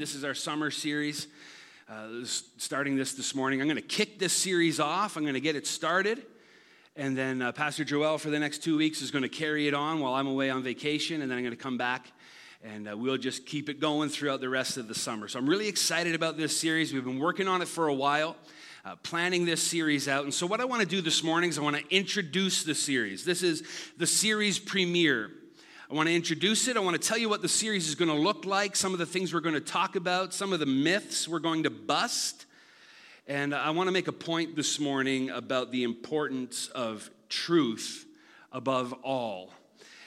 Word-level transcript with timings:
This 0.00 0.14
is 0.14 0.24
our 0.24 0.34
summer 0.34 0.70
series. 0.70 1.26
Uh, 1.86 2.24
starting 2.24 2.96
this 2.96 3.12
this 3.12 3.34
morning. 3.34 3.60
I'm 3.60 3.66
going 3.66 3.76
to 3.76 3.82
kick 3.82 4.18
this 4.18 4.32
series 4.32 4.80
off. 4.80 5.18
I'm 5.18 5.24
going 5.24 5.34
to 5.34 5.40
get 5.40 5.56
it 5.56 5.66
started. 5.66 6.24
And 6.96 7.16
then 7.16 7.40
uh, 7.40 7.52
Pastor 7.52 7.84
Joel 7.84 8.18
for 8.18 8.30
the 8.30 8.38
next 8.38 8.64
two 8.64 8.76
weeks 8.76 9.00
is 9.00 9.10
going 9.10 9.22
to 9.22 9.28
carry 9.28 9.68
it 9.68 9.74
on 9.74 10.00
while 10.00 10.14
I'm 10.14 10.26
away 10.26 10.50
on 10.50 10.62
vacation. 10.62 11.22
And 11.22 11.30
then 11.30 11.38
I'm 11.38 11.44
going 11.44 11.56
to 11.56 11.62
come 11.62 11.78
back 11.78 12.12
and 12.62 12.88
uh, 12.88 12.96
we'll 12.96 13.16
just 13.16 13.46
keep 13.46 13.68
it 13.68 13.80
going 13.80 14.08
throughout 14.08 14.40
the 14.40 14.48
rest 14.48 14.76
of 14.76 14.88
the 14.88 14.94
summer. 14.94 15.28
So 15.28 15.38
I'm 15.38 15.48
really 15.48 15.68
excited 15.68 16.14
about 16.14 16.36
this 16.36 16.56
series. 16.56 16.92
We've 16.92 17.04
been 17.04 17.20
working 17.20 17.48
on 17.48 17.62
it 17.62 17.68
for 17.68 17.88
a 17.88 17.94
while. 17.94 18.36
Uh, 18.82 18.96
planning 19.02 19.44
this 19.44 19.62
series 19.62 20.08
out. 20.08 20.24
And 20.24 20.32
so, 20.32 20.46
what 20.46 20.58
I 20.58 20.64
want 20.64 20.80
to 20.80 20.88
do 20.88 21.02
this 21.02 21.22
morning 21.22 21.50
is 21.50 21.58
I 21.58 21.60
want 21.60 21.76
to 21.76 21.94
introduce 21.94 22.64
the 22.64 22.74
series. 22.74 23.26
This 23.26 23.42
is 23.42 23.62
the 23.98 24.06
series 24.06 24.58
premiere. 24.58 25.30
I 25.90 25.94
want 25.94 26.08
to 26.08 26.14
introduce 26.14 26.66
it. 26.66 26.78
I 26.78 26.80
want 26.80 27.00
to 27.00 27.08
tell 27.08 27.18
you 27.18 27.28
what 27.28 27.42
the 27.42 27.48
series 27.48 27.88
is 27.90 27.94
going 27.94 28.08
to 28.08 28.14
look 28.14 28.46
like, 28.46 28.74
some 28.74 28.94
of 28.94 28.98
the 28.98 29.04
things 29.04 29.34
we're 29.34 29.40
going 29.40 29.54
to 29.54 29.60
talk 29.60 29.96
about, 29.96 30.32
some 30.32 30.54
of 30.54 30.60
the 30.60 30.66
myths 30.66 31.28
we're 31.28 31.40
going 31.40 31.64
to 31.64 31.70
bust. 31.70 32.46
And 33.30 33.54
I 33.54 33.70
want 33.70 33.86
to 33.86 33.92
make 33.92 34.08
a 34.08 34.12
point 34.12 34.56
this 34.56 34.80
morning 34.80 35.30
about 35.30 35.70
the 35.70 35.84
importance 35.84 36.66
of 36.66 37.08
truth 37.28 38.04
above 38.50 38.92
all. 39.04 39.52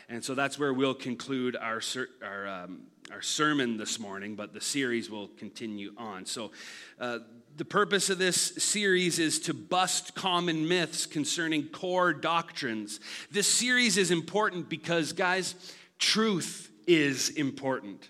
And 0.10 0.22
so 0.22 0.36
that's 0.36 0.60
where 0.60 0.74
we'll 0.74 0.94
conclude 0.94 1.56
our, 1.56 1.80
our, 2.22 2.48
um, 2.50 2.82
our 3.14 3.22
sermon 3.22 3.78
this 3.78 3.98
morning, 3.98 4.36
but 4.36 4.54
the 4.54 4.60
series 4.60 5.10
will 5.10 5.30
continue 5.38 5.94
on. 5.96 6.26
So, 6.26 6.52
uh, 7.00 7.20
the 7.56 7.64
purpose 7.64 8.10
of 8.10 8.18
this 8.18 8.36
series 8.58 9.20
is 9.20 9.40
to 9.42 9.54
bust 9.54 10.16
common 10.16 10.68
myths 10.68 11.06
concerning 11.06 11.70
core 11.70 12.12
doctrines. 12.12 13.00
This 13.32 13.48
series 13.48 13.96
is 13.96 14.12
important 14.12 14.68
because, 14.68 15.14
guys, 15.14 15.56
truth 15.98 16.70
is 16.88 17.30
important. 17.30 18.10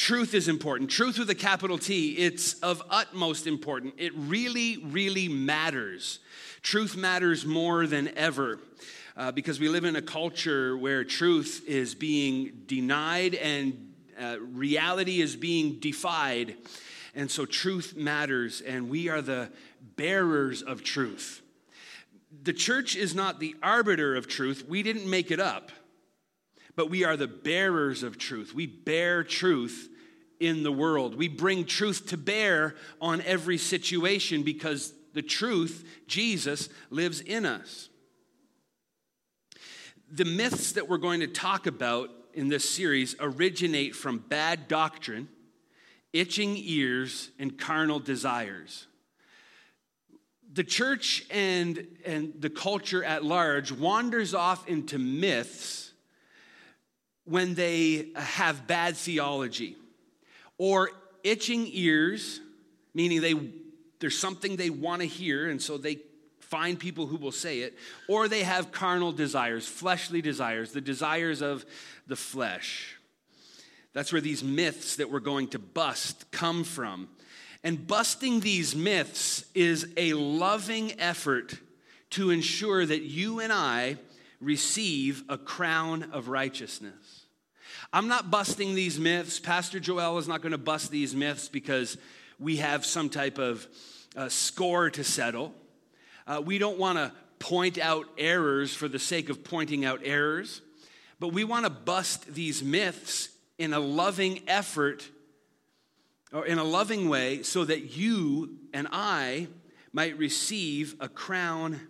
Truth 0.00 0.32
is 0.32 0.48
important. 0.48 0.88
Truth 0.88 1.18
with 1.18 1.28
a 1.28 1.34
capital 1.34 1.76
T, 1.76 2.12
it's 2.12 2.54
of 2.60 2.82
utmost 2.88 3.46
importance. 3.46 3.92
It 3.98 4.14
really, 4.16 4.78
really 4.78 5.28
matters. 5.28 6.20
Truth 6.62 6.96
matters 6.96 7.44
more 7.44 7.86
than 7.86 8.08
ever. 8.16 8.60
Uh, 9.14 9.30
because 9.30 9.60
we 9.60 9.68
live 9.68 9.84
in 9.84 9.96
a 9.96 10.02
culture 10.02 10.74
where 10.74 11.04
truth 11.04 11.62
is 11.68 11.94
being 11.94 12.62
denied 12.64 13.34
and 13.34 13.92
uh, 14.18 14.36
reality 14.40 15.20
is 15.20 15.36
being 15.36 15.78
defied. 15.80 16.56
And 17.14 17.30
so 17.30 17.44
truth 17.44 17.94
matters, 17.94 18.62
and 18.62 18.88
we 18.88 19.10
are 19.10 19.20
the 19.20 19.50
bearers 19.96 20.62
of 20.62 20.82
truth. 20.82 21.42
The 22.42 22.54
church 22.54 22.96
is 22.96 23.14
not 23.14 23.38
the 23.38 23.54
arbiter 23.62 24.16
of 24.16 24.28
truth, 24.28 24.64
we 24.66 24.82
didn't 24.82 25.10
make 25.10 25.30
it 25.30 25.40
up, 25.40 25.70
but 26.76 26.90
we 26.90 27.04
are 27.04 27.16
the 27.16 27.28
bearers 27.28 28.02
of 28.02 28.18
truth. 28.18 28.54
We 28.54 28.66
bear 28.66 29.24
truth 29.24 29.88
in 30.38 30.62
the 30.62 30.72
world. 30.72 31.14
We 31.14 31.28
bring 31.28 31.64
truth 31.64 32.06
to 32.06 32.16
bear 32.16 32.74
on 33.00 33.20
every 33.22 33.58
situation 33.58 34.42
because 34.42 34.92
the 35.12 35.22
truth, 35.22 35.84
Jesus, 36.06 36.68
lives 36.88 37.20
in 37.20 37.44
us. 37.44 37.88
The 40.10 40.24
myths 40.24 40.72
that 40.72 40.88
we're 40.88 40.98
going 40.98 41.20
to 41.20 41.26
talk 41.26 41.66
about 41.66 42.10
in 42.32 42.48
this 42.48 42.68
series 42.68 43.14
originate 43.20 43.94
from 43.94 44.18
bad 44.18 44.68
doctrine 44.68 45.28
itching 46.12 46.56
ears, 46.56 47.30
and 47.38 47.58
carnal 47.58 48.00
desires. 48.00 48.86
The 50.52 50.64
church 50.64 51.24
and, 51.30 51.86
and 52.04 52.34
the 52.38 52.50
culture 52.50 53.04
at 53.04 53.24
large 53.24 53.70
wanders 53.70 54.34
off 54.34 54.66
into 54.66 54.98
myths 54.98 55.89
when 57.24 57.54
they 57.54 58.08
have 58.14 58.66
bad 58.66 58.96
theology 58.96 59.76
or 60.58 60.90
itching 61.22 61.68
ears, 61.72 62.40
meaning 62.94 63.20
they, 63.20 63.34
there's 64.00 64.18
something 64.18 64.56
they 64.56 64.70
want 64.70 65.00
to 65.02 65.06
hear, 65.06 65.48
and 65.48 65.60
so 65.60 65.78
they 65.78 65.98
find 66.40 66.78
people 66.78 67.06
who 67.06 67.16
will 67.16 67.32
say 67.32 67.60
it, 67.60 67.76
or 68.08 68.26
they 68.26 68.42
have 68.42 68.72
carnal 68.72 69.12
desires, 69.12 69.66
fleshly 69.66 70.20
desires, 70.20 70.72
the 70.72 70.80
desires 70.80 71.42
of 71.42 71.64
the 72.06 72.16
flesh. 72.16 72.96
That's 73.92 74.12
where 74.12 74.20
these 74.20 74.42
myths 74.42 74.96
that 74.96 75.10
we're 75.10 75.20
going 75.20 75.48
to 75.48 75.58
bust 75.58 76.30
come 76.30 76.64
from. 76.64 77.08
And 77.62 77.86
busting 77.86 78.40
these 78.40 78.74
myths 78.74 79.44
is 79.54 79.88
a 79.96 80.14
loving 80.14 80.98
effort 81.00 81.58
to 82.10 82.30
ensure 82.30 82.84
that 82.84 83.02
you 83.02 83.40
and 83.40 83.52
I 83.52 83.98
receive 84.40 85.22
a 85.28 85.36
crown 85.36 86.10
of 86.12 86.28
righteousness. 86.28 86.94
I'm 87.92 88.06
not 88.06 88.30
busting 88.30 88.76
these 88.76 89.00
myths. 89.00 89.40
Pastor 89.40 89.80
Joel 89.80 90.18
is 90.18 90.28
not 90.28 90.42
going 90.42 90.52
to 90.52 90.58
bust 90.58 90.92
these 90.92 91.12
myths 91.12 91.48
because 91.48 91.98
we 92.38 92.58
have 92.58 92.86
some 92.86 93.08
type 93.08 93.38
of 93.38 93.66
uh, 94.14 94.28
score 94.28 94.90
to 94.90 95.02
settle. 95.02 95.52
Uh, 96.24 96.40
we 96.44 96.58
don't 96.58 96.78
want 96.78 96.98
to 96.98 97.12
point 97.40 97.78
out 97.78 98.06
errors 98.16 98.72
for 98.72 98.86
the 98.86 99.00
sake 99.00 99.28
of 99.28 99.42
pointing 99.42 99.84
out 99.84 100.02
errors, 100.04 100.60
but 101.18 101.32
we 101.32 101.42
want 101.42 101.64
to 101.64 101.70
bust 101.70 102.32
these 102.32 102.62
myths 102.62 103.28
in 103.58 103.72
a 103.72 103.80
loving 103.80 104.42
effort 104.46 105.08
or 106.32 106.46
in 106.46 106.58
a 106.58 106.64
loving 106.64 107.08
way 107.08 107.42
so 107.42 107.64
that 107.64 107.96
you 107.96 108.56
and 108.72 108.86
I 108.92 109.48
might 109.92 110.16
receive 110.16 110.94
a 111.00 111.08
crown 111.08 111.80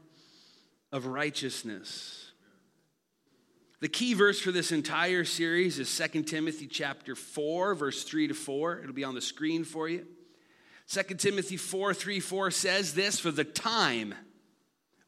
of 0.93 1.05
righteousness. 1.05 2.20
The 3.81 3.89
key 3.89 4.13
verse 4.13 4.39
for 4.39 4.53
this 4.53 4.73
entire 4.73 5.25
series 5.25 5.79
is 5.79 5.97
2 6.13 6.23
Timothy 6.25 6.67
chapter 6.67 7.15
4 7.15 7.75
verse 7.75 8.05
3 8.05 8.29
to 8.29 8.35
4. 8.35 8.81
It'll 8.81 8.93
be 8.93 9.05
on 9.05 9.15
the 9.15 9.23
screen 9.23 9.65
for 9.65 9.89
you. 9.89 10.07
2 10.89 11.03
Timothy 11.15 11.57
4 11.57 11.95
3 11.95 12.21
4 12.21 12.51
says 12.51 12.95
this 12.95 13.19
for 13.19 13.31
the 13.31 13.45
time. 13.45 14.15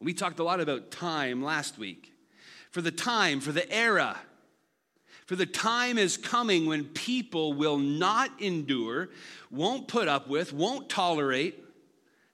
We 0.01 0.13
talked 0.13 0.39
a 0.39 0.43
lot 0.43 0.59
about 0.59 0.89
time 0.89 1.43
last 1.43 1.77
week. 1.77 2.11
For 2.71 2.81
the 2.81 2.91
time, 2.91 3.39
for 3.39 3.51
the 3.51 3.71
era, 3.71 4.17
for 5.27 5.35
the 5.35 5.45
time 5.45 5.99
is 5.99 6.17
coming 6.17 6.65
when 6.65 6.85
people 6.85 7.53
will 7.53 7.77
not 7.77 8.31
endure, 8.41 9.09
won't 9.51 9.87
put 9.87 10.07
up 10.07 10.27
with, 10.27 10.51
won't 10.51 10.89
tolerate 10.89 11.63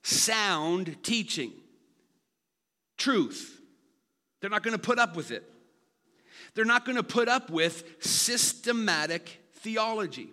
sound 0.02 1.04
teaching, 1.04 1.52
truth. 2.98 3.60
They're 4.40 4.50
not 4.50 4.64
going 4.64 4.78
to 4.78 4.82
put 4.82 4.98
up 4.98 5.18
with 5.18 5.32
it. 5.32 5.44
They're 6.60 6.66
not 6.66 6.84
going 6.84 6.98
to 6.98 7.04
put 7.04 7.30
up 7.30 7.50
with 7.50 7.86
systematic 8.04 9.40
theology. 9.60 10.28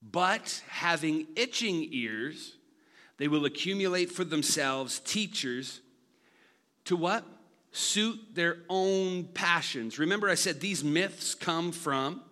But 0.00 0.62
having 0.68 1.26
itching 1.34 1.88
ears, 1.90 2.54
they 3.16 3.26
will 3.26 3.44
accumulate 3.44 4.12
for 4.12 4.22
themselves 4.22 5.00
teachers 5.00 5.80
to 6.84 6.96
what? 6.96 7.24
suit 7.72 8.20
their 8.34 8.58
own 8.68 9.24
passions. 9.24 9.98
Remember, 9.98 10.30
I 10.30 10.36
said 10.36 10.60
these 10.60 10.84
myths 10.84 11.34
come 11.34 11.72
from 11.72 12.22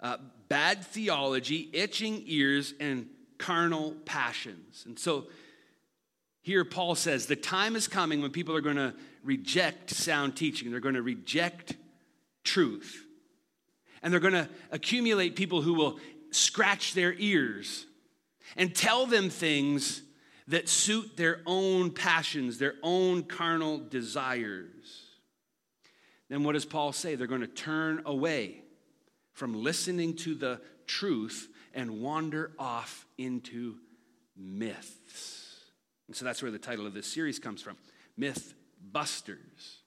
uh, 0.00 0.16
bad 0.48 0.82
theology, 0.82 1.68
itching 1.74 2.22
ears, 2.24 2.72
and 2.80 3.06
carnal 3.36 3.96
passions. 4.06 4.84
And 4.86 4.98
so 4.98 5.26
here 6.40 6.64
Paul 6.64 6.94
says 6.94 7.26
the 7.26 7.36
time 7.36 7.76
is 7.76 7.86
coming 7.86 8.22
when 8.22 8.30
people 8.30 8.56
are 8.56 8.62
going 8.62 8.76
to 8.76 8.94
reject 9.24 9.90
sound 9.90 10.36
teaching, 10.36 10.70
they're 10.70 10.80
going 10.80 10.94
to 10.94 11.02
reject 11.02 11.76
truth. 12.44 13.04
And 14.02 14.12
they're 14.12 14.20
going 14.20 14.34
to 14.34 14.48
accumulate 14.70 15.34
people 15.34 15.62
who 15.62 15.74
will 15.74 15.98
scratch 16.30 16.94
their 16.94 17.14
ears 17.14 17.86
and 18.56 18.74
tell 18.74 19.06
them 19.06 19.30
things 19.30 20.02
that 20.48 20.68
suit 20.68 21.16
their 21.16 21.40
own 21.46 21.90
passions, 21.90 22.58
their 22.58 22.74
own 22.82 23.22
carnal 23.22 23.78
desires. 23.78 25.06
Then 26.28 26.44
what 26.44 26.52
does 26.52 26.66
Paul 26.66 26.92
say? 26.92 27.14
They're 27.14 27.26
going 27.26 27.40
to 27.40 27.46
turn 27.46 28.02
away 28.04 28.62
from 29.32 29.62
listening 29.62 30.16
to 30.16 30.34
the 30.34 30.60
truth 30.86 31.48
and 31.72 32.02
wander 32.02 32.52
off 32.58 33.06
into 33.16 33.76
myths. 34.36 35.60
And 36.08 36.14
so 36.14 36.24
that's 36.26 36.42
where 36.42 36.52
the 36.52 36.58
title 36.58 36.86
of 36.86 36.92
this 36.92 37.06
series 37.06 37.38
comes 37.38 37.62
from 37.62 37.76
Myth 38.16 38.54
Busters. 38.92 39.78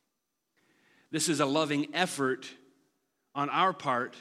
This 1.11 1.29
is 1.29 1.39
a 1.39 1.45
loving 1.45 1.87
effort 1.93 2.49
on 3.33 3.49
our 3.49 3.73
part 3.73 4.15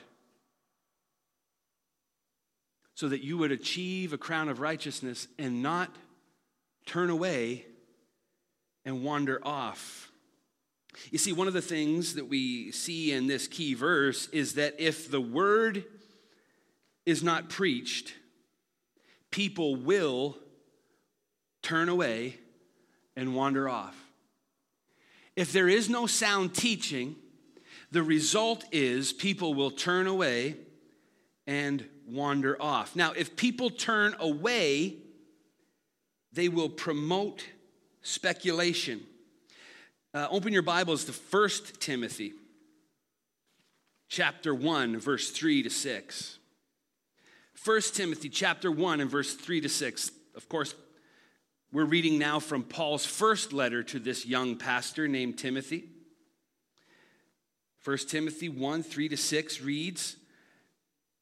so 2.94 3.08
that 3.08 3.22
you 3.22 3.36
would 3.38 3.52
achieve 3.52 4.12
a 4.12 4.18
crown 4.18 4.48
of 4.48 4.60
righteousness 4.60 5.28
and 5.38 5.62
not 5.62 5.94
turn 6.86 7.10
away 7.10 7.66
and 8.84 9.04
wander 9.04 9.40
off. 9.42 10.10
You 11.10 11.18
see, 11.18 11.32
one 11.32 11.46
of 11.46 11.52
the 11.52 11.60
things 11.60 12.14
that 12.14 12.26
we 12.26 12.70
see 12.72 13.12
in 13.12 13.26
this 13.26 13.46
key 13.48 13.74
verse 13.74 14.28
is 14.28 14.54
that 14.54 14.76
if 14.78 15.10
the 15.10 15.20
word 15.20 15.84
is 17.04 17.22
not 17.22 17.50
preached, 17.50 18.14
people 19.30 19.76
will 19.76 20.38
turn 21.62 21.88
away 21.88 22.38
and 23.14 23.34
wander 23.34 23.68
off. 23.68 24.05
If 25.36 25.52
there 25.52 25.68
is 25.68 25.90
no 25.90 26.06
sound 26.06 26.54
teaching, 26.54 27.14
the 27.92 28.02
result 28.02 28.64
is 28.72 29.12
people 29.12 29.54
will 29.54 29.70
turn 29.70 30.06
away 30.06 30.56
and 31.46 31.86
wander 32.08 32.60
off. 32.60 32.96
Now, 32.96 33.12
if 33.12 33.36
people 33.36 33.70
turn 33.70 34.16
away, 34.18 34.96
they 36.32 36.48
will 36.48 36.70
promote 36.70 37.44
speculation. 38.02 39.02
Uh, 40.14 40.26
open 40.30 40.52
your 40.52 40.62
Bibles 40.62 41.04
to 41.04 41.12
1 41.12 41.50
Timothy 41.78 42.32
chapter 44.08 44.54
1, 44.54 44.98
verse 44.98 45.30
3 45.30 45.62
to 45.62 45.70
6. 45.70 46.38
1 47.64 47.80
Timothy 47.92 48.28
chapter 48.28 48.70
1 48.70 49.00
and 49.00 49.10
verse 49.10 49.34
3 49.34 49.60
to 49.60 49.68
6. 49.68 50.10
Of 50.34 50.48
course, 50.48 50.74
we're 51.72 51.84
reading 51.84 52.18
now 52.18 52.40
from 52.40 52.62
Paul's 52.62 53.06
first 53.06 53.52
letter 53.52 53.82
to 53.82 53.98
this 53.98 54.24
young 54.26 54.56
pastor 54.56 55.08
named 55.08 55.38
Timothy. 55.38 55.88
1 57.84 57.98
Timothy 58.08 58.48
1 58.48 58.82
3 58.82 59.08
to 59.08 59.16
6 59.16 59.60
reads, 59.60 60.16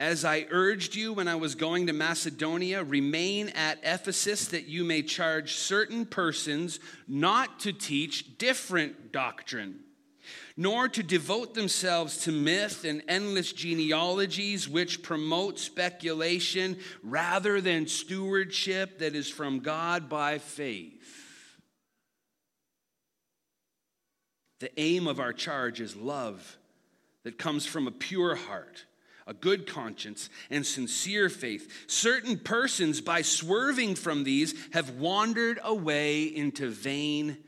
As 0.01 0.25
I 0.25 0.47
urged 0.51 0.95
you 0.95 1.13
when 1.13 1.29
I 1.29 1.35
was 1.35 1.55
going 1.55 1.87
to 1.87 1.93
Macedonia, 1.93 2.83
remain 2.83 3.51
at 3.51 3.79
Ephesus 3.83 4.49
that 4.49 4.67
you 4.67 4.85
may 4.85 5.03
charge 5.03 5.55
certain 5.55 6.07
persons 6.07 6.81
not 7.07 7.61
to 7.61 7.73
teach 7.73 8.39
different 8.39 9.13
doctrine 9.13 9.84
nor 10.57 10.89
to 10.89 11.03
devote 11.03 11.55
themselves 11.55 12.19
to 12.19 12.33
myth 12.33 12.85
and 12.85 13.03
endless 13.09 13.53
genealogies 13.53 14.69
which 14.69 15.03
promote 15.03 15.59
speculation 15.59 16.79
rather 17.03 17.61
than 17.61 17.89
stewardship 17.89 18.99
that 19.01 19.17
is 19.17 19.29
from 19.29 19.61
God 19.61 20.09
by 20.09 20.39
faith. 20.39 21.01
The 24.61 24.81
aim 24.81 25.09
of 25.09 25.19
our 25.19 25.33
charge 25.33 25.81
is 25.81 25.97
love 25.97 26.57
that 27.25 27.37
comes 27.37 27.67
from 27.67 27.89
a 27.89 27.93
pure 27.93 28.37
heart, 28.37 28.85
a 29.27 29.35
good 29.35 29.67
conscience, 29.67 30.31
and 30.51 30.65
sincere 30.65 31.29
faith. 31.29 31.69
Certain 31.89 32.39
persons, 32.39 33.01
by 33.01 33.23
swerving 33.23 33.97
from 33.97 34.23
these, 34.23 34.55
have 34.73 34.91
wandered 34.91 35.59
away 35.65 36.23
into 36.23 36.71
vain 36.71 37.39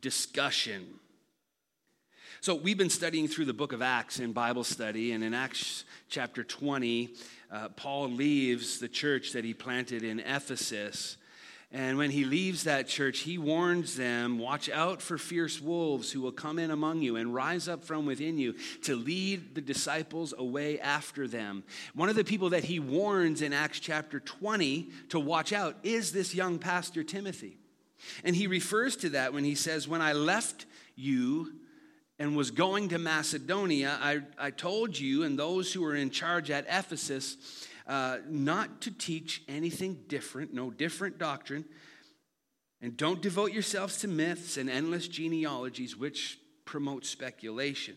discussion 0.00 0.98
so, 2.40 2.54
we've 2.54 2.78
been 2.78 2.88
studying 2.88 3.26
through 3.26 3.46
the 3.46 3.52
book 3.52 3.72
of 3.72 3.82
Acts 3.82 4.20
in 4.20 4.32
Bible 4.32 4.62
study, 4.62 5.10
and 5.10 5.24
in 5.24 5.34
Acts 5.34 5.84
chapter 6.08 6.44
20, 6.44 7.10
uh, 7.50 7.68
Paul 7.70 8.10
leaves 8.10 8.78
the 8.78 8.88
church 8.88 9.32
that 9.32 9.44
he 9.44 9.54
planted 9.54 10.04
in 10.04 10.20
Ephesus. 10.20 11.16
And 11.72 11.98
when 11.98 12.10
he 12.10 12.24
leaves 12.24 12.62
that 12.64 12.86
church, 12.86 13.20
he 13.20 13.38
warns 13.38 13.96
them 13.96 14.38
watch 14.38 14.70
out 14.70 15.02
for 15.02 15.18
fierce 15.18 15.60
wolves 15.60 16.12
who 16.12 16.20
will 16.20 16.32
come 16.32 16.60
in 16.60 16.70
among 16.70 17.02
you 17.02 17.16
and 17.16 17.34
rise 17.34 17.68
up 17.68 17.84
from 17.84 18.06
within 18.06 18.38
you 18.38 18.54
to 18.84 18.94
lead 18.94 19.56
the 19.56 19.60
disciples 19.60 20.32
away 20.38 20.78
after 20.78 21.26
them. 21.26 21.64
One 21.94 22.08
of 22.08 22.16
the 22.16 22.24
people 22.24 22.50
that 22.50 22.64
he 22.64 22.78
warns 22.78 23.42
in 23.42 23.52
Acts 23.52 23.80
chapter 23.80 24.20
20 24.20 24.90
to 25.08 25.18
watch 25.18 25.52
out 25.52 25.76
is 25.82 26.12
this 26.12 26.36
young 26.36 26.58
pastor, 26.58 27.02
Timothy. 27.02 27.58
And 28.22 28.36
he 28.36 28.46
refers 28.46 28.96
to 28.98 29.08
that 29.10 29.34
when 29.34 29.44
he 29.44 29.56
says, 29.56 29.88
When 29.88 30.00
I 30.00 30.12
left 30.12 30.66
you, 30.94 31.52
and 32.18 32.36
was 32.36 32.50
going 32.50 32.88
to 32.88 32.98
Macedonia, 32.98 33.98
I, 34.00 34.20
I 34.38 34.50
told 34.50 34.98
you 34.98 35.22
and 35.22 35.38
those 35.38 35.72
who 35.72 35.82
were 35.82 35.94
in 35.94 36.10
charge 36.10 36.50
at 36.50 36.66
Ephesus 36.68 37.36
uh, 37.86 38.18
not 38.28 38.82
to 38.82 38.90
teach 38.90 39.42
anything 39.48 40.00
different, 40.08 40.52
no 40.52 40.70
different 40.70 41.18
doctrine, 41.18 41.64
and 42.80 42.96
don't 42.96 43.22
devote 43.22 43.52
yourselves 43.52 43.98
to 43.98 44.08
myths 44.08 44.56
and 44.56 44.68
endless 44.68 45.08
genealogies 45.08 45.96
which 45.96 46.38
promote 46.64 47.06
speculation. 47.06 47.96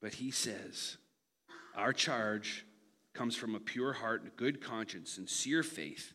But 0.00 0.14
he 0.14 0.30
says, 0.30 0.96
our 1.76 1.92
charge 1.92 2.64
comes 3.12 3.36
from 3.36 3.54
a 3.54 3.60
pure 3.60 3.92
heart 3.92 4.22
and 4.22 4.30
a 4.30 4.36
good 4.36 4.62
conscience, 4.62 5.12
sincere 5.12 5.62
faith 5.62 6.14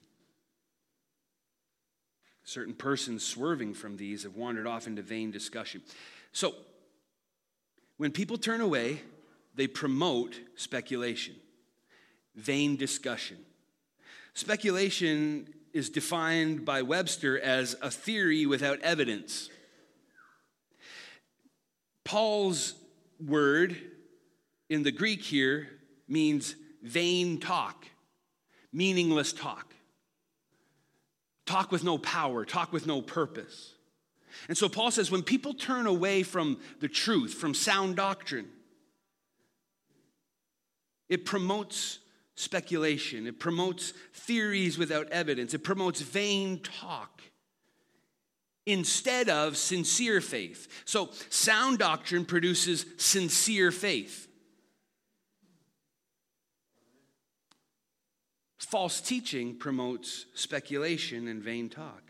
Certain 2.45 2.75
persons 2.75 3.25
swerving 3.25 3.73
from 3.73 3.97
these 3.97 4.21
have 4.21 4.35
wandered 4.35 4.67
off 4.67 4.85
into 4.85 5.01
vain 5.01 5.31
discussion. 5.31 5.81
So, 6.31 6.53
when 7.97 8.11
people 8.11 8.37
turn 8.37 8.61
away, 8.61 9.01
they 9.55 9.65
promote 9.65 10.39
speculation, 10.55 11.35
vain 12.35 12.75
discussion. 12.75 13.37
Speculation 14.35 15.47
is 15.73 15.89
defined 15.89 16.65
by 16.65 16.83
Webster 16.83 17.39
as 17.39 17.75
a 17.81 17.89
theory 17.89 18.45
without 18.45 18.79
evidence. 18.81 19.49
Paul's 22.03 22.75
word 23.19 23.75
in 24.69 24.83
the 24.83 24.91
Greek 24.91 25.23
here 25.23 25.67
means 26.07 26.55
vain 26.83 27.39
talk, 27.39 27.87
meaningless 28.71 29.33
talk 29.33 29.74
talk 31.45 31.71
with 31.71 31.83
no 31.83 31.97
power, 31.97 32.45
talk 32.45 32.73
with 32.73 32.87
no 32.87 33.01
purpose. 33.01 33.73
And 34.47 34.57
so 34.57 34.67
Paul 34.67 34.91
says 34.91 35.09
when 35.11 35.23
people 35.23 35.53
turn 35.53 35.87
away 35.87 36.23
from 36.23 36.59
the 36.79 36.87
truth, 36.87 37.33
from 37.33 37.53
sound 37.53 37.95
doctrine, 37.95 38.47
it 41.07 41.25
promotes 41.25 41.99
speculation, 42.35 43.27
it 43.27 43.39
promotes 43.39 43.93
theories 44.13 44.77
without 44.77 45.09
evidence, 45.09 45.53
it 45.53 45.63
promotes 45.63 46.01
vain 46.01 46.59
talk 46.59 47.21
instead 48.65 49.29
of 49.29 49.55
sincere 49.55 50.21
faith. 50.21 50.67
So, 50.85 51.11
sound 51.29 51.79
doctrine 51.79 52.25
produces 52.25 52.85
sincere 52.97 53.71
faith. 53.71 54.27
False 58.65 58.99
teaching 58.99 59.55
promotes 59.55 60.25
speculation 60.33 61.27
and 61.27 61.43
vain 61.43 61.69
talk. 61.69 62.01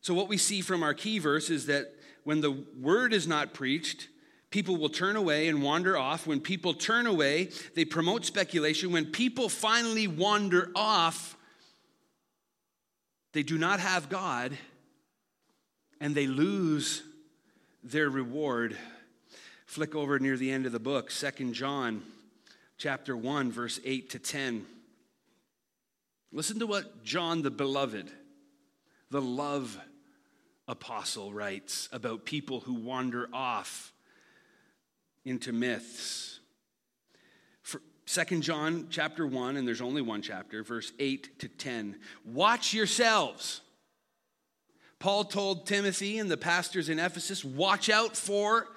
So, 0.00 0.14
what 0.14 0.26
we 0.26 0.38
see 0.38 0.62
from 0.62 0.82
our 0.82 0.94
key 0.94 1.18
verse 1.18 1.50
is 1.50 1.66
that 1.66 1.94
when 2.24 2.40
the 2.40 2.64
word 2.80 3.12
is 3.12 3.28
not 3.28 3.52
preached, 3.52 4.08
people 4.50 4.78
will 4.78 4.88
turn 4.88 5.14
away 5.14 5.48
and 5.48 5.62
wander 5.62 5.96
off. 5.96 6.26
When 6.26 6.40
people 6.40 6.72
turn 6.72 7.06
away, 7.06 7.50
they 7.74 7.84
promote 7.84 8.24
speculation. 8.24 8.92
When 8.92 9.04
people 9.04 9.50
finally 9.50 10.06
wander 10.06 10.70
off, 10.74 11.36
they 13.34 13.42
do 13.42 13.58
not 13.58 13.78
have 13.78 14.08
God 14.08 14.56
and 16.00 16.14
they 16.14 16.26
lose 16.26 17.02
their 17.84 18.08
reward. 18.08 18.74
Flick 19.66 19.94
over 19.94 20.18
near 20.18 20.38
the 20.38 20.50
end 20.50 20.64
of 20.64 20.72
the 20.72 20.80
book, 20.80 21.10
Second 21.10 21.52
John 21.52 22.02
chapter 22.78 23.14
1 23.14 23.52
verse 23.52 23.78
8 23.84 24.08
to 24.10 24.18
10. 24.18 24.66
Listen 26.32 26.58
to 26.60 26.66
what 26.66 27.04
John 27.04 27.42
the 27.42 27.50
Beloved, 27.50 28.10
the 29.10 29.20
love 29.20 29.78
apostle, 30.66 31.32
writes 31.32 31.90
about 31.92 32.24
people 32.24 32.60
who 32.60 32.72
wander 32.72 33.28
off 33.32 33.92
into 35.24 35.52
myths. 35.52 36.40
2 38.06 38.40
John 38.40 38.88
chapter 38.90 39.26
1, 39.26 39.56
and 39.56 39.66
there's 39.66 39.80
only 39.80 40.02
one 40.02 40.22
chapter, 40.22 40.62
verse 40.62 40.92
8 40.98 41.38
to 41.38 41.48
10. 41.48 41.98
Watch 42.24 42.74
yourselves. 42.74 43.60
Paul 44.98 45.24
told 45.24 45.66
Timothy 45.66 46.18
and 46.18 46.30
the 46.30 46.36
pastors 46.36 46.88
in 46.88 46.98
Ephesus, 46.98 47.44
watch 47.44 47.88
out 47.88 48.16
for 48.16 48.68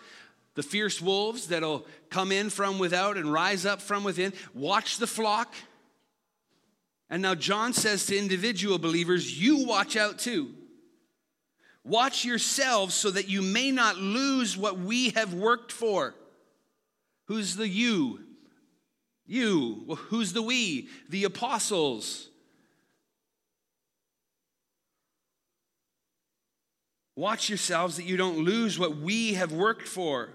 the 0.55 0.63
fierce 0.63 1.01
wolves 1.01 1.47
that'll 1.47 1.85
come 2.09 2.31
in 2.31 2.49
from 2.49 2.79
without 2.79 3.17
and 3.17 3.31
rise 3.31 3.65
up 3.65 3.81
from 3.81 4.03
within. 4.03 4.33
Watch 4.53 4.97
the 4.97 5.07
flock 5.07 5.53
and 7.09 7.21
now 7.21 7.35
John 7.35 7.73
says 7.73 8.05
to 8.07 8.17
individual 8.17 8.79
believers, 8.79 9.39
you 9.39 9.65
watch 9.65 9.95
out 9.95 10.19
too. 10.19 10.53
Watch 11.83 12.25
yourselves 12.25 12.95
so 12.95 13.11
that 13.11 13.29
you 13.29 13.43
may 13.43 13.69
not 13.69 13.97
lose 13.97 14.57
what 14.57 14.79
we 14.79 15.11
have 15.11 15.33
worked 15.33 15.71
for. 15.71 16.15
Who's 17.25 17.55
the 17.55 17.67
you? 17.67 18.19
You. 19.27 19.83
Well, 19.85 19.97
who's 19.97 20.33
the 20.33 20.41
we? 20.41 20.89
The 21.09 21.25
apostles. 21.25 22.29
Watch 27.15 27.49
yourselves 27.49 27.97
that 27.97 28.05
you 28.05 28.17
don't 28.17 28.39
lose 28.39 28.77
what 28.77 28.97
we 28.97 29.35
have 29.35 29.51
worked 29.51 29.87
for. 29.87 30.33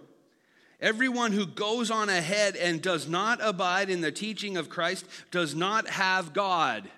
Everyone 0.81 1.33
who 1.33 1.47
goes 1.47 1.91
on 1.91 2.09
ahead 2.09 2.57
and 2.57 2.81
does 2.81 3.09
not 3.09 3.39
abide 3.43 3.91
in 3.91 4.01
the 4.01 4.13
teaching 4.13 4.57
of 4.57 4.71
Christ 4.71 5.07
does 5.31 5.55
not 5.55 5.89
have 5.89 6.33
God. 6.33 6.89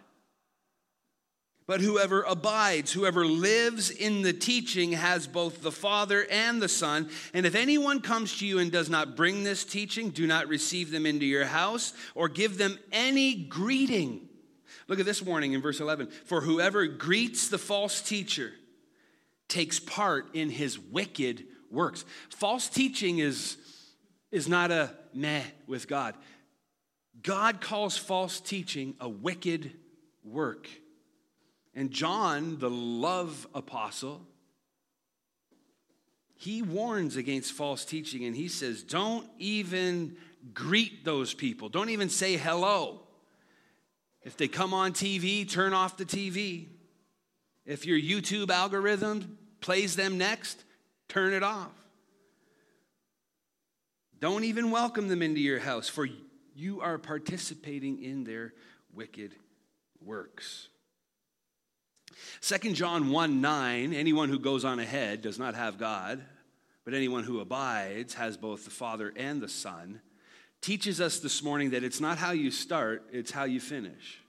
But 1.67 1.81
whoever 1.81 2.23
abides, 2.23 2.93
whoever 2.93 3.25
lives 3.25 3.91
in 3.91 4.23
the 4.23 4.33
teaching, 4.33 4.93
has 4.93 5.27
both 5.27 5.63
the 5.63 5.73
Father 5.73 6.27
and 6.31 6.61
the 6.61 6.69
Son. 6.69 7.09
And 7.33 7.47
if 7.47 7.55
anyone 7.55 8.01
comes 8.01 8.39
to 8.39 8.47
you 8.47 8.59
and 8.59 8.71
does 8.71 8.91
not 8.91 9.17
bring 9.17 9.43
this 9.43 9.65
teaching, 9.65 10.11
do 10.11 10.27
not 10.27 10.49
receive 10.49 10.91
them 10.91 11.07
into 11.07 11.25
your 11.25 11.45
house 11.45 11.93
or 12.15 12.29
give 12.29 12.59
them 12.59 12.79
any 12.91 13.35
greeting. 13.35 14.29
Look 14.89 15.01
at 15.01 15.07
this 15.07 15.23
warning 15.23 15.53
in 15.53 15.63
verse 15.63 15.81
11. 15.81 16.09
For 16.25 16.41
whoever 16.41 16.87
greets 16.87 17.49
the 17.49 17.59
false 17.59 18.03
teacher 18.03 18.53
takes 19.49 19.79
part 19.79 20.35
in 20.35 20.51
his 20.51 20.79
wicked 20.79 21.45
works. 21.71 22.05
False 22.29 22.69
teaching 22.69 23.19
is, 23.19 23.57
is 24.33 24.49
not 24.49 24.71
a 24.71 24.91
meh 25.15 25.45
with 25.67 25.87
God. 25.87 26.15
God 27.23 27.61
calls 27.61 27.97
false 27.97 28.41
teaching 28.41 28.95
a 28.99 29.09
wicked 29.09 29.71
work. 30.25 30.69
And 31.75 31.91
John, 31.91 32.59
the 32.59 32.71
love 32.71 33.47
apostle, 33.55 34.23
he 36.35 36.63
warns 36.63 37.17
against 37.17 37.53
false 37.53 37.85
teaching 37.85 38.25
and 38.25 38.35
he 38.35 38.49
says, 38.49 38.83
Don't 38.83 39.27
even 39.39 40.17
greet 40.53 41.05
those 41.05 41.35
people, 41.35 41.69
don't 41.69 41.91
even 41.91 42.09
say 42.09 42.37
hello. 42.37 43.01
If 44.23 44.37
they 44.37 44.47
come 44.49 44.73
on 44.73 44.93
TV, 44.93 45.49
turn 45.49 45.73
off 45.73 45.97
the 45.97 46.05
TV. 46.05 46.69
If 47.67 47.87
your 47.87 47.99
YouTube 47.99 48.51
algorithm 48.51 49.37
plays 49.61 49.97
them 49.97 50.17
next, 50.17 50.63
turn 51.09 51.33
it 51.33 51.43
off. 51.43 51.73
Don't 54.23 54.45
even 54.45 54.71
welcome 54.71 55.09
them 55.09 55.21
into 55.21 55.41
your 55.41 55.59
house, 55.59 55.89
for 55.89 56.09
you 56.55 56.81
are 56.81 56.97
participating 56.97 58.01
in 58.05 58.23
their 58.23 58.55
wicked 58.95 59.35
works. 60.01 60.69
2 62.41 62.73
John 62.73 63.11
1 63.11 63.41
9, 63.41 63.93
anyone 63.93 64.29
who 64.29 64.39
goes 64.39 64.65
on 64.65 64.79
ahead 64.79 65.23
does 65.23 65.41
not 65.41 65.57
have 65.57 65.77
God, 65.77 66.23
but 66.85 66.95
anyone 66.95 67.25
who 67.25 67.41
abides 67.41 68.15
has 68.15 68.37
both 68.37 68.65
the 68.65 68.71
Father 68.71 69.13
and 69.17 69.41
the 69.41 69.49
Son, 69.49 70.01
teaches 70.61 71.01
us 71.01 71.19
this 71.19 71.43
morning 71.43 71.71
that 71.71 71.83
it's 71.83 72.01
not 72.01 72.17
how 72.17 72.31
you 72.31 72.53
start, 72.53 73.03
it's 73.11 73.33
how 73.33 73.43
you 73.43 73.59
finish. 73.59 74.22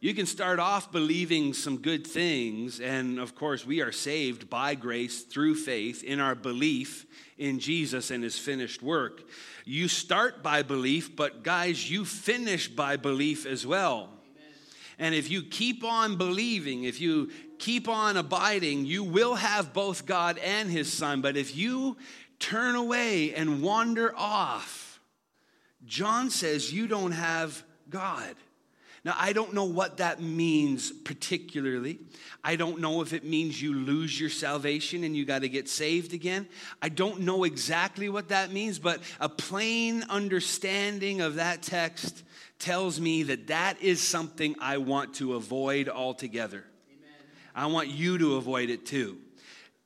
You 0.00 0.14
can 0.14 0.26
start 0.26 0.60
off 0.60 0.92
believing 0.92 1.52
some 1.52 1.78
good 1.78 2.06
things, 2.06 2.78
and 2.78 3.18
of 3.18 3.34
course, 3.34 3.66
we 3.66 3.80
are 3.80 3.90
saved 3.90 4.48
by 4.48 4.76
grace 4.76 5.22
through 5.22 5.56
faith 5.56 6.04
in 6.04 6.20
our 6.20 6.36
belief 6.36 7.04
in 7.36 7.58
Jesus 7.58 8.12
and 8.12 8.22
his 8.22 8.38
finished 8.38 8.80
work. 8.80 9.22
You 9.64 9.88
start 9.88 10.40
by 10.40 10.62
belief, 10.62 11.16
but 11.16 11.42
guys, 11.42 11.90
you 11.90 12.04
finish 12.04 12.68
by 12.68 12.96
belief 12.96 13.44
as 13.44 13.66
well. 13.66 14.10
And 15.00 15.16
if 15.16 15.32
you 15.32 15.42
keep 15.42 15.82
on 15.82 16.16
believing, 16.16 16.84
if 16.84 17.00
you 17.00 17.30
keep 17.58 17.88
on 17.88 18.16
abiding, 18.16 18.86
you 18.86 19.02
will 19.02 19.34
have 19.34 19.72
both 19.72 20.06
God 20.06 20.38
and 20.38 20.70
His 20.70 20.92
Son. 20.92 21.22
But 21.22 21.36
if 21.36 21.56
you 21.56 21.96
turn 22.38 22.76
away 22.76 23.34
and 23.34 23.62
wander 23.62 24.14
off, 24.16 25.00
John 25.84 26.30
says 26.30 26.72
you 26.72 26.86
don't 26.86 27.12
have 27.12 27.64
God. 27.90 28.36
Now, 29.08 29.16
I 29.18 29.32
don't 29.32 29.54
know 29.54 29.64
what 29.64 29.96
that 29.96 30.20
means 30.20 30.92
particularly. 30.92 31.98
I 32.44 32.56
don't 32.56 32.78
know 32.78 33.00
if 33.00 33.14
it 33.14 33.24
means 33.24 33.62
you 33.62 33.72
lose 33.72 34.20
your 34.20 34.28
salvation 34.28 35.02
and 35.02 35.16
you 35.16 35.24
got 35.24 35.38
to 35.40 35.48
get 35.48 35.66
saved 35.66 36.12
again. 36.12 36.46
I 36.82 36.90
don't 36.90 37.20
know 37.20 37.44
exactly 37.44 38.10
what 38.10 38.28
that 38.28 38.52
means, 38.52 38.78
but 38.78 39.00
a 39.18 39.30
plain 39.30 40.04
understanding 40.10 41.22
of 41.22 41.36
that 41.36 41.62
text 41.62 42.22
tells 42.58 43.00
me 43.00 43.22
that 43.22 43.46
that 43.46 43.80
is 43.80 44.02
something 44.02 44.54
I 44.60 44.76
want 44.76 45.14
to 45.14 45.36
avoid 45.36 45.88
altogether. 45.88 46.66
Amen. 46.90 47.10
I 47.54 47.64
want 47.64 47.88
you 47.88 48.18
to 48.18 48.36
avoid 48.36 48.68
it 48.68 48.84
too. 48.84 49.16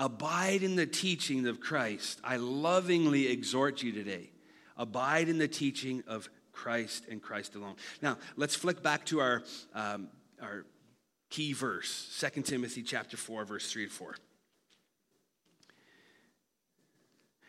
Abide 0.01 0.65
in 0.65 0.75
the 0.75 0.85
teaching 0.85 1.47
of 1.47 1.61
Christ. 1.61 2.21
I 2.25 2.39
lovingly 2.39 3.29
exhort 3.29 3.85
you 3.85 3.93
today. 3.93 4.31
Abide 4.77 5.29
in 5.29 5.39
the 5.39 5.47
teaching 5.47 6.03
of 6.09 6.29
Christ 6.53 7.07
and 7.11 7.21
Christ 7.21 7.55
alone. 7.55 7.77
Now, 8.01 8.19
let's 8.37 8.55
flick 8.55 8.83
back 8.83 9.07
to 9.07 9.21
our, 9.21 9.43
um, 9.75 10.09
our 10.41 10.65
key 11.31 11.53
verse 11.53 12.17
2 12.35 12.43
Timothy 12.43 12.83
chapter 12.83 13.17
4, 13.17 13.45
verse 13.45 13.71
3 13.73 13.87
to 13.87 13.93
4. 13.93 14.15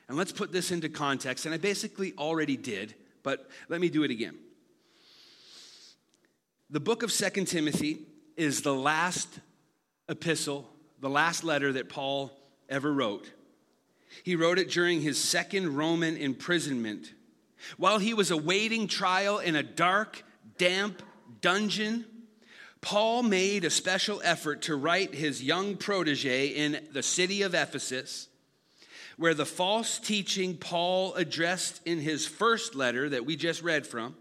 And 0.08 0.18
let's 0.18 0.32
put 0.32 0.52
this 0.52 0.72
into 0.72 0.90
context. 0.90 1.46
And 1.46 1.54
I 1.54 1.58
basically 1.58 2.14
already 2.18 2.58
did, 2.58 2.94
but 3.24 3.50
let 3.70 3.82
me 3.82 3.90
do 3.90 4.04
it 4.04 4.12
again. 4.12 4.38
The 6.70 6.80
book 6.80 7.04
of 7.04 7.12
Second 7.12 7.46
Timothy 7.46 8.00
is 8.36 8.62
the 8.62 8.74
last 8.74 9.40
epistle, 10.10 10.70
the 11.00 11.10
last 11.10 11.44
letter 11.44 11.74
that 11.74 11.90
Paul 11.90 12.32
ever 12.70 12.92
wrote. 12.92 13.32
He 14.24 14.36
wrote 14.36 14.60
it 14.60 14.70
during 14.70 15.02
his 15.02 15.18
second 15.18 15.76
Roman 15.76 16.18
imprisonment. 16.18 17.14
While 17.78 18.00
he 18.00 18.14
was 18.14 18.32
awaiting 18.32 18.88
trial 18.88 19.40
in 19.40 19.56
a 19.56 19.64
dark, 19.64 20.24
damp 20.58 21.02
dungeon, 21.42 22.06
Paul 22.82 23.24
made 23.24 23.64
a 23.64 23.70
special 23.70 24.22
effort 24.24 24.64
to 24.64 24.76
write 24.76 25.16
his 25.16 25.42
young 25.42 25.78
protege 25.78 26.48
in 26.48 26.86
the 26.92 27.04
city 27.04 27.42
of 27.42 27.56
Ephesus, 27.56 28.28
where 29.18 29.34
the 29.34 29.46
false 29.46 30.00
teaching 30.00 30.58
Paul 30.58 31.14
addressed 31.14 31.82
in 31.86 32.00
his 32.00 32.26
first 32.26 32.76
letter 32.76 33.10
that 33.10 33.26
we 33.26 33.36
just 33.36 33.62
read 33.62 33.88
from 33.88 34.16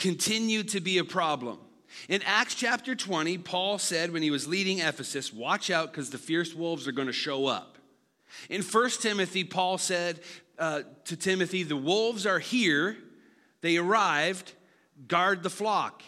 continued 0.00 0.68
to 0.70 0.80
be 0.80 0.98
a 0.98 1.04
problem. 1.04 1.58
In 2.08 2.22
Acts 2.22 2.54
chapter 2.54 2.94
20, 2.94 3.38
Paul 3.38 3.78
said 3.78 4.12
when 4.12 4.22
he 4.22 4.30
was 4.30 4.48
leading 4.48 4.78
Ephesus, 4.78 5.32
Watch 5.32 5.70
out 5.70 5.92
because 5.92 6.10
the 6.10 6.18
fierce 6.18 6.54
wolves 6.54 6.88
are 6.88 6.92
going 6.92 7.06
to 7.08 7.12
show 7.12 7.46
up. 7.46 7.76
In 8.48 8.62
1 8.62 8.90
Timothy, 9.00 9.44
Paul 9.44 9.76
said 9.76 10.20
uh, 10.60 10.82
to 11.06 11.16
Timothy, 11.16 11.64
The 11.64 11.76
wolves 11.76 12.26
are 12.26 12.38
here, 12.38 12.96
they 13.62 13.78
arrived, 13.78 14.52
guard 15.08 15.42
the 15.42 15.50
flock. 15.50 16.02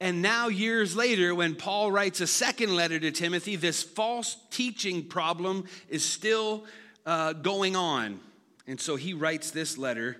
And 0.00 0.22
now, 0.22 0.48
years 0.48 0.96
later, 0.96 1.34
when 1.34 1.54
Paul 1.54 1.92
writes 1.92 2.20
a 2.20 2.26
second 2.26 2.74
letter 2.74 2.98
to 2.98 3.10
Timothy, 3.12 3.56
this 3.56 3.82
false 3.82 4.36
teaching 4.50 5.04
problem 5.04 5.66
is 5.88 6.04
still 6.04 6.64
uh, 7.06 7.34
going 7.34 7.76
on. 7.76 8.20
And 8.66 8.80
so 8.80 8.96
he 8.96 9.14
writes 9.14 9.50
this 9.50 9.78
letter 9.78 10.16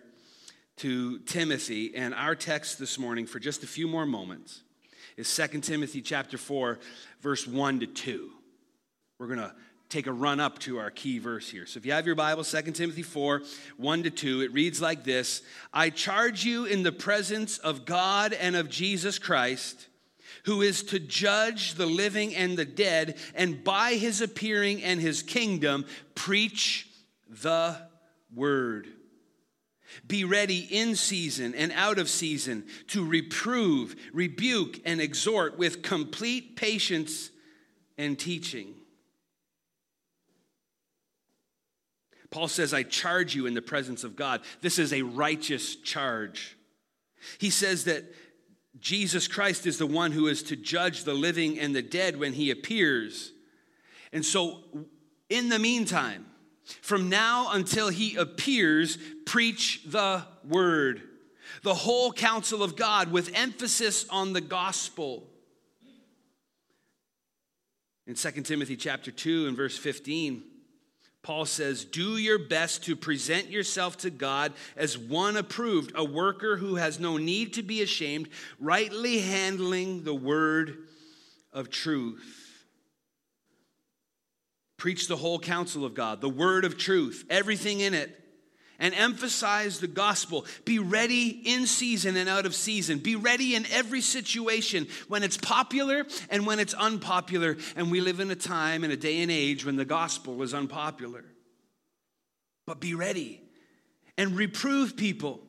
to 0.76 1.18
Timothy, 1.20 1.94
and 1.94 2.14
our 2.14 2.34
text 2.34 2.78
this 2.78 2.98
morning 2.98 3.26
for 3.26 3.38
just 3.38 3.62
a 3.62 3.66
few 3.66 3.88
more 3.88 4.06
moments 4.06 4.62
is 5.16 5.34
2 5.34 5.60
Timothy 5.60 6.02
chapter 6.02 6.36
4, 6.36 6.78
verse 7.20 7.46
1 7.46 7.80
to 7.80 7.86
2. 7.86 8.30
We're 9.18 9.26
going 9.26 9.38
to 9.38 9.54
take 9.94 10.06
a 10.08 10.12
run 10.12 10.40
up 10.40 10.58
to 10.58 10.78
our 10.78 10.90
key 10.90 11.20
verse 11.20 11.48
here. 11.48 11.66
So 11.66 11.78
if 11.78 11.86
you 11.86 11.92
have 11.92 12.04
your 12.04 12.16
Bible, 12.16 12.42
2 12.42 12.62
Timothy 12.72 13.04
4, 13.04 13.42
1 13.76 14.02
to 14.02 14.10
2, 14.10 14.40
it 14.40 14.52
reads 14.52 14.82
like 14.82 15.04
this 15.04 15.40
I 15.72 15.90
charge 15.90 16.44
you 16.44 16.64
in 16.64 16.82
the 16.82 16.90
presence 16.90 17.58
of 17.58 17.84
God 17.84 18.32
and 18.32 18.56
of 18.56 18.68
Jesus 18.68 19.20
Christ, 19.20 19.86
who 20.46 20.62
is 20.62 20.82
to 20.84 20.98
judge 20.98 21.74
the 21.74 21.86
living 21.86 22.34
and 22.34 22.56
the 22.56 22.64
dead, 22.64 23.18
and 23.36 23.62
by 23.62 23.94
his 23.94 24.20
appearing 24.20 24.82
and 24.82 25.00
his 25.00 25.22
kingdom, 25.22 25.84
preach 26.16 26.88
the 27.28 27.76
word. 28.34 28.88
Be 30.08 30.24
ready 30.24 30.58
in 30.58 30.96
season 30.96 31.54
and 31.54 31.70
out 31.70 32.00
of 32.00 32.08
season 32.08 32.64
to 32.88 33.06
reprove, 33.06 33.94
rebuke, 34.12 34.80
and 34.84 35.00
exhort 35.00 35.56
with 35.56 35.82
complete 35.82 36.56
patience 36.56 37.30
and 37.96 38.18
teaching. 38.18 38.74
Paul 42.34 42.48
says, 42.48 42.74
I 42.74 42.82
charge 42.82 43.36
you 43.36 43.46
in 43.46 43.54
the 43.54 43.62
presence 43.62 44.02
of 44.02 44.16
God. 44.16 44.40
This 44.60 44.80
is 44.80 44.92
a 44.92 45.02
righteous 45.02 45.76
charge. 45.76 46.56
He 47.38 47.48
says 47.48 47.84
that 47.84 48.02
Jesus 48.80 49.28
Christ 49.28 49.68
is 49.68 49.78
the 49.78 49.86
one 49.86 50.10
who 50.10 50.26
is 50.26 50.42
to 50.44 50.56
judge 50.56 51.04
the 51.04 51.14
living 51.14 51.60
and 51.60 51.76
the 51.76 51.80
dead 51.80 52.18
when 52.18 52.32
he 52.32 52.50
appears. 52.50 53.30
And 54.12 54.24
so, 54.24 54.64
in 55.28 55.48
the 55.48 55.60
meantime, 55.60 56.26
from 56.64 57.08
now 57.08 57.52
until 57.52 57.88
he 57.88 58.16
appears, 58.16 58.98
preach 59.26 59.82
the 59.86 60.24
word. 60.44 61.02
The 61.62 61.74
whole 61.74 62.10
counsel 62.10 62.64
of 62.64 62.74
God 62.74 63.12
with 63.12 63.30
emphasis 63.32 64.06
on 64.10 64.32
the 64.32 64.40
gospel. 64.40 65.30
In 68.08 68.16
2 68.16 68.30
Timothy 68.42 68.76
chapter 68.76 69.12
2 69.12 69.46
and 69.46 69.56
verse 69.56 69.78
15, 69.78 70.42
Paul 71.24 71.46
says, 71.46 71.84
Do 71.84 72.18
your 72.18 72.38
best 72.38 72.84
to 72.84 72.94
present 72.94 73.50
yourself 73.50 73.96
to 73.98 74.10
God 74.10 74.52
as 74.76 74.96
one 74.96 75.36
approved, 75.36 75.90
a 75.96 76.04
worker 76.04 76.56
who 76.58 76.76
has 76.76 77.00
no 77.00 77.16
need 77.16 77.54
to 77.54 77.62
be 77.62 77.82
ashamed, 77.82 78.28
rightly 78.60 79.18
handling 79.18 80.04
the 80.04 80.14
word 80.14 80.76
of 81.52 81.70
truth. 81.70 82.66
Preach 84.76 85.08
the 85.08 85.16
whole 85.16 85.38
counsel 85.38 85.84
of 85.84 85.94
God, 85.94 86.20
the 86.20 86.28
word 86.28 86.64
of 86.64 86.76
truth, 86.76 87.24
everything 87.30 87.80
in 87.80 87.94
it. 87.94 88.20
And 88.78 88.94
emphasize 88.94 89.78
the 89.80 89.86
gospel. 89.86 90.46
Be 90.64 90.78
ready 90.78 91.28
in 91.28 91.66
season 91.66 92.16
and 92.16 92.28
out 92.28 92.46
of 92.46 92.54
season. 92.54 92.98
Be 92.98 93.16
ready 93.16 93.54
in 93.54 93.66
every 93.72 94.00
situation 94.00 94.88
when 95.08 95.22
it's 95.22 95.36
popular 95.36 96.06
and 96.30 96.46
when 96.46 96.58
it's 96.58 96.74
unpopular. 96.74 97.56
And 97.76 97.90
we 97.90 98.00
live 98.00 98.20
in 98.20 98.30
a 98.30 98.36
time 98.36 98.84
and 98.84 98.92
a 98.92 98.96
day 98.96 99.20
and 99.22 99.30
age 99.30 99.64
when 99.64 99.76
the 99.76 99.84
gospel 99.84 100.42
is 100.42 100.54
unpopular. 100.54 101.24
But 102.66 102.80
be 102.80 102.94
ready 102.94 103.40
and 104.16 104.36
reprove 104.36 104.96
people, 104.96 105.40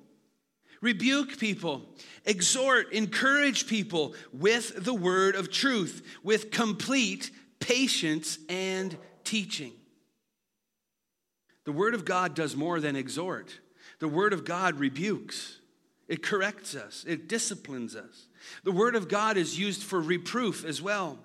rebuke 0.82 1.38
people, 1.38 1.84
exhort, 2.26 2.92
encourage 2.94 3.68
people 3.68 4.16
with 4.34 4.84
the 4.84 4.94
word 4.94 5.36
of 5.36 5.52
truth, 5.52 6.02
with 6.24 6.52
complete 6.52 7.32
patience 7.60 8.38
and 8.50 8.98
teaching. 9.24 9.72
The 11.66 11.72
Word 11.72 11.94
of 11.94 12.06
God 12.06 12.36
does 12.36 12.56
more 12.56 12.80
than 12.80 12.96
exhort, 12.96 13.60
the 14.00 14.08
Word 14.08 14.34
of 14.34 14.46
God 14.46 14.80
rebukes, 14.80 15.60
it 16.08 16.22
corrects 16.24 16.76
us, 16.76 17.04
it 17.08 17.28
disciplines 17.28 17.96
us. 17.96 18.28
The 18.64 18.72
Word 18.72 18.96
of 18.96 19.10
God 19.10 19.38
is 19.38 19.60
used 19.60 19.84
for 19.84 20.00
reproof 20.00 20.64
as 20.64 20.82
well. 20.82 21.18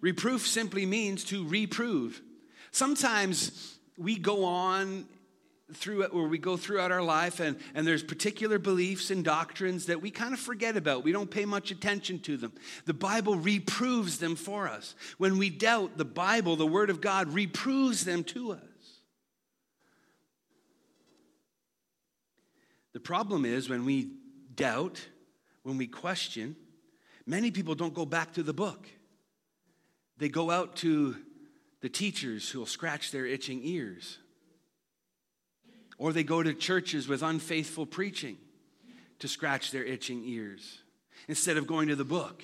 Reproof 0.00 0.46
simply 0.46 0.86
means 0.86 1.24
to 1.24 1.46
reprove. 1.46 2.22
Sometimes 2.70 3.78
we 3.96 4.16
go 4.16 4.44
on 4.44 5.06
through 5.74 6.02
it, 6.02 6.14
where 6.14 6.26
we 6.26 6.38
go 6.38 6.56
throughout 6.56 6.90
our 6.90 7.02
life 7.02 7.40
and, 7.40 7.56
and 7.74 7.86
there's 7.86 8.02
particular 8.02 8.58
beliefs 8.58 9.10
and 9.10 9.24
doctrines 9.24 9.86
that 9.86 10.00
we 10.00 10.10
kind 10.10 10.32
of 10.32 10.40
forget 10.40 10.76
about. 10.76 11.04
We 11.04 11.12
don't 11.12 11.30
pay 11.30 11.44
much 11.44 11.70
attention 11.70 12.20
to 12.20 12.36
them. 12.36 12.52
The 12.86 12.94
Bible 12.94 13.36
reproves 13.36 14.18
them 14.18 14.34
for 14.34 14.68
us. 14.68 14.94
When 15.18 15.36
we 15.36 15.50
doubt, 15.50 15.98
the 15.98 16.04
Bible, 16.06 16.56
the 16.56 16.66
Word 16.66 16.88
of 16.88 17.00
God, 17.00 17.32
reproves 17.32 18.04
them 18.04 18.24
to 18.24 18.52
us. 18.52 18.60
The 22.94 23.00
problem 23.00 23.44
is 23.44 23.68
when 23.68 23.84
we 23.84 24.12
doubt, 24.54 25.06
when 25.62 25.76
we 25.76 25.86
question, 25.86 26.56
many 27.26 27.50
people 27.50 27.74
don't 27.74 27.94
go 27.94 28.06
back 28.06 28.32
to 28.34 28.42
the 28.42 28.54
book. 28.54 28.88
They 30.16 30.30
go 30.30 30.50
out 30.50 30.76
to 30.76 31.14
the 31.80 31.88
teachers 31.88 32.48
who 32.48 32.58
will 32.58 32.66
scratch 32.66 33.10
their 33.10 33.26
itching 33.26 33.60
ears 33.62 34.18
or 35.98 36.12
they 36.12 36.22
go 36.22 36.42
to 36.42 36.54
churches 36.54 37.08
with 37.08 37.22
unfaithful 37.22 37.84
preaching 37.84 38.38
to 39.18 39.28
scratch 39.28 39.72
their 39.72 39.84
itching 39.84 40.22
ears 40.24 40.78
instead 41.26 41.56
of 41.56 41.66
going 41.66 41.88
to 41.88 41.96
the 41.96 42.04
book. 42.04 42.42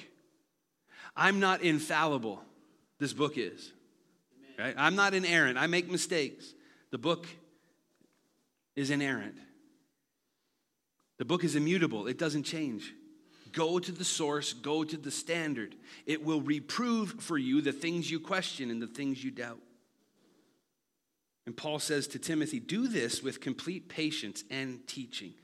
I'm 1.17 1.41
not 1.41 1.63
infallible. 1.63 2.43
This 2.99 3.13
book 3.13 3.39
is. 3.39 3.73
Right? 4.59 4.75
I'm 4.77 4.97
not 4.97 5.15
inerrant. 5.15 5.57
I 5.59 5.67
make 5.69 5.91
mistakes. 5.91 6.53
The 6.91 6.99
book 6.99 7.27
is 8.77 8.91
inerrant. 8.91 9.37
The 11.19 11.25
book 11.25 11.45
is 11.45 11.55
immutable, 11.55 12.07
it 12.07 12.19
doesn't 12.19 12.43
change. 12.43 12.93
Go 13.53 13.79
to 13.79 13.93
the 13.93 14.05
source, 14.05 14.53
go 14.53 14.83
to 14.83 14.97
the 14.97 15.13
standard. 15.13 15.77
It 16.07 16.25
will 16.25 16.41
reprove 16.41 17.21
for 17.21 17.39
you 17.39 17.61
the 17.61 17.73
things 17.73 18.11
you 18.11 18.19
question 18.19 18.69
and 18.69 18.83
the 18.83 18.89
things 18.89 19.23
you 19.23 19.31
doubt. 19.31 19.61
And 21.47 21.57
Paul 21.57 21.79
says 21.79 22.07
to 22.09 22.19
Timothy, 22.19 22.61
Do 22.61 22.89
this 22.89 23.23
with 23.23 23.41
complete 23.41 23.89
patience 23.89 24.45
and 24.51 24.87
teaching. 24.87 25.35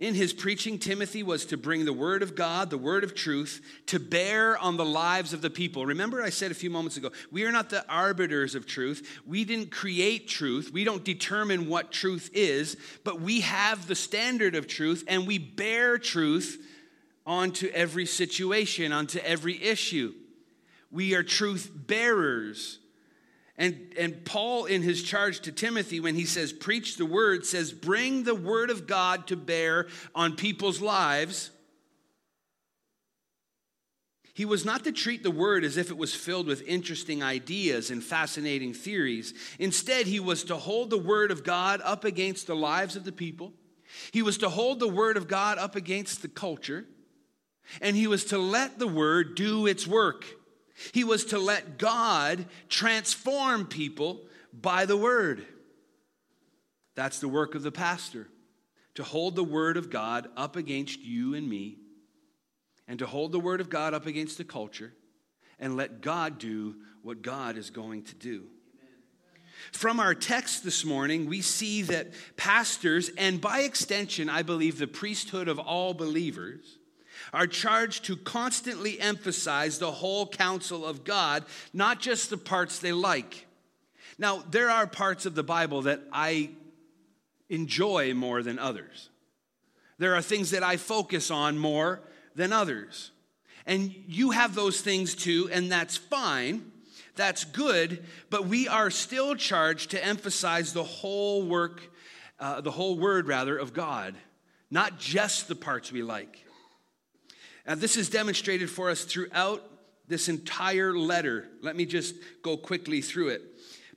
In 0.00 0.14
his 0.14 0.32
preaching, 0.32 0.78
Timothy 0.78 1.24
was 1.24 1.44
to 1.46 1.56
bring 1.56 1.84
the 1.84 1.92
word 1.92 2.22
of 2.22 2.36
God, 2.36 2.70
the 2.70 2.78
word 2.78 3.02
of 3.02 3.16
truth, 3.16 3.60
to 3.86 3.98
bear 3.98 4.56
on 4.56 4.76
the 4.76 4.84
lives 4.84 5.32
of 5.32 5.42
the 5.42 5.50
people. 5.50 5.84
Remember, 5.84 6.22
I 6.22 6.30
said 6.30 6.52
a 6.52 6.54
few 6.54 6.70
moments 6.70 6.96
ago, 6.96 7.10
we 7.32 7.44
are 7.44 7.50
not 7.50 7.68
the 7.68 7.84
arbiters 7.88 8.54
of 8.54 8.64
truth. 8.64 9.20
We 9.26 9.44
didn't 9.44 9.72
create 9.72 10.28
truth. 10.28 10.70
We 10.72 10.84
don't 10.84 11.04
determine 11.04 11.68
what 11.68 11.90
truth 11.90 12.30
is, 12.32 12.76
but 13.02 13.20
we 13.20 13.40
have 13.40 13.88
the 13.88 13.96
standard 13.96 14.54
of 14.54 14.68
truth 14.68 15.02
and 15.08 15.26
we 15.26 15.38
bear 15.38 15.98
truth 15.98 16.64
onto 17.26 17.68
every 17.70 18.06
situation, 18.06 18.92
onto 18.92 19.18
every 19.18 19.60
issue. 19.60 20.14
We 20.92 21.16
are 21.16 21.24
truth 21.24 21.72
bearers. 21.74 22.78
And, 23.58 23.92
and 23.98 24.24
Paul, 24.24 24.66
in 24.66 24.82
his 24.82 25.02
charge 25.02 25.40
to 25.40 25.52
Timothy, 25.52 25.98
when 25.98 26.14
he 26.14 26.24
says, 26.24 26.52
preach 26.52 26.96
the 26.96 27.04
word, 27.04 27.44
says, 27.44 27.72
bring 27.72 28.22
the 28.22 28.34
word 28.34 28.70
of 28.70 28.86
God 28.86 29.26
to 29.26 29.36
bear 29.36 29.88
on 30.14 30.36
people's 30.36 30.80
lives. 30.80 31.50
He 34.32 34.44
was 34.44 34.64
not 34.64 34.84
to 34.84 34.92
treat 34.92 35.24
the 35.24 35.32
word 35.32 35.64
as 35.64 35.76
if 35.76 35.90
it 35.90 35.98
was 35.98 36.14
filled 36.14 36.46
with 36.46 36.62
interesting 36.68 37.24
ideas 37.24 37.90
and 37.90 38.04
fascinating 38.04 38.72
theories. 38.72 39.34
Instead, 39.58 40.06
he 40.06 40.20
was 40.20 40.44
to 40.44 40.54
hold 40.54 40.90
the 40.90 40.96
word 40.96 41.32
of 41.32 41.42
God 41.42 41.80
up 41.82 42.04
against 42.04 42.46
the 42.46 42.54
lives 42.54 42.94
of 42.94 43.02
the 43.02 43.10
people. 43.10 43.52
He 44.12 44.22
was 44.22 44.38
to 44.38 44.48
hold 44.48 44.78
the 44.78 44.86
word 44.86 45.16
of 45.16 45.26
God 45.26 45.58
up 45.58 45.74
against 45.74 46.22
the 46.22 46.28
culture. 46.28 46.86
And 47.80 47.96
he 47.96 48.06
was 48.06 48.26
to 48.26 48.38
let 48.38 48.78
the 48.78 48.86
word 48.86 49.34
do 49.34 49.66
its 49.66 49.84
work. 49.84 50.24
He 50.92 51.04
was 51.04 51.26
to 51.26 51.38
let 51.38 51.78
God 51.78 52.46
transform 52.68 53.66
people 53.66 54.20
by 54.52 54.86
the 54.86 54.96
word. 54.96 55.46
That's 56.94 57.20
the 57.20 57.28
work 57.28 57.54
of 57.54 57.62
the 57.62 57.72
pastor 57.72 58.28
to 58.94 59.04
hold 59.04 59.36
the 59.36 59.44
word 59.44 59.76
of 59.76 59.90
God 59.90 60.28
up 60.36 60.56
against 60.56 60.98
you 60.98 61.34
and 61.34 61.48
me, 61.48 61.76
and 62.88 62.98
to 62.98 63.06
hold 63.06 63.30
the 63.30 63.38
word 63.38 63.60
of 63.60 63.70
God 63.70 63.94
up 63.94 64.06
against 64.06 64.38
the 64.38 64.44
culture, 64.44 64.92
and 65.60 65.76
let 65.76 66.00
God 66.00 66.38
do 66.40 66.74
what 67.02 67.22
God 67.22 67.56
is 67.56 67.70
going 67.70 68.02
to 68.02 68.16
do. 68.16 68.48
From 69.72 70.00
our 70.00 70.14
text 70.14 70.64
this 70.64 70.84
morning, 70.84 71.26
we 71.26 71.42
see 71.42 71.82
that 71.82 72.08
pastors, 72.36 73.10
and 73.16 73.40
by 73.40 73.60
extension, 73.60 74.28
I 74.28 74.42
believe 74.42 74.78
the 74.78 74.88
priesthood 74.88 75.46
of 75.46 75.60
all 75.60 75.94
believers, 75.94 76.77
are 77.32 77.46
charged 77.46 78.04
to 78.04 78.16
constantly 78.16 79.00
emphasize 79.00 79.78
the 79.78 79.92
whole 79.92 80.26
counsel 80.26 80.84
of 80.84 81.04
God, 81.04 81.44
not 81.72 82.00
just 82.00 82.30
the 82.30 82.38
parts 82.38 82.78
they 82.78 82.92
like. 82.92 83.46
Now, 84.18 84.42
there 84.50 84.70
are 84.70 84.86
parts 84.86 85.26
of 85.26 85.34
the 85.34 85.42
Bible 85.42 85.82
that 85.82 86.02
I 86.12 86.50
enjoy 87.48 88.14
more 88.14 88.42
than 88.42 88.58
others. 88.58 89.10
There 89.98 90.14
are 90.14 90.22
things 90.22 90.50
that 90.50 90.62
I 90.62 90.76
focus 90.76 91.30
on 91.30 91.58
more 91.58 92.00
than 92.34 92.52
others. 92.52 93.10
And 93.66 93.94
you 94.06 94.30
have 94.30 94.54
those 94.54 94.80
things 94.80 95.14
too, 95.14 95.48
and 95.52 95.70
that's 95.70 95.96
fine. 95.96 96.72
That's 97.16 97.44
good, 97.44 98.04
but 98.30 98.46
we 98.46 98.68
are 98.68 98.90
still 98.90 99.34
charged 99.34 99.90
to 99.90 100.04
emphasize 100.04 100.72
the 100.72 100.84
whole 100.84 101.42
work, 101.42 101.82
uh, 102.38 102.60
the 102.60 102.70
whole 102.70 102.96
word 102.96 103.26
rather, 103.26 103.58
of 103.58 103.72
God, 103.72 104.14
not 104.70 104.98
just 104.98 105.48
the 105.48 105.56
parts 105.56 105.90
we 105.90 106.02
like. 106.02 106.44
Now, 107.68 107.74
this 107.74 107.98
is 107.98 108.08
demonstrated 108.08 108.70
for 108.70 108.88
us 108.88 109.04
throughout 109.04 109.62
this 110.08 110.30
entire 110.30 110.96
letter. 110.96 111.46
Let 111.60 111.76
me 111.76 111.84
just 111.84 112.14
go 112.42 112.56
quickly 112.56 113.02
through 113.02 113.28
it. 113.28 113.42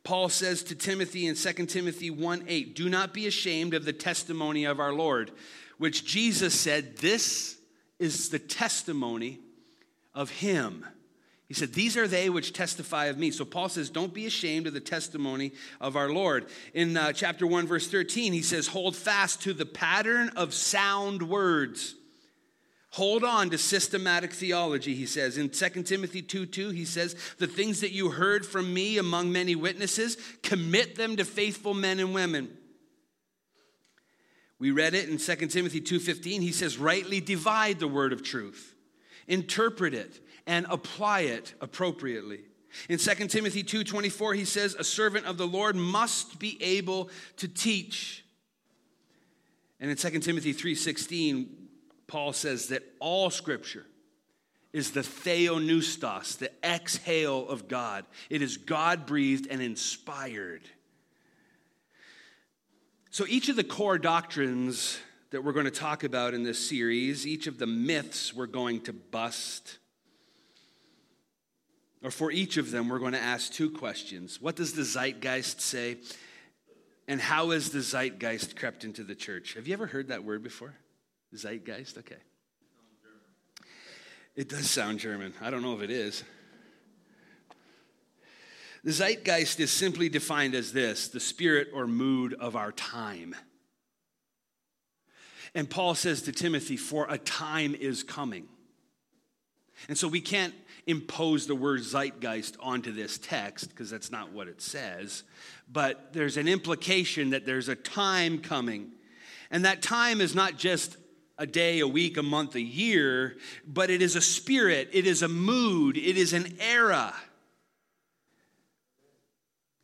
Paul 0.03 0.27
says 0.27 0.61
to 0.63 0.75
Timothy 0.75 1.25
in 1.25 1.35
2 1.35 1.53
Timothy 1.67 2.09
1 2.09 2.43
8, 2.47 2.75
Do 2.75 2.89
not 2.89 3.13
be 3.13 3.27
ashamed 3.27 3.73
of 3.73 3.85
the 3.85 3.93
testimony 3.93 4.65
of 4.65 4.81
our 4.81 4.91
Lord, 4.91 5.31
which 5.77 6.05
Jesus 6.05 6.53
said, 6.53 6.97
This 6.97 7.57
is 7.97 8.27
the 8.27 8.39
testimony 8.39 9.39
of 10.13 10.29
him. 10.29 10.85
He 11.47 11.53
said, 11.53 11.71
These 11.71 11.95
are 11.95 12.09
they 12.09 12.29
which 12.29 12.51
testify 12.51 13.05
of 13.05 13.17
me. 13.17 13.31
So 13.31 13.45
Paul 13.45 13.69
says, 13.69 13.89
Don't 13.89 14.13
be 14.13 14.25
ashamed 14.25 14.67
of 14.67 14.73
the 14.73 14.81
testimony 14.81 15.53
of 15.79 15.95
our 15.95 16.09
Lord. 16.09 16.47
In 16.73 16.97
uh, 16.97 17.13
chapter 17.13 17.47
1, 17.47 17.67
verse 17.67 17.87
13, 17.87 18.33
he 18.33 18.41
says, 18.41 18.67
Hold 18.67 18.97
fast 18.97 19.43
to 19.43 19.53
the 19.53 19.65
pattern 19.65 20.31
of 20.35 20.53
sound 20.53 21.23
words 21.23 21.95
Hold 22.91 23.23
on 23.23 23.49
to 23.51 23.57
systematic 23.57 24.33
theology, 24.33 24.93
he 24.95 25.05
says. 25.05 25.37
In 25.37 25.49
2 25.49 25.83
Timothy 25.83 26.21
2 26.21 26.45
2, 26.45 26.69
he 26.71 26.83
says, 26.83 27.15
The 27.37 27.47
things 27.47 27.79
that 27.79 27.91
you 27.91 28.09
heard 28.09 28.45
from 28.45 28.73
me 28.73 28.97
among 28.97 29.31
many 29.31 29.55
witnesses, 29.55 30.17
commit 30.43 30.95
them 30.95 31.15
to 31.15 31.23
faithful 31.23 31.73
men 31.73 31.99
and 31.99 32.13
women. 32.13 32.57
We 34.59 34.71
read 34.71 34.93
it 34.93 35.09
in 35.09 35.17
2 35.17 35.47
Timothy 35.47 35.81
2:15. 35.81 36.41
He 36.41 36.51
says, 36.51 36.77
"Rightly 36.77 37.19
divide 37.19 37.79
the 37.79 37.87
word 37.87 38.13
of 38.13 38.21
truth, 38.21 38.75
interpret 39.27 39.95
it, 39.95 40.23
and 40.45 40.67
apply 40.69 41.21
it 41.21 41.55
appropriately." 41.61 42.41
In 42.87 42.99
2 42.99 43.31
Timothy 43.31 43.63
2:24, 43.63 44.35
he 44.35 44.45
says, 44.45 44.75
"A 44.77 44.83
servant 44.83 45.25
of 45.25 45.37
the 45.37 45.47
Lord 45.47 45.75
must 45.75 46.37
be 46.37 46.61
able 46.61 47.09
to 47.37 47.47
teach." 47.47 48.23
And 49.79 49.89
in 49.89 49.97
2 49.97 50.21
Timothy 50.21 50.53
3:16, 50.53 51.60
Paul 52.11 52.33
says 52.33 52.67
that 52.67 52.83
all 52.99 53.29
scripture 53.29 53.85
is 54.73 54.91
the 54.91 54.99
theopneustos, 54.99 56.37
the 56.39 56.51
exhale 56.61 57.47
of 57.47 57.69
God. 57.69 58.05
It 58.29 58.41
is 58.41 58.57
God 58.57 59.05
breathed 59.05 59.47
and 59.49 59.61
inspired. 59.61 60.63
So 63.11 63.25
each 63.29 63.47
of 63.47 63.55
the 63.55 63.63
core 63.63 63.97
doctrines 63.97 64.99
that 65.29 65.41
we're 65.41 65.53
going 65.53 65.63
to 65.63 65.71
talk 65.71 66.03
about 66.03 66.33
in 66.33 66.43
this 66.43 66.59
series, 66.67 67.25
each 67.25 67.47
of 67.47 67.57
the 67.57 67.67
myths 67.67 68.33
we're 68.33 68.45
going 68.45 68.81
to 68.81 68.91
bust, 68.91 69.77
or 72.03 72.11
for 72.11 72.29
each 72.29 72.57
of 72.57 72.71
them, 72.71 72.89
we're 72.89 72.99
going 72.99 73.13
to 73.13 73.21
ask 73.21 73.53
two 73.53 73.69
questions. 73.69 74.41
What 74.41 74.57
does 74.57 74.73
the 74.73 74.83
zeitgeist 74.83 75.61
say? 75.61 75.97
and 77.07 77.19
how 77.19 77.49
has 77.49 77.71
the 77.71 77.81
zeitgeist 77.81 78.55
crept 78.55 78.83
into 78.85 79.03
the 79.03 79.15
church? 79.15 79.55
Have 79.55 79.67
you 79.67 79.73
ever 79.73 79.87
heard 79.87 80.09
that 80.09 80.23
word 80.23 80.43
before? 80.43 80.75
Zeitgeist? 81.37 81.97
Okay. 81.97 82.15
It 84.35 84.49
does 84.49 84.69
sound 84.69 84.99
German. 84.99 85.33
I 85.41 85.49
don't 85.49 85.61
know 85.61 85.75
if 85.75 85.81
it 85.81 85.91
is. 85.91 86.23
The 88.83 88.91
zeitgeist 88.91 89.59
is 89.59 89.71
simply 89.71 90.09
defined 90.09 90.55
as 90.55 90.73
this 90.73 91.07
the 91.07 91.19
spirit 91.19 91.69
or 91.73 91.85
mood 91.85 92.33
of 92.33 92.55
our 92.55 92.71
time. 92.71 93.35
And 95.53 95.69
Paul 95.69 95.95
says 95.95 96.23
to 96.23 96.31
Timothy, 96.31 96.77
For 96.77 97.05
a 97.09 97.17
time 97.17 97.75
is 97.75 98.03
coming. 98.03 98.47
And 99.87 99.97
so 99.97 100.07
we 100.07 100.21
can't 100.21 100.53
impose 100.87 101.47
the 101.47 101.55
word 101.55 101.81
zeitgeist 101.81 102.55
onto 102.59 102.91
this 102.91 103.17
text 103.17 103.69
because 103.69 103.89
that's 103.89 104.11
not 104.11 104.31
what 104.31 104.47
it 104.47 104.61
says. 104.61 105.23
But 105.71 106.13
there's 106.13 106.37
an 106.37 106.47
implication 106.47 107.31
that 107.31 107.45
there's 107.45 107.69
a 107.69 107.75
time 107.75 108.39
coming. 108.39 108.91
And 109.49 109.65
that 109.65 109.81
time 109.81 110.21
is 110.21 110.33
not 110.33 110.57
just 110.57 110.97
a 111.41 111.47
day, 111.47 111.79
a 111.79 111.87
week, 111.87 112.17
a 112.17 112.23
month, 112.23 112.53
a 112.53 112.61
year, 112.61 113.35
but 113.65 113.89
it 113.89 113.99
is 113.99 114.15
a 114.15 114.21
spirit, 114.21 114.89
it 114.93 115.07
is 115.07 115.23
a 115.23 115.27
mood, 115.27 115.97
it 115.97 116.15
is 116.15 116.33
an 116.33 116.55
era. 116.59 117.15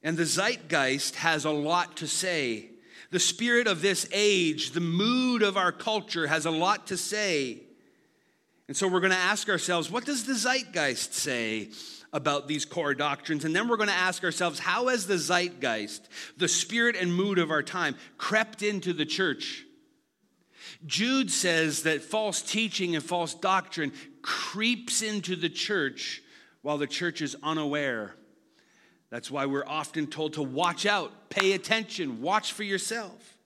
And 0.04 0.16
the 0.16 0.26
zeitgeist 0.26 1.16
has 1.16 1.46
a 1.46 1.50
lot 1.50 1.98
to 1.98 2.08
say. 2.08 2.70
The 3.10 3.20
spirit 3.20 3.66
of 3.66 3.82
this 3.82 4.08
age, 4.14 4.72
the 4.72 4.82
mood 4.82 5.42
of 5.42 5.58
our 5.58 5.72
culture 5.72 6.28
has 6.28 6.46
a 6.46 6.52
lot 6.52 6.88
to 6.88 6.98
say. 6.98 7.64
And 8.68 8.78
so 8.78 8.88
we're 8.88 9.00
going 9.00 9.12
to 9.12 9.18
ask 9.18 9.50
ourselves, 9.50 9.90
what 9.90 10.06
does 10.06 10.26
the 10.26 10.36
zeitgeist 10.36 11.16
say 11.16 11.70
about 12.14 12.48
these 12.48 12.66
core 12.66 12.94
doctrines? 12.94 13.46
And 13.46 13.56
then 13.56 13.68
we're 13.68 13.78
going 13.78 13.90
to 13.90 13.96
ask 13.96 14.24
ourselves, 14.24 14.60
how 14.60 14.90
has 14.90 15.08
the 15.08 15.18
zeitgeist, 15.18 16.08
the 16.38 16.48
spirit 16.48 16.96
and 16.96 17.12
mood 17.12 17.40
of 17.40 17.50
our 17.50 17.64
time, 17.64 17.96
crept 18.20 18.62
into 18.62 18.94
the 18.94 19.06
church? 19.08 19.64
Jude 20.86 21.32
says 21.32 21.84
that 21.84 22.04
false 22.04 22.42
teaching 22.42 22.96
and 22.96 23.04
false 23.04 23.34
doctrine 23.34 23.92
creeps 24.22 25.02
into 25.02 25.36
the 25.36 25.50
church 25.50 26.22
while 26.62 26.78
the 26.78 26.88
church 26.88 27.22
is 27.22 27.36
unaware. 27.42 28.14
That's 29.10 29.32
why 29.32 29.46
we're 29.46 29.66
often 29.66 30.08
told 30.08 30.34
to 30.34 30.44
watch 30.44 30.86
out, 30.86 31.30
pay 31.30 31.54
attention, 31.54 32.22
watch 32.22 32.52
for 32.52 32.64
yourself. 32.64 33.38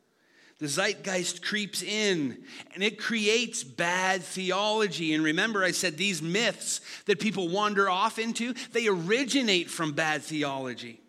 The 0.57 0.67
zeitgeist 0.67 1.43
creeps 1.43 1.81
in 1.81 2.43
and 2.75 2.83
it 2.83 2.99
creates 2.99 3.63
bad 3.63 4.21
theology. 4.21 5.13
And 5.13 5.23
remember, 5.23 5.63
I 5.63 5.71
said 5.71 5.97
these 5.97 6.21
myths 6.21 6.81
that 7.05 7.19
people 7.19 7.49
wander 7.49 7.89
off 7.89 8.19
into, 8.19 8.53
they 8.71 8.87
originate 8.87 9.71
from 9.71 9.93
bad 9.93 10.21
theology. 10.21 11.01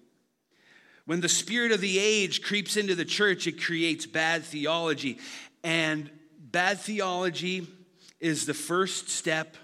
When 1.05 1.21
the 1.21 1.29
spirit 1.29 1.73
of 1.73 1.81
the 1.81 1.99
age 1.99 2.43
creeps 2.43 2.77
into 2.77 2.95
the 2.95 3.05
church, 3.05 3.47
it 3.47 3.63
creates 3.63 4.07
bad 4.07 4.45
theology. 4.45 5.19
And 5.65 6.11
bad 6.39 6.81
theology 6.81 7.67
is 8.21 8.47
the 8.47 8.55
first 8.55 9.09
step 9.09 9.57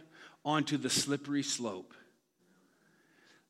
onto 0.44 0.76
the 0.76 0.90
slippery 0.90 1.42
slope. 1.42 1.94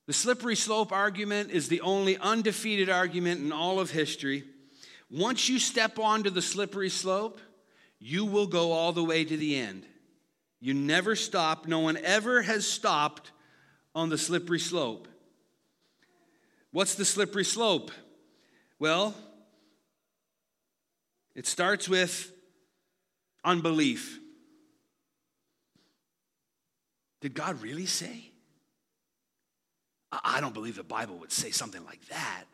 The 0.06 0.12
slippery 0.12 0.56
slope 0.56 0.90
argument 0.90 1.50
is 1.50 1.68
the 1.68 1.82
only 1.82 2.16
undefeated 2.16 2.88
argument 2.88 3.40
in 3.40 3.52
all 3.52 3.78
of 3.78 3.90
history. 3.90 4.44
Once 5.10 5.48
you 5.48 5.58
step 5.58 5.98
onto 5.98 6.30
the 6.30 6.42
slippery 6.42 6.88
slope, 6.88 7.40
you 7.98 8.24
will 8.24 8.46
go 8.46 8.72
all 8.72 8.92
the 8.92 9.04
way 9.04 9.24
to 9.24 9.36
the 9.36 9.56
end. 9.56 9.84
You 10.60 10.74
never 10.74 11.14
stop. 11.14 11.66
No 11.66 11.80
one 11.80 11.96
ever 11.98 12.42
has 12.42 12.66
stopped 12.66 13.32
on 13.94 14.08
the 14.08 14.18
slippery 14.18 14.58
slope. 14.58 15.08
What's 16.70 16.94
the 16.94 17.04
slippery 17.04 17.44
slope? 17.44 17.90
Well, 18.78 19.14
it 21.34 21.46
starts 21.46 21.88
with 21.88 22.32
unbelief. 23.48 24.20
Did 27.22 27.34
God 27.34 27.62
really 27.62 27.86
say? 27.86 28.30
I 30.12 30.40
don't 30.40 30.54
believe 30.54 30.76
the 30.76 30.82
Bible 30.82 31.16
would 31.18 31.32
say 31.32 31.50
something 31.50 31.84
like 31.84 32.06
that. 32.08 32.44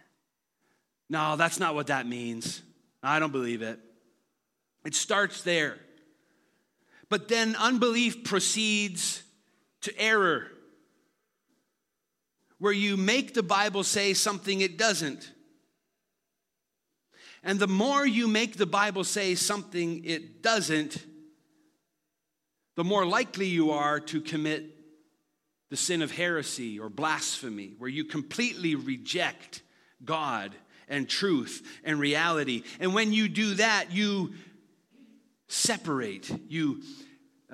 No, 1.11 1.37
that's 1.37 1.59
not 1.59 1.74
what 1.74 1.88
that 1.88 2.07
means. 2.07 2.62
I 3.02 3.18
don't 3.18 3.33
believe 3.33 3.61
it. 3.61 3.78
It 4.85 4.94
starts 4.94 5.42
there. 5.42 5.76
But 7.09 7.28
then 7.28 7.57
unbelief 7.57 8.24
proceeds 8.24 9.22
to 9.83 10.00
error, 10.00 10.46
where 12.59 12.72
you 12.72 12.96
make 12.96 13.35
the 13.35 13.42
Bible 13.42 13.83
say 13.83 14.14
something 14.14 14.61
it 14.61 14.78
doesn't. 14.78 15.30
And 17.44 17.61
the 17.61 17.68
more 17.68 18.07
you 18.07 18.26
make 18.26 18.57
the 18.57 18.66
Bible 18.66 19.04
say 19.04 19.35
something 19.35 20.04
it 20.04 20.42
doesn't, 20.42 21.04
the 22.74 22.85
more 22.85 23.07
likely 23.07 23.46
you 23.46 23.70
are 23.70 24.00
to 24.00 24.20
commit 24.20 24.70
the 25.70 25.76
sin 25.76 26.02
of 26.02 26.11
heresy 26.11 26.78
or 26.78 26.88
blasphemy, 26.88 27.74
where 27.78 27.90
you 27.90 28.04
completely 28.04 28.74
reject 28.74 29.62
God 30.04 30.54
and 30.88 31.09
truth 31.09 31.80
and 31.85 32.00
reality. 32.00 32.62
And 32.80 32.94
when 32.94 33.12
you 33.12 33.28
do 33.28 33.54
that, 33.54 33.92
you 33.92 34.35
separate. 35.48 36.30
You 36.48 36.83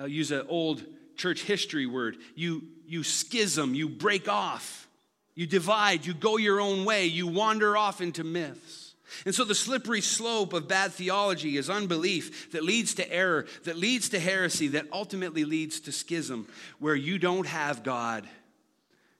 use 0.05 0.31
an 0.31 0.45
old 0.47 0.83
church 1.17 1.43
history 1.43 1.85
word. 1.85 2.17
You, 2.35 2.63
you 2.85 3.03
schism, 3.03 3.75
you 3.75 3.89
break 3.89 4.27
off, 4.27 4.87
you 5.35 5.47
divide, 5.47 6.05
you 6.05 6.13
go 6.13 6.37
your 6.37 6.59
own 6.59 6.85
way, 6.85 7.05
you 7.05 7.27
wander 7.27 7.77
off 7.77 8.01
into 8.01 8.23
myths. 8.23 8.80
And 9.25 9.35
so 9.35 9.43
the 9.43 9.55
slippery 9.55 10.01
slope 10.01 10.53
of 10.53 10.67
bad 10.67 10.91
theology 10.91 11.57
is 11.57 11.69
unbelief 11.69 12.51
that 12.51 12.63
leads 12.63 12.93
to 12.95 13.11
error, 13.11 13.45
that 13.63 13.77
leads 13.77 14.09
to 14.09 14.19
heresy, 14.19 14.69
that 14.69 14.87
ultimately 14.91 15.45
leads 15.45 15.79
to 15.81 15.91
schism, 15.91 16.47
where 16.79 16.95
you 16.95 17.17
don't 17.17 17.47
have 17.47 17.83
God. 17.83 18.27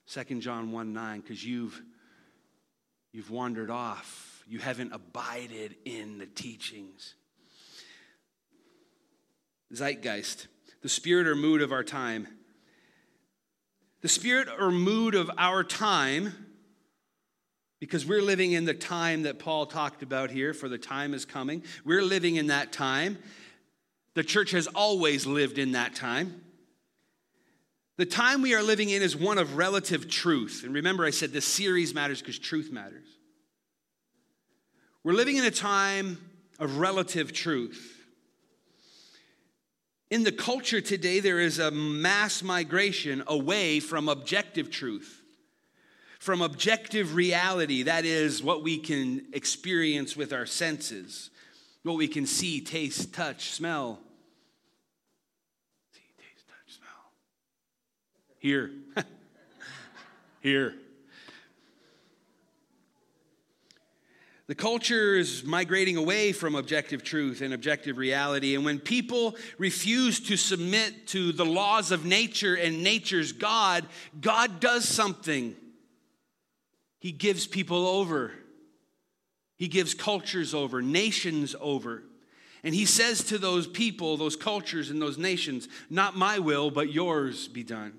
2 0.08 0.40
John 0.40 0.72
1 0.72 0.94
9, 0.94 1.22
because 1.22 1.46
you've 1.46 1.82
You've 3.12 3.30
wandered 3.30 3.70
off. 3.70 4.44
You 4.48 4.60
haven't 4.60 4.94
abided 4.94 5.76
in 5.86 6.18
the 6.18 6.26
teachings. 6.26 7.16
Zeitgeist, 9.74 10.48
the 10.82 10.90
spirit 10.90 11.28
or 11.28 11.36
mood 11.36 11.62
of 11.62 11.72
our 11.72 11.84
time. 11.84 12.28
The 14.02 14.10
spirit 14.10 14.48
or 14.60 14.72
mood 14.72 15.14
of 15.14 15.30
our 15.38 15.64
time, 15.64 16.34
because 17.82 18.06
we're 18.06 18.22
living 18.22 18.52
in 18.52 18.64
the 18.64 18.76
time 18.76 19.24
that 19.24 19.40
Paul 19.40 19.66
talked 19.66 20.04
about 20.04 20.30
here, 20.30 20.54
for 20.54 20.70
the 20.70 20.78
time 20.78 21.16
is 21.16 21.26
coming. 21.26 21.64
We're 21.84 22.04
living 22.04 22.36
in 22.36 22.48
that 22.48 22.72
time. 22.72 23.18
The 24.14 24.24
church 24.24 24.52
has 24.52 24.68
always 24.68 25.26
lived 25.26 25.58
in 25.58 25.72
that 25.72 25.96
time. 25.96 26.44
The 27.98 28.06
time 28.06 28.44
we 28.44 28.54
are 28.54 28.62
living 28.62 28.90
in 28.90 29.02
is 29.02 29.16
one 29.16 29.40
of 29.40 29.58
relative 29.58 30.08
truth. 30.08 30.62
And 30.64 30.76
remember, 30.76 31.06
I 31.06 31.10
said 31.10 31.34
this 31.34 31.46
series 31.46 31.94
matters 31.94 32.22
because 32.22 32.38
truth 32.38 32.72
matters. 32.72 33.08
We're 35.04 35.14
living 35.14 35.38
in 35.38 35.46
a 35.46 35.52
time 35.52 36.20
of 36.60 36.78
relative 36.78 37.34
truth. 37.34 37.98
In 40.12 40.22
the 40.24 40.32
culture 40.32 40.82
today, 40.82 41.20
there 41.20 41.40
is 41.40 41.58
a 41.58 41.72
mass 41.72 42.44
migration 42.44 43.24
away 43.26 43.80
from 43.80 44.08
objective 44.08 44.70
truth, 44.70 45.21
from 46.22 46.44
objective 46.44 47.16
reality. 47.16 47.82
That 47.82 48.06
is 48.06 48.44
what 48.44 48.62
we 48.62 48.78
can 48.78 49.26
experience 49.34 50.16
with 50.16 50.32
our 50.34 50.46
senses, 50.46 51.32
what 51.82 51.98
we 51.98 52.08
can 52.08 52.28
see, 52.28 52.62
taste, 52.62 53.12
touch, 53.12 53.50
smell, 53.50 54.00
See, 55.92 56.02
taste, 56.20 56.46
touch, 56.48 56.78
smell. 56.78 56.92
Here. 58.38 58.70
Here. 60.42 60.76
The 64.46 64.54
culture 64.54 65.16
is 65.16 65.44
migrating 65.44 65.98
away 65.98 66.34
from 66.34 66.54
objective 66.54 67.04
truth 67.04 67.42
and 67.42 67.52
objective 67.52 67.98
reality. 67.98 68.54
And 68.54 68.64
when 68.64 68.78
people 68.80 69.36
refuse 69.58 70.20
to 70.28 70.38
submit 70.38 71.08
to 71.08 71.32
the 71.32 71.46
laws 71.46 71.90
of 71.90 72.06
nature 72.06 72.54
and 72.54 72.84
nature's 72.84 73.32
God, 73.32 73.88
God 74.20 74.60
does 74.60 74.88
something. 74.88 75.56
He 77.02 77.12
gives 77.12 77.48
people 77.48 77.88
over, 77.88 78.32
He 79.58 79.68
gives 79.68 79.94
cultures 79.96 80.54
over, 80.54 80.82
nations 80.82 81.56
over. 81.60 82.04
And 82.64 82.76
He 82.76 82.86
says 82.86 83.24
to 83.26 83.40
those 83.40 83.66
people, 83.66 84.18
those 84.18 84.36
cultures, 84.36 84.92
and 84.92 85.02
those 85.02 85.18
nations, 85.18 85.68
Not 85.90 86.16
my 86.16 86.38
will, 86.38 86.70
but 86.70 86.94
yours 86.94 87.48
be 87.48 87.64
done. 87.64 87.94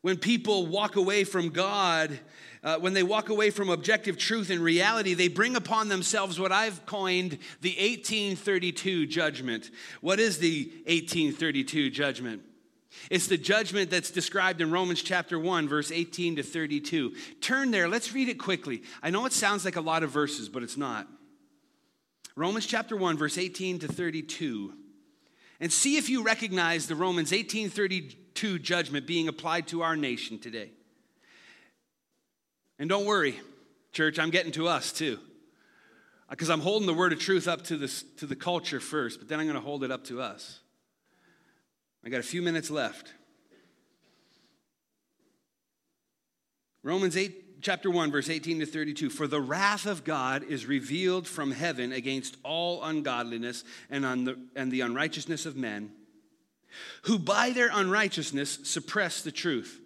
When 0.00 0.16
people 0.16 0.66
walk 0.66 0.96
away 0.96 1.24
from 1.24 1.50
God, 1.50 2.18
uh, 2.64 2.78
when 2.78 2.94
they 2.94 3.02
walk 3.02 3.28
away 3.28 3.50
from 3.50 3.68
objective 3.68 4.16
truth 4.16 4.48
and 4.48 4.60
reality, 4.60 5.12
they 5.12 5.28
bring 5.28 5.54
upon 5.54 5.90
themselves 5.90 6.40
what 6.40 6.50
I've 6.50 6.86
coined 6.86 7.38
the 7.60 7.76
1832 7.78 9.06
judgment. 9.06 9.70
What 10.00 10.18
is 10.18 10.38
the 10.38 10.64
1832 10.86 11.90
judgment? 11.90 12.42
It's 13.10 13.26
the 13.26 13.38
judgment 13.38 13.90
that's 13.90 14.10
described 14.10 14.60
in 14.60 14.70
Romans 14.70 15.02
chapter 15.02 15.38
1, 15.38 15.68
verse 15.68 15.90
18 15.90 16.36
to 16.36 16.42
32. 16.42 17.14
Turn 17.40 17.70
there, 17.70 17.88
let's 17.88 18.12
read 18.12 18.28
it 18.28 18.38
quickly. 18.38 18.82
I 19.02 19.10
know 19.10 19.26
it 19.26 19.32
sounds 19.32 19.64
like 19.64 19.76
a 19.76 19.80
lot 19.80 20.02
of 20.02 20.10
verses, 20.10 20.48
but 20.48 20.62
it's 20.62 20.76
not. 20.76 21.06
Romans 22.36 22.66
chapter 22.66 22.96
1, 22.96 23.18
verse 23.18 23.38
18 23.38 23.80
to 23.80 23.88
32. 23.88 24.74
And 25.60 25.72
see 25.72 25.96
if 25.96 26.08
you 26.08 26.22
recognize 26.22 26.86
the 26.86 26.94
Romans 26.94 27.30
1832 27.30 28.58
judgment 28.58 29.06
being 29.06 29.28
applied 29.28 29.68
to 29.68 29.82
our 29.82 29.96
nation 29.96 30.38
today. 30.38 30.70
And 32.78 32.88
don't 32.88 33.04
worry, 33.04 33.38
church, 33.92 34.18
I'm 34.18 34.30
getting 34.30 34.52
to 34.52 34.66
us 34.66 34.92
too. 34.92 35.18
Uh, 36.28 36.30
because 36.30 36.50
I'm 36.50 36.60
holding 36.60 36.86
the 36.86 36.94
word 36.94 37.12
of 37.12 37.20
truth 37.20 37.46
up 37.46 37.62
to, 37.64 37.76
this, 37.76 38.04
to 38.16 38.26
the 38.26 38.34
culture 38.34 38.80
first, 38.80 39.20
but 39.20 39.28
then 39.28 39.38
I'm 39.38 39.46
going 39.46 39.54
to 39.54 39.64
hold 39.64 39.84
it 39.84 39.90
up 39.90 40.04
to 40.04 40.20
us. 40.20 40.61
I 42.04 42.08
got 42.08 42.20
a 42.20 42.24
few 42.24 42.42
minutes 42.42 42.70
left. 42.70 43.12
Romans 46.82 47.16
8, 47.16 47.62
chapter 47.62 47.90
1, 47.90 48.10
verse 48.10 48.28
18 48.28 48.58
to 48.60 48.66
32. 48.66 49.08
For 49.08 49.28
the 49.28 49.40
wrath 49.40 49.86
of 49.86 50.02
God 50.02 50.42
is 50.42 50.66
revealed 50.66 51.28
from 51.28 51.52
heaven 51.52 51.92
against 51.92 52.36
all 52.42 52.82
ungodliness 52.82 53.62
and, 53.88 54.04
on 54.04 54.24
the, 54.24 54.36
and 54.56 54.72
the 54.72 54.80
unrighteousness 54.80 55.46
of 55.46 55.56
men, 55.56 55.92
who 57.02 57.20
by 57.20 57.50
their 57.50 57.70
unrighteousness 57.72 58.60
suppress 58.64 59.22
the 59.22 59.30
truth. 59.30 59.80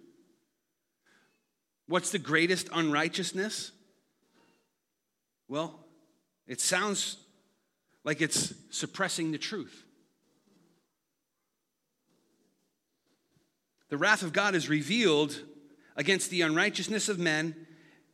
What's 1.87 2.11
the 2.11 2.19
greatest 2.19 2.67
unrighteousness? 2.73 3.71
Well, 5.47 5.79
it 6.47 6.59
sounds 6.59 7.17
like 8.03 8.21
it's 8.21 8.53
suppressing 8.71 9.31
the 9.31 9.37
truth. 9.37 9.86
The 13.89 13.97
wrath 13.97 14.21
of 14.21 14.33
God 14.33 14.55
is 14.55 14.69
revealed 14.69 15.41
against 15.95 16.29
the 16.29 16.41
unrighteousness 16.41 17.09
of 17.09 17.19
men 17.19 17.55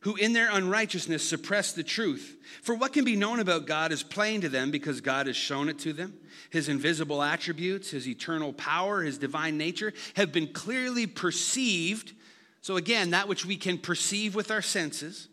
who 0.00 0.16
in 0.16 0.34
their 0.34 0.50
unrighteousness 0.50 1.26
suppress 1.26 1.72
the 1.72 1.82
truth. 1.82 2.36
For 2.62 2.74
what 2.74 2.92
can 2.92 3.06
be 3.06 3.16
known 3.16 3.40
about 3.40 3.66
God 3.66 3.90
is 3.90 4.02
plain 4.02 4.42
to 4.42 4.50
them 4.50 4.70
because 4.70 5.00
God 5.00 5.26
has 5.26 5.36
shown 5.36 5.70
it 5.70 5.78
to 5.80 5.94
them. 5.94 6.12
His 6.50 6.68
invisible 6.68 7.22
attributes, 7.22 7.90
his 7.90 8.06
eternal 8.06 8.52
power, 8.52 9.02
his 9.02 9.16
divine 9.16 9.56
nature 9.56 9.94
have 10.14 10.30
been 10.30 10.48
clearly 10.48 11.06
perceived. 11.06 12.12
So, 12.60 12.76
again, 12.76 13.10
that 13.10 13.28
which 13.28 13.46
we 13.46 13.56
can 13.56 13.78
perceive 13.78 14.34
with 14.34 14.50
our 14.50 14.60
senses, 14.60 15.28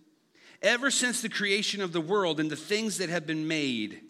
ever 0.62 0.90
since 0.90 1.22
the 1.22 1.30
creation 1.30 1.82
of 1.82 1.92
the 1.92 2.00
world 2.00 2.40
and 2.40 2.50
the 2.50 2.56
things 2.56 2.98
that 3.00 3.10
have 3.10 3.28
been 3.28 3.50
made 3.50 4.02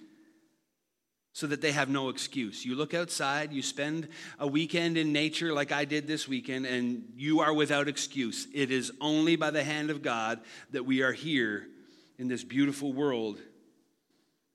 so 1.33 1.47
that 1.47 1.61
they 1.61 1.71
have 1.71 1.89
no 1.89 2.09
excuse. 2.09 2.65
You 2.65 2.75
look 2.75 2.93
outside, 2.93 3.53
you 3.53 3.61
spend 3.61 4.09
a 4.39 4.47
weekend 4.47 4.97
in 4.97 5.13
nature 5.13 5.53
like 5.53 5.71
I 5.71 5.85
did 5.85 6.07
this 6.07 6.27
weekend, 6.27 6.65
and 6.65 7.03
you 7.15 7.39
are 7.39 7.53
without 7.53 7.87
excuse. 7.87 8.47
It 8.53 8.71
is 8.71 8.91
only 8.99 9.35
by 9.35 9.51
the 9.51 9.63
hand 9.63 9.89
of 9.89 10.01
God 10.01 10.41
that 10.71 10.85
we 10.85 11.01
are 11.01 11.13
here 11.13 11.67
in 12.17 12.27
this 12.27 12.43
beautiful 12.43 12.93
world 12.93 13.39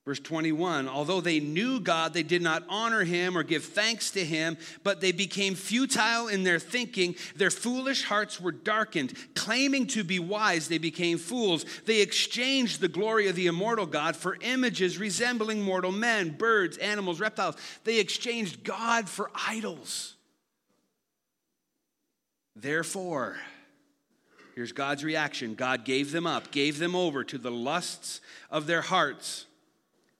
Verse 0.06 0.20
21 0.20 0.88
Although 0.88 1.20
they 1.20 1.40
knew 1.40 1.80
God, 1.80 2.14
they 2.14 2.22
did 2.22 2.40
not 2.40 2.62
honor 2.68 3.02
him 3.02 3.36
or 3.36 3.42
give 3.42 3.64
thanks 3.64 4.12
to 4.12 4.24
him, 4.24 4.56
but 4.84 5.00
they 5.00 5.10
became 5.10 5.56
futile 5.56 6.28
in 6.28 6.44
their 6.44 6.60
thinking. 6.60 7.16
Their 7.34 7.50
foolish 7.50 8.04
hearts 8.04 8.40
were 8.40 8.52
darkened. 8.52 9.14
Claiming 9.34 9.88
to 9.88 10.04
be 10.04 10.20
wise, 10.20 10.68
they 10.68 10.78
became 10.78 11.18
fools. 11.18 11.66
They 11.84 12.00
exchanged 12.00 12.80
the 12.80 12.88
glory 12.88 13.26
of 13.26 13.34
the 13.34 13.48
immortal 13.48 13.84
God 13.84 14.14
for 14.14 14.38
images 14.40 14.96
resembling 14.96 15.60
mortal 15.60 15.92
men, 15.92 16.30
birds, 16.30 16.78
animals, 16.78 17.18
reptiles. 17.18 17.56
They 17.82 17.98
exchanged 17.98 18.62
God 18.62 19.08
for 19.08 19.30
idols. 19.34 20.14
Therefore, 22.54 23.36
here's 24.54 24.72
God's 24.72 25.02
reaction 25.02 25.56
God 25.56 25.84
gave 25.84 26.12
them 26.12 26.28
up, 26.28 26.52
gave 26.52 26.78
them 26.78 26.94
over 26.94 27.24
to 27.24 27.38
the 27.38 27.50
lusts 27.50 28.20
of 28.52 28.68
their 28.68 28.82
hearts 28.82 29.46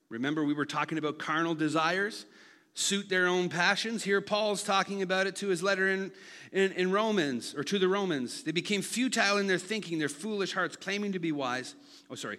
Remember, 0.09 0.45
we 0.45 0.55
were 0.55 0.67
talking 0.67 0.99
about 0.99 1.19
carnal 1.19 1.55
desires, 1.55 2.27
suit 2.75 3.09
their 3.09 3.27
own 3.27 3.49
passions. 3.49 4.05
Here, 4.05 4.21
Paul's 4.21 4.63
talking 4.63 5.03
about 5.03 5.27
it 5.27 5.37
to 5.37 5.49
his 5.49 5.63
letter 5.63 5.89
in, 5.89 6.13
in, 6.53 6.73
in, 6.73 6.93
Romans, 6.93 7.55
or 7.57 7.65
to 7.65 7.79
the 7.79 7.89
Romans. 7.89 8.43
They 8.43 8.53
became 8.53 8.83
futile 8.83 9.39
in 9.39 9.47
their 9.47 9.59
thinking, 9.59 9.99
their 9.99 10.09
foolish 10.09 10.53
hearts, 10.53 10.77
claiming 10.77 11.13
to 11.13 11.19
be 11.19 11.33
wise. 11.33 11.75
Oh, 12.11 12.15
sorry. 12.15 12.39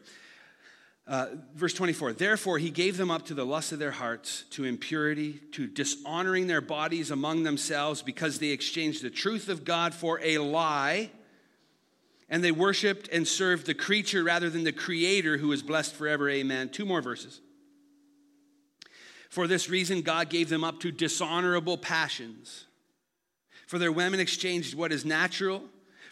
Uh, 1.08 1.27
verse 1.56 1.73
24, 1.73 2.13
therefore 2.13 2.58
he 2.58 2.69
gave 2.69 2.97
them 2.97 3.10
up 3.10 3.25
to 3.25 3.34
the 3.34 3.45
lust 3.45 3.71
of 3.71 3.80
their 3.80 3.91
hearts, 3.91 4.43
to 4.49 4.65
impurity, 4.65 5.39
to 5.53 5.65
dishonoring 5.65 6.47
their 6.47 6.60
bodies 6.60 7.12
among 7.12 7.43
themselves, 7.43 8.01
because 8.01 8.39
they 8.39 8.49
exchanged 8.49 9.01
the 9.01 9.10
truth 9.10 9.47
of 9.47 9.63
God 9.63 9.93
for 9.93 10.19
a 10.21 10.38
lie, 10.38 11.10
and 12.30 12.43
they 12.43 12.51
worshiped 12.51 13.08
and 13.08 13.25
served 13.25 13.65
the 13.65 13.73
creature 13.73 14.21
rather 14.21 14.49
than 14.49 14.65
the 14.65 14.73
creator 14.73 15.38
who 15.38 15.51
is 15.53 15.63
blessed 15.63 15.95
forever. 15.95 16.30
Amen. 16.30 16.67
Two 16.67 16.86
more 16.86 17.01
verses. 17.01 17.39
For 19.29 19.47
this 19.47 19.69
reason, 19.69 20.01
God 20.01 20.29
gave 20.29 20.49
them 20.49 20.63
up 20.63 20.79
to 20.81 20.91
dishonorable 20.91 21.77
passions. 21.77 22.65
For 23.67 23.77
their 23.77 23.91
women 23.91 24.19
exchanged 24.19 24.75
what 24.75 24.91
is 24.91 25.05
natural 25.05 25.63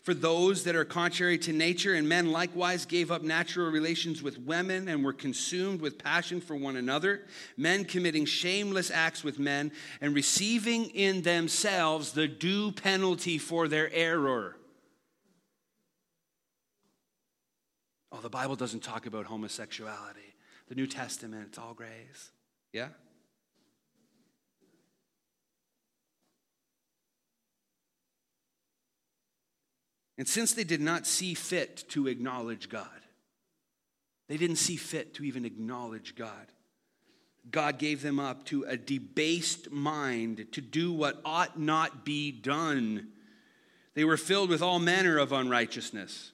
for 0.06 0.14
those 0.14 0.66
that 0.66 0.76
are 0.76 0.86
contrary 0.86 1.40
to 1.40 1.52
nature, 1.52 1.96
and 1.96 2.08
men 2.08 2.32
likewise 2.32 2.86
gave 2.86 3.10
up 3.10 3.24
natural 3.24 3.72
relations 3.72 4.22
with 4.22 4.38
women 4.38 4.88
and 4.88 5.04
were 5.04 5.14
consumed 5.14 5.82
with 5.82 5.98
passion 5.98 6.40
for 6.40 6.56
one 6.56 6.76
another, 6.76 7.24
men 7.58 7.84
committing 7.84 8.26
shameless 8.26 8.92
acts 8.92 9.24
with 9.24 9.40
men 9.40 9.72
and 10.02 10.14
receiving 10.14 10.92
in 10.92 11.24
themselves 11.24 12.12
the 12.12 12.28
due 12.28 12.72
penalty 12.72 13.40
for 13.40 13.68
their 13.68 13.92
error. 13.92 14.56
Oh, 18.12 18.20
the 18.22 18.30
Bible 18.30 18.56
doesn't 18.56 18.84
talk 18.84 19.08
about 19.08 19.26
homosexuality. 19.26 20.36
The 20.68 20.76
New 20.76 20.86
Testament, 20.86 21.48
it's 21.48 21.58
all 21.58 21.74
grace. 21.74 22.30
Yeah? 22.72 22.90
And 30.18 30.28
since 30.28 30.54
they 30.54 30.64
did 30.64 30.82
not 30.82 31.06
see 31.06 31.34
fit 31.34 31.86
to 31.90 32.08
acknowledge 32.08 32.70
God, 32.70 32.88
they 34.28 34.38
didn't 34.38 34.56
see 34.58 34.76
fit 34.76 35.14
to 35.16 35.24
even 35.24 35.46
acknowledge 35.46 36.16
God. 36.16 36.52
God 37.52 37.78
gave 37.78 38.02
them 38.02 38.20
up 38.20 38.46
to 38.46 38.64
a 38.64 38.76
debased 38.76 39.72
mind 39.72 40.48
to 40.54 40.62
do 40.62 40.92
what 40.92 41.22
ought 41.24 41.60
not 41.60 42.04
be 42.04 42.32
done. 42.32 43.10
They 43.94 44.04
were 44.04 44.18
filled 44.18 44.50
with 44.50 44.62
all 44.62 44.80
manner 44.80 45.18
of 45.18 45.32
unrighteousness 45.32 46.32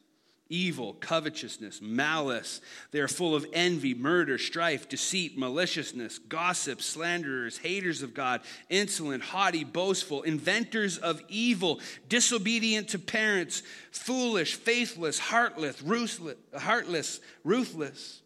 evil, 0.51 0.93
covetousness, 0.93 1.81
malice. 1.81 2.61
They 2.91 2.99
are 2.99 3.07
full 3.07 3.33
of 3.33 3.45
envy, 3.53 3.93
murder, 3.93 4.37
strife, 4.37 4.89
deceit, 4.89 5.37
maliciousness, 5.37 6.19
gossip, 6.19 6.81
slanderers, 6.81 7.57
haters 7.57 8.03
of 8.03 8.13
God, 8.13 8.41
insolent, 8.69 9.23
haughty, 9.23 9.63
boastful, 9.63 10.21
inventors 10.23 10.97
of 10.97 11.21
evil, 11.29 11.79
disobedient 12.09 12.89
to 12.89 12.99
parents, 12.99 13.63
foolish, 13.91 14.55
faithless, 14.55 15.17
heartless, 15.17 15.81
ruthless, 15.81 16.37
heartless, 16.55 17.21
ruthless. 17.43 18.21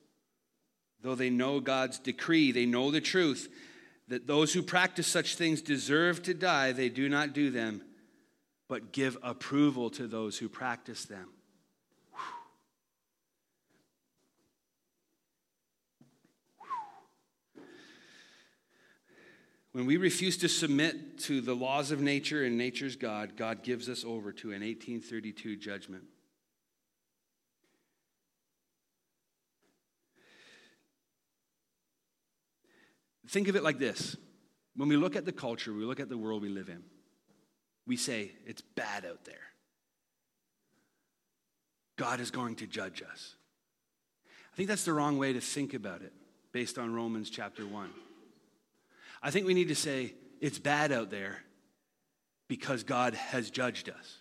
Though 1.02 1.16
they 1.16 1.30
know 1.30 1.60
God's 1.60 2.00
decree, 2.00 2.52
they 2.52 2.66
know 2.66 2.90
the 2.90 3.02
truth 3.02 3.48
that 4.08 4.28
those 4.28 4.54
who 4.54 4.62
practice 4.62 5.08
such 5.08 5.36
things 5.36 5.62
deserve 5.62 6.24
to 6.24 6.34
die, 6.34 6.72
they 6.72 6.90
do 6.90 7.10
not 7.10 7.34
do 7.34 7.50
them, 7.50 7.82
but 8.68 8.92
give 8.92 9.18
approval 9.24 9.90
to 9.92 10.08
those 10.08 10.38
who 10.38 10.50
practice 10.50 11.06
them. 11.06 11.30
When 19.76 19.86
we 19.86 19.98
refuse 19.98 20.38
to 20.38 20.48
submit 20.48 21.18
to 21.24 21.42
the 21.42 21.54
laws 21.54 21.92
of 21.92 22.00
nature 22.00 22.46
and 22.46 22.58
nature's 22.58 22.96
God, 22.96 23.36
God 23.36 23.62
gives 23.62 23.90
us 23.90 24.06
over 24.06 24.32
to 24.32 24.54
an 24.54 24.62
1832 24.62 25.58
judgment. 25.58 26.04
Think 33.28 33.50
of 33.50 33.58
it 33.58 33.64
like 33.64 33.78
this 33.78 34.16
when 34.78 34.88
we 34.88 34.96
look 34.96 35.18
at 35.18 35.26
the 35.26 35.34
culture, 35.34 35.74
we 35.74 35.84
look 35.84 36.00
at 36.00 36.08
the 36.08 36.18
world 36.18 36.42
we 36.42 36.48
live 36.48 36.70
in, 36.70 36.82
we 37.86 37.98
say, 37.98 38.32
it's 38.46 38.62
bad 38.62 39.04
out 39.04 39.26
there. 39.26 39.36
God 41.98 42.22
is 42.22 42.32
going 42.32 42.56
to 42.56 42.66
judge 42.66 43.04
us. 43.12 43.36
I 44.54 44.56
think 44.56 44.70
that's 44.70 44.86
the 44.86 44.94
wrong 44.94 45.18
way 45.18 45.34
to 45.34 45.42
think 45.42 45.74
about 45.74 46.02
it 46.02 46.14
based 46.54 46.78
on 46.78 46.94
Romans 46.94 47.30
chapter 47.30 47.68
1. 47.68 47.90
I 49.26 49.32
think 49.32 49.48
we 49.48 49.56
need 49.56 49.70
to 49.70 49.76
say, 49.76 50.14
it's 50.40 50.60
bad 50.60 50.92
out 50.92 51.10
there 51.10 51.40
because 52.48 52.84
God 52.84 53.16
has 53.16 53.50
judged 53.50 53.90
us. 53.90 54.18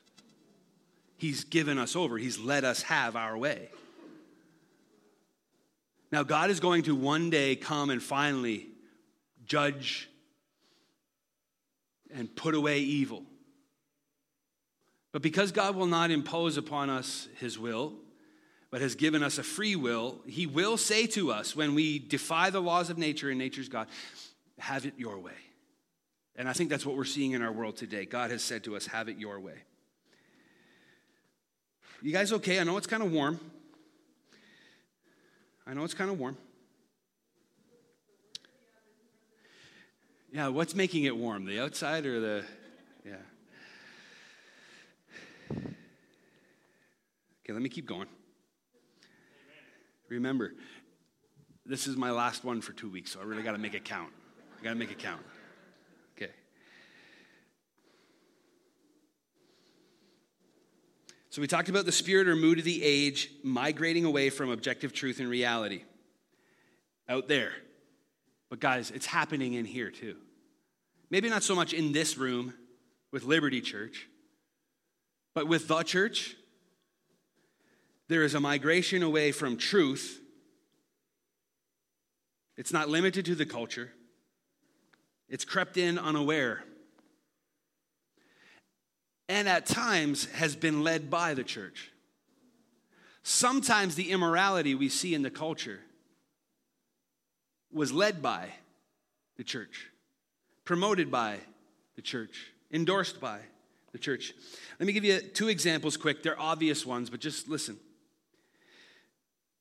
He's 1.19 1.45
given 1.45 1.77
us 1.77 1.95
over, 1.95 2.17
He's 2.17 2.39
let 2.39 2.65
us 2.65 2.81
have 2.85 3.15
our 3.15 3.37
way. 3.37 3.69
Now, 6.11 6.23
God 6.23 6.49
is 6.49 6.59
going 6.59 6.85
to 6.85 6.95
one 6.95 7.29
day 7.29 7.55
come 7.55 7.91
and 7.91 8.03
finally 8.03 8.69
judge 9.45 10.09
and 12.11 12.35
put 12.35 12.55
away 12.55 12.79
evil. 12.81 13.25
But 15.13 15.21
because 15.21 15.53
God 15.53 15.77
will 15.77 15.87
not 15.87 16.11
impose 16.11 16.57
upon 16.57 16.89
us 16.89 17.29
his 17.41 17.59
will, 17.59 17.93
but 18.71 18.81
has 18.81 18.95
given 18.95 19.23
us 19.23 19.37
a 19.37 19.43
free 19.43 19.77
will, 19.77 20.23
he 20.27 20.47
will 20.47 20.79
say 20.79 21.07
to 21.09 21.31
us 21.31 21.55
when 21.55 21.75
we 21.75 21.99
defy 21.99 22.49
the 22.49 22.63
laws 22.63 22.89
of 22.89 22.97
nature 22.97 23.29
and 23.29 23.39
nature's 23.39 23.69
God, 23.69 23.87
have 24.59 24.87
it 24.87 24.95
your 24.97 25.19
way. 25.19 25.33
And 26.37 26.49
I 26.49 26.53
think 26.53 26.71
that's 26.71 26.85
what 26.85 26.97
we're 26.97 27.05
seeing 27.05 27.33
in 27.33 27.43
our 27.43 27.53
world 27.53 27.77
today. 27.77 28.07
God 28.07 28.31
has 28.31 28.43
said 28.43 28.65
to 28.65 28.77
us, 28.77 28.87
have 28.87 29.09
it 29.09 29.19
your 29.19 29.39
way. 29.41 29.63
You 32.03 32.13
guys 32.13 32.33
okay? 32.33 32.61
I 32.61 32.65
know 32.65 32.77
it's 32.77 32.87
kind 32.87 33.03
of 33.03 33.13
warm. 33.13 33.39
I 35.67 35.75
know 35.75 35.85
it's 35.85 35.95
kind 35.95 36.11
of 36.11 36.19
warm. 36.19 36.37
Yeah, 40.33 40.49
what's 40.49 40.75
making 40.75 41.05
it 41.05 41.17
warm? 41.17 41.45
The 41.47 41.61
outside 41.61 42.05
or 42.07 42.21
the. 42.21 42.45
Yeah. 43.07 43.15
Okay, 47.45 47.53
let 47.53 47.63
me 47.63 47.69
keep 47.69 47.87
going. 47.87 48.09
Remember, 50.09 50.53
this 51.65 51.87
is 51.87 51.97
my 51.97 52.11
last 52.11 52.45
one 52.45 52.61
for 52.61 52.73
two 52.73 52.91
weeks, 52.91 53.13
so 53.13 53.21
I 53.21 53.25
really 53.25 53.43
got 53.43 53.53
to 53.53 53.59
make 53.59 53.75
it 53.75 53.85
count. 53.85 54.11
I 54.65 54.69
got 54.69 54.73
to 54.73 54.79
make 54.79 54.91
it 54.91 54.99
count. 54.99 55.21
Okay. 56.17 56.33
So 61.29 61.43
we 61.43 61.47
talked 61.47 61.69
about 61.69 61.85
the 61.85 61.93
spirit 61.93 62.27
or 62.29 62.35
mood 62.35 62.61
of 62.61 62.65
the 62.65 62.83
age 62.83 63.29
migrating 63.43 64.07
away 64.07 64.31
from 64.31 64.49
objective 64.49 64.95
truth 64.95 65.21
and 65.21 65.29
reality 65.29 65.83
out 67.11 67.29
there. 67.29 67.53
But 68.49 68.61
guys, 68.61 68.91
it's 68.91 69.05
happening 69.05 69.53
in 69.53 69.67
here 69.67 69.91
too. 69.91 70.17
Maybe 71.11 71.29
not 71.29 71.43
so 71.43 71.55
much 71.55 71.75
in 71.75 71.93
this 71.93 72.17
room 72.17 72.55
with 73.13 73.25
Liberty 73.25 73.61
Church, 73.61 74.09
but 75.35 75.47
with 75.47 75.69
the 75.69 75.83
church, 75.83 76.37
there 78.09 78.23
is 78.23 78.33
a 78.33 78.41
migration 78.41 79.03
away 79.03 79.31
from 79.31 79.59
truth. 79.59 80.23
It's 82.57 82.73
not 82.73 82.89
limited 82.89 83.27
to 83.27 83.35
the 83.35 83.45
culture, 83.45 83.93
it's 85.29 85.45
crept 85.45 85.77
in 85.77 85.99
unaware. 85.99 86.65
And 89.29 89.49
at 89.49 89.67
times 89.67 90.27
has 90.33 90.55
been 90.55 90.83
led 90.83 91.11
by 91.11 91.35
the 91.35 91.45
church. 91.45 91.91
Sometimes 93.23 93.95
the 93.95 94.11
immorality 94.11 94.75
we 94.75 94.91
see 94.91 95.15
in 95.15 95.23
the 95.23 95.31
culture 95.31 95.81
was 97.73 97.91
led 97.91 98.21
by 98.21 98.51
the 99.37 99.45
church, 99.45 99.91
promoted 100.65 101.11
by 101.11 101.39
the 101.97 102.03
church, 102.03 102.53
endorsed 102.71 103.21
by 103.21 103.41
the 103.93 103.99
church. 103.99 104.35
Let 104.79 104.87
me 104.87 104.93
give 104.93 105.05
you 105.05 105.21
two 105.21 105.49
examples 105.49 105.97
quick. 105.97 106.23
They're 106.23 106.41
obvious 106.41 106.85
ones, 106.85 107.09
but 107.09 107.21
just 107.21 107.49
listen. 107.49 107.79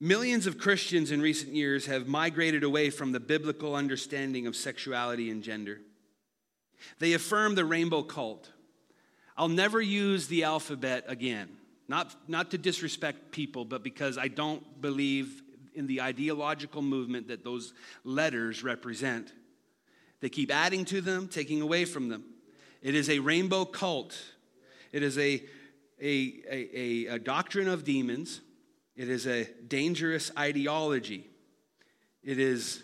Millions 0.04 0.48
of 0.48 0.58
Christians 0.58 1.12
in 1.12 1.22
recent 1.22 1.54
years 1.54 1.86
have 1.86 2.10
migrated 2.10 2.62
away 2.66 2.90
from 2.90 3.14
the 3.14 3.22
biblical 3.22 3.74
understanding 3.74 4.48
of 4.48 4.54
sexuality 4.54 5.32
and 5.32 5.42
gender. 5.42 5.80
They 7.00 7.14
affirm 7.14 7.56
the 7.56 7.64
rainbow 7.64 8.04
cult. 8.04 8.52
I'll 9.38 9.48
never 9.48 9.80
use 9.80 10.28
the 10.28 10.44
alphabet 10.44 11.06
again. 11.08 11.52
Not, 11.88 12.14
not 12.28 12.52
to 12.52 12.58
disrespect 12.58 13.32
people, 13.32 13.64
but 13.64 13.82
because 13.82 14.18
I 14.18 14.28
don't 14.28 14.82
believe 14.82 15.42
in 15.74 15.88
the 15.88 16.02
ideological 16.02 16.82
movement 16.82 17.30
that 17.30 17.46
those 17.46 17.74
letters 18.04 18.62
represent. 18.62 19.32
They 20.20 20.28
keep 20.28 20.52
adding 20.52 20.84
to 20.84 21.00
them, 21.00 21.30
taking 21.30 21.62
away 21.62 21.86
from 21.86 22.10
them. 22.10 22.26
It 22.82 22.94
is 22.94 23.10
a 23.10 23.20
rainbow 23.20 23.64
cult, 23.64 24.22
it 24.92 25.02
is 25.02 25.18
a, 25.18 25.42
a, 26.02 26.44
a, 26.52 27.06
a 27.06 27.20
doctrine 27.20 27.70
of 27.70 27.86
demons 27.86 28.42
it 28.96 29.10
is 29.10 29.26
a 29.26 29.46
dangerous 29.68 30.32
ideology. 30.38 31.28
It 32.24 32.40
is 32.40 32.82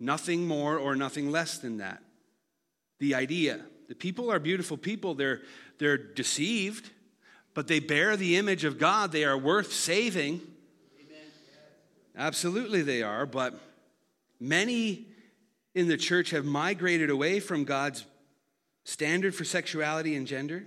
nothing 0.00 0.46
more 0.46 0.76
or 0.76 0.96
nothing 0.96 1.30
less 1.30 1.58
than 1.58 1.78
that. 1.78 2.02
The 2.98 3.14
idea. 3.14 3.60
The 3.88 3.94
people 3.94 4.30
are 4.30 4.38
beautiful 4.38 4.76
people. 4.76 5.14
They're, 5.14 5.42
they're 5.78 5.96
deceived, 5.96 6.90
but 7.54 7.68
they 7.68 7.78
bear 7.78 8.16
the 8.16 8.36
image 8.36 8.64
of 8.64 8.78
God. 8.78 9.12
They 9.12 9.24
are 9.24 9.38
worth 9.38 9.72
saving. 9.72 10.40
Amen. 11.00 11.20
Absolutely, 12.16 12.82
they 12.82 13.02
are. 13.02 13.26
But 13.26 13.58
many 14.40 15.06
in 15.74 15.88
the 15.88 15.96
church 15.96 16.30
have 16.30 16.44
migrated 16.44 17.08
away 17.08 17.40
from 17.40 17.64
God's 17.64 18.04
standard 18.84 19.34
for 19.34 19.44
sexuality 19.44 20.16
and 20.16 20.26
gender 20.26 20.66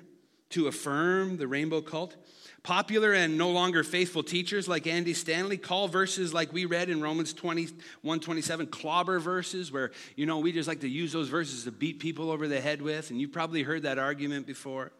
to 0.51 0.67
affirm 0.67 1.37
the 1.37 1.47
rainbow 1.47 1.81
cult. 1.81 2.15
Popular 2.63 3.13
and 3.13 3.37
no 3.37 3.51
longer 3.51 3.83
faithful 3.83 4.23
teachers 4.23 4.67
like 4.67 4.87
Andy 4.87 5.13
Stanley 5.13 5.57
call 5.57 5.87
verses 5.87 6.33
like 6.33 6.51
we 6.51 6.65
read 6.65 6.89
in 6.89 6.99
Romans 6.99 7.31
21 7.31 8.19
27 8.19 8.67
clobber 8.67 9.19
verses, 9.19 9.71
where, 9.71 9.91
you 10.15 10.25
know, 10.25 10.39
we 10.39 10.51
just 10.51 10.67
like 10.67 10.79
to 10.79 10.89
use 10.89 11.11
those 11.11 11.29
verses 11.29 11.65
to 11.65 11.71
beat 11.71 11.99
people 11.99 12.31
over 12.31 12.47
the 12.47 12.59
head 12.59 12.81
with. 12.81 13.11
And 13.11 13.21
you've 13.21 13.31
probably 13.31 13.61
heard 13.61 13.83
that 13.83 13.99
argument 13.99 14.47
before. 14.47 14.91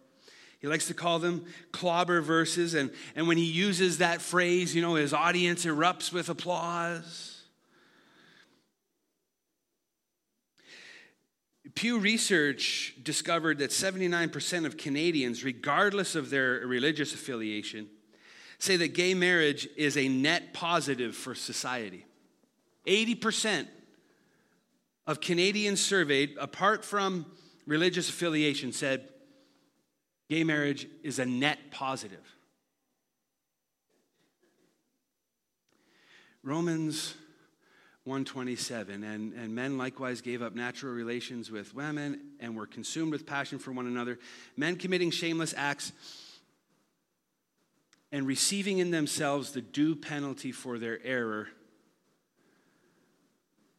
He 0.59 0.67
likes 0.67 0.87
to 0.87 0.93
call 0.93 1.19
them 1.19 1.45
clobber 1.71 2.21
verses. 2.21 2.75
And, 2.75 2.91
and 3.15 3.27
when 3.27 3.37
he 3.37 3.45
uses 3.45 3.97
that 3.97 4.21
phrase, 4.21 4.75
you 4.75 4.81
know, 4.81 4.95
his 4.95 5.13
audience 5.13 5.65
erupts 5.65 6.13
with 6.13 6.29
applause. 6.29 7.34
Pew 11.75 11.99
Research 11.99 12.95
discovered 13.03 13.59
that 13.59 13.71
79% 13.71 14.65
of 14.65 14.77
Canadians, 14.77 15.43
regardless 15.43 16.15
of 16.15 16.29
their 16.29 16.61
religious 16.65 17.13
affiliation, 17.13 17.89
say 18.59 18.77
that 18.77 18.93
gay 18.93 19.13
marriage 19.13 19.67
is 19.75 19.97
a 19.97 20.07
net 20.07 20.53
positive 20.53 21.15
for 21.15 21.35
society. 21.35 22.05
80% 22.87 23.67
of 25.05 25.19
Canadians 25.19 25.81
surveyed, 25.81 26.37
apart 26.39 26.85
from 26.85 27.25
religious 27.67 28.09
affiliation, 28.09 28.71
said 28.71 29.09
gay 30.29 30.45
marriage 30.45 30.87
is 31.03 31.19
a 31.19 31.25
net 31.25 31.59
positive. 31.71 32.35
Romans 36.41 37.15
127 38.05 39.03
and, 39.03 39.33
and 39.33 39.55
men 39.55 39.79
likewise 39.79 40.21
gave 40.21 40.43
up 40.43 40.53
natural 40.53 40.93
relations 40.93 41.49
with 41.49 41.73
women 41.73 42.21
and 42.39 42.55
were 42.55 42.67
consumed 42.67 43.11
with 43.11 43.25
passion 43.25 43.57
for 43.57 43.71
one 43.71 43.87
another. 43.87 44.19
Men 44.55 44.75
committing 44.75 45.09
shameless 45.09 45.55
acts 45.57 45.91
and 48.11 48.27
receiving 48.27 48.77
in 48.77 48.91
themselves 48.91 49.51
the 49.51 49.61
due 49.61 49.95
penalty 49.95 50.51
for 50.51 50.77
their 50.77 50.99
error. 51.03 51.47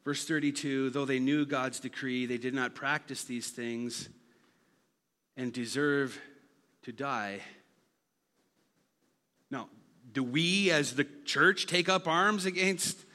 Verse 0.05 0.25
32 0.25 0.91
though 0.91 1.05
they 1.05 1.21
knew 1.21 1.47
god's 1.47 1.79
decree 1.79 2.27
they 2.27 2.37
did 2.37 2.53
not 2.53 2.75
practice 2.75 3.23
these 3.23 3.51
things 3.51 4.09
and 5.37 5.53
deserve 5.53 6.21
to 6.83 6.91
die. 6.91 7.43
Now 9.53 9.69
do 10.13 10.25
we 10.25 10.73
as 10.73 10.97
the 10.97 11.07
church 11.25 11.67
take 11.67 11.89
up 11.89 12.09
arms 12.09 12.45
against 12.45 13.06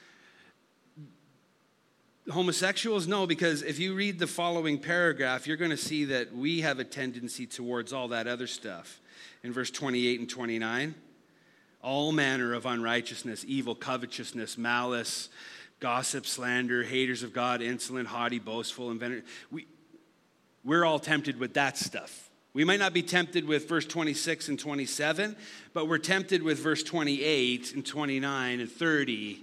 homosexuals? 2.30 3.08
No, 3.08 3.26
because 3.26 3.64
if 3.64 3.80
you 3.80 3.96
read 3.96 4.20
the 4.20 4.28
following 4.28 4.78
paragraph, 4.78 5.48
you're 5.48 5.58
going 5.58 5.72
to 5.72 5.78
see 5.78 6.06
that 6.06 6.36
we 6.36 6.62
have 6.62 6.80
a 6.80 6.84
tendency 6.84 7.46
towards 7.46 7.94
all 7.94 8.10
that 8.10 8.28
other 8.28 8.48
stuff. 8.48 9.00
In 9.44 9.52
verse 9.52 9.72
28 9.72 10.20
and 10.20 10.30
29, 10.30 10.94
all 11.82 12.12
manner 12.12 12.54
of 12.54 12.66
unrighteousness, 12.66 13.44
evil, 13.48 13.74
covetousness, 13.74 14.58
malice, 14.58 15.30
gossip, 15.80 16.28
slander, 16.28 16.84
haters 16.84 17.24
of 17.24 17.34
God, 17.34 17.62
insolent, 17.62 18.08
haughty, 18.08 18.38
boastful, 18.38 18.92
inventor. 18.92 19.24
We, 19.50 19.66
we're 20.64 20.86
all 20.86 21.00
tempted 21.00 21.40
with 21.40 21.56
that 21.56 21.78
stuff. 21.78 22.30
We 22.54 22.66
might 22.66 22.80
not 22.80 22.94
be 22.94 23.02
tempted 23.02 23.48
with 23.48 23.68
verse 23.68 23.86
26 23.86 24.50
and 24.50 24.60
27, 24.60 25.36
but 25.74 25.88
we're 25.88 25.98
tempted 25.98 26.44
with 26.44 26.60
verse 26.60 26.84
28 26.84 27.74
and 27.74 27.86
29 27.86 28.60
and 28.60 28.70
30 28.70 29.42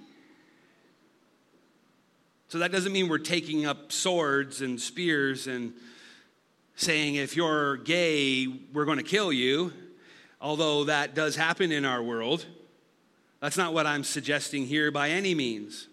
so 2.48 2.58
that 2.60 2.72
doesn't 2.72 2.92
mean 2.92 3.08
we're 3.08 3.18
taking 3.18 3.66
up 3.66 3.92
swords 3.92 4.62
and 4.62 4.80
spears 4.80 5.46
and 5.46 5.74
saying, 6.76 7.16
if 7.16 7.36
you're 7.36 7.76
gay, 7.76 8.46
we're 8.72 8.86
going 8.86 8.96
to 8.96 9.04
kill 9.04 9.30
you, 9.32 9.70
although 10.40 10.84
that 10.84 11.14
does 11.14 11.36
happen 11.36 11.70
in 11.72 11.84
our 11.84 12.02
world. 12.02 12.46
That's 13.40 13.58
not 13.58 13.74
what 13.74 13.86
I'm 13.86 14.02
suggesting 14.02 14.64
here 14.64 14.90
by 14.90 15.10
any 15.10 15.34
means. 15.34 15.88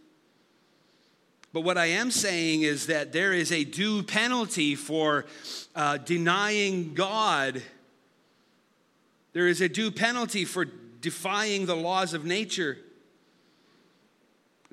But 1.51 1.61
what 1.61 1.77
I 1.77 1.87
am 1.87 2.09
saying 2.09 2.61
is 2.61 2.87
that 2.87 3.11
there 3.11 3.33
is 3.33 3.51
a 3.51 3.65
due 3.65 4.03
penalty 4.03 4.75
for 4.75 5.25
uh, 5.75 5.97
denying 5.97 6.93
God. 6.93 7.61
There 9.33 9.47
is 9.47 9.59
a 9.59 9.67
due 9.67 9.91
penalty 9.91 10.45
for 10.45 10.65
defying 10.65 11.65
the 11.65 11.75
laws 11.75 12.13
of 12.13 12.23
nature. 12.23 12.77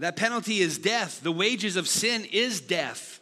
That 0.03 0.17
penalty 0.17 0.59
is 0.59 0.79
death. 0.79 1.21
The 1.23 1.31
wages 1.31 1.77
of 1.77 1.87
sin 1.87 2.27
is 2.33 2.61
death. 2.61 3.21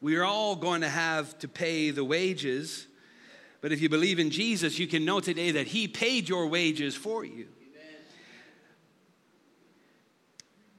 We 0.00 0.16
are 0.16 0.24
all 0.24 0.56
going 0.56 0.80
to 0.80 0.88
have 0.88 1.38
to 1.38 1.48
pay 1.48 1.90
the 1.90 2.04
wages 2.04 2.88
But 3.60 3.70
if 3.70 3.80
you 3.80 3.88
believe 3.88 4.18
in 4.18 4.30
Jesus, 4.30 4.80
you 4.80 4.88
can 4.88 5.04
know 5.04 5.20
today 5.20 5.52
that 5.52 5.68
He 5.68 5.86
paid 5.86 6.28
your 6.28 6.48
wages 6.48 6.96
for 6.96 7.24
you. 7.24 7.46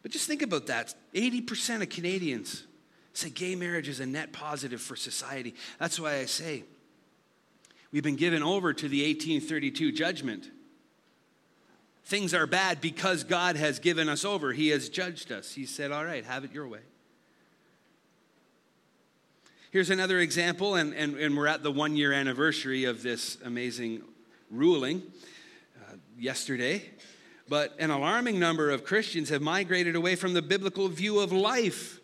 But 0.03 0.11
just 0.11 0.27
think 0.27 0.41
about 0.41 0.67
that 0.67 0.93
80% 1.13 1.81
of 1.81 1.89
Canadians 1.89 2.67
say 3.13 3.29
gay 3.29 3.55
marriage 3.55 3.87
is 3.87 4.01
a 4.01 4.05
net 4.05 4.33
positive 4.33 4.81
for 4.81 4.97
society. 4.97 5.55
That's 5.79 5.99
why 5.99 6.17
I 6.17 6.25
say 6.25 6.65
we've 7.93 8.03
been 8.03 8.17
given 8.17 8.43
over 8.43 8.73
to 8.73 8.87
the 8.89 9.03
1832 9.07 9.93
judgment. 9.93 10.51
Things 12.05 12.35
are 12.35 12.45
bad 12.45 12.81
because 12.81 13.23
God 13.23 13.55
has 13.55 13.79
given 13.79 14.09
us 14.09 14.23
over. 14.23 14.53
He 14.53 14.69
has 14.69 14.89
judged 14.89 15.31
us. 15.31 15.53
He 15.53 15.65
said, 15.65 15.91
All 15.91 16.05
right, 16.05 16.23
have 16.23 16.43
it 16.43 16.53
your 16.53 16.67
way. 16.67 16.81
Here's 19.71 19.89
another 19.89 20.19
example, 20.19 20.75
and, 20.75 20.93
and, 20.93 21.17
and 21.17 21.35
we're 21.35 21.47
at 21.47 21.63
the 21.63 21.71
one 21.71 21.97
year 21.97 22.13
anniversary 22.13 22.85
of 22.85 23.01
this 23.01 23.37
amazing 23.43 24.03
ruling 24.51 25.01
uh, 25.81 25.95
yesterday. 26.17 26.83
But 27.49 27.75
an 27.79 27.89
alarming 27.89 28.39
number 28.39 28.69
of 28.69 28.85
Christians 28.85 29.29
have 29.29 29.41
migrated 29.41 29.95
away 29.95 30.15
from 30.15 30.33
the 30.33 30.41
biblical 30.43 30.87
view 30.87 31.19
of 31.19 31.31
life 31.31 31.99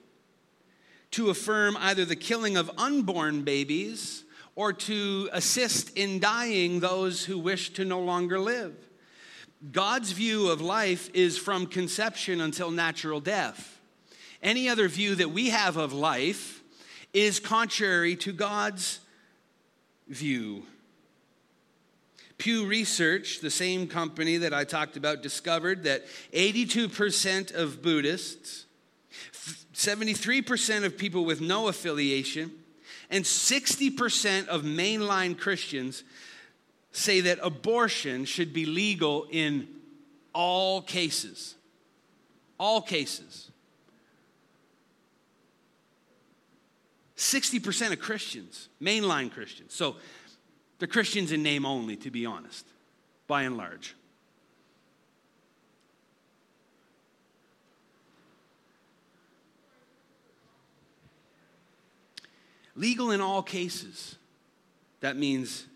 to 1.11 1.29
affirm 1.29 1.77
either 1.79 2.05
the 2.05 2.15
killing 2.15 2.57
of 2.57 2.71
unborn 2.77 3.43
babies 3.43 4.23
or 4.55 4.73
to 4.73 5.29
assist 5.31 5.95
in 5.95 6.19
dying 6.19 6.79
those 6.79 7.25
who 7.25 7.37
wish 7.37 7.71
to 7.73 7.85
no 7.85 7.99
longer 7.99 8.39
live. 8.39 8.75
God's 9.71 10.11
view 10.11 10.49
of 10.49 10.61
life 10.61 11.09
is 11.13 11.37
from 11.37 11.67
conception 11.67 12.41
until 12.41 12.71
natural 12.71 13.19
death. 13.19 13.79
Any 14.41 14.69
other 14.69 14.87
view 14.87 15.15
that 15.15 15.31
we 15.31 15.49
have 15.49 15.77
of 15.77 15.93
life 15.93 16.63
is 17.13 17.39
contrary 17.39 18.15
to 18.15 18.31
God's 18.31 18.99
view 20.07 20.63
Pew 22.41 22.65
Research, 22.65 23.39
the 23.39 23.51
same 23.51 23.85
company 23.85 24.37
that 24.37 24.51
I 24.51 24.63
talked 24.63 24.97
about, 24.97 25.21
discovered 25.21 25.83
that 25.83 26.07
82% 26.33 27.53
of 27.53 27.83
Buddhists, 27.83 28.65
73% 29.75 30.83
of 30.83 30.97
people 30.97 31.23
with 31.23 31.39
no 31.39 31.67
affiliation, 31.67 32.49
and 33.11 33.23
60% 33.23 34.47
of 34.47 34.63
mainline 34.63 35.37
Christians 35.37 36.03
say 36.91 37.21
that 37.21 37.39
abortion 37.41 38.25
should 38.25 38.53
be 38.53 38.65
legal 38.65 39.27
in 39.29 39.67
all 40.33 40.81
cases. 40.81 41.55
All 42.59 42.81
cases. 42.81 43.49
60% 47.17 47.91
of 47.91 47.99
Christians, 47.99 48.69
mainline 48.81 49.31
Christians. 49.31 49.73
So 49.73 49.97
the 50.79 50.87
Christians 50.87 51.31
in 51.31 51.43
name 51.43 51.65
only, 51.65 51.95
to 51.97 52.09
be 52.09 52.25
honest, 52.25 52.65
by 53.27 53.43
and 53.43 53.57
large. 53.57 53.95
Legal 62.75 63.11
in 63.11 63.21
all 63.21 63.43
cases. 63.43 64.15
That 65.01 65.15
means 65.15 65.67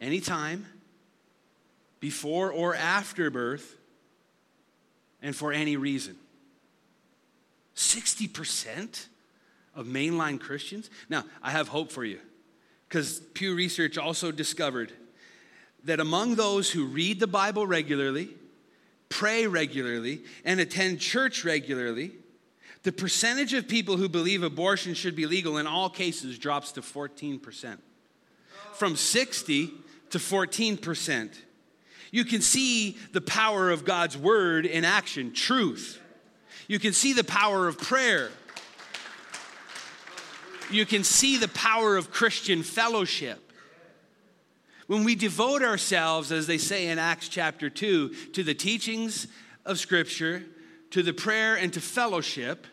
anytime, 0.00 0.66
before 2.00 2.50
or 2.50 2.74
after 2.74 3.30
birth, 3.30 3.76
and 5.22 5.36
for 5.36 5.52
any 5.52 5.76
reason. 5.76 6.16
60% 7.76 9.06
of 9.74 9.86
mainline 9.86 10.40
Christians? 10.40 10.90
Now, 11.08 11.24
I 11.42 11.50
have 11.50 11.68
hope 11.68 11.92
for 11.92 12.04
you. 12.04 12.18
Because 12.88 13.20
Pew 13.34 13.54
Research 13.54 13.98
also 13.98 14.32
discovered 14.32 14.92
that 15.84 16.00
among 16.00 16.34
those 16.34 16.70
who 16.70 16.86
read 16.86 17.20
the 17.20 17.26
Bible 17.26 17.66
regularly, 17.66 18.30
pray 19.08 19.46
regularly, 19.46 20.22
and 20.44 20.60
attend 20.60 21.00
church 21.00 21.44
regularly, 21.44 22.12
the 22.82 22.92
percentage 22.92 23.54
of 23.54 23.68
people 23.68 23.96
who 23.96 24.08
believe 24.08 24.42
abortion 24.42 24.94
should 24.94 25.14
be 25.14 25.26
legal 25.26 25.58
in 25.58 25.66
all 25.66 25.90
cases 25.90 26.38
drops 26.38 26.72
to 26.72 26.80
14%. 26.80 27.78
From 28.72 28.96
60 28.96 29.70
to 30.10 30.18
14%. 30.18 31.34
You 32.12 32.24
can 32.24 32.40
see 32.40 32.98
the 33.12 33.20
power 33.20 33.70
of 33.70 33.84
God's 33.84 34.16
word 34.16 34.66
in 34.66 34.84
action, 34.84 35.32
truth. 35.32 36.00
You 36.66 36.78
can 36.78 36.92
see 36.92 37.12
the 37.12 37.24
power 37.24 37.68
of 37.68 37.78
prayer 37.78 38.30
you 40.70 40.86
can 40.86 41.04
see 41.04 41.36
the 41.36 41.48
power 41.48 41.96
of 41.96 42.10
Christian 42.10 42.62
fellowship. 42.62 43.52
When 44.86 45.04
we 45.04 45.14
devote 45.14 45.62
ourselves, 45.62 46.32
as 46.32 46.46
they 46.46 46.58
say 46.58 46.88
in 46.88 46.98
Acts 46.98 47.28
chapter 47.28 47.70
2, 47.70 48.08
to 48.32 48.42
the 48.42 48.54
teachings 48.54 49.26
of 49.64 49.78
Scripture, 49.78 50.44
to 50.90 51.02
the 51.02 51.12
prayer, 51.12 51.56
and 51.56 51.72
to 51.72 51.80
fellowship, 51.80 52.66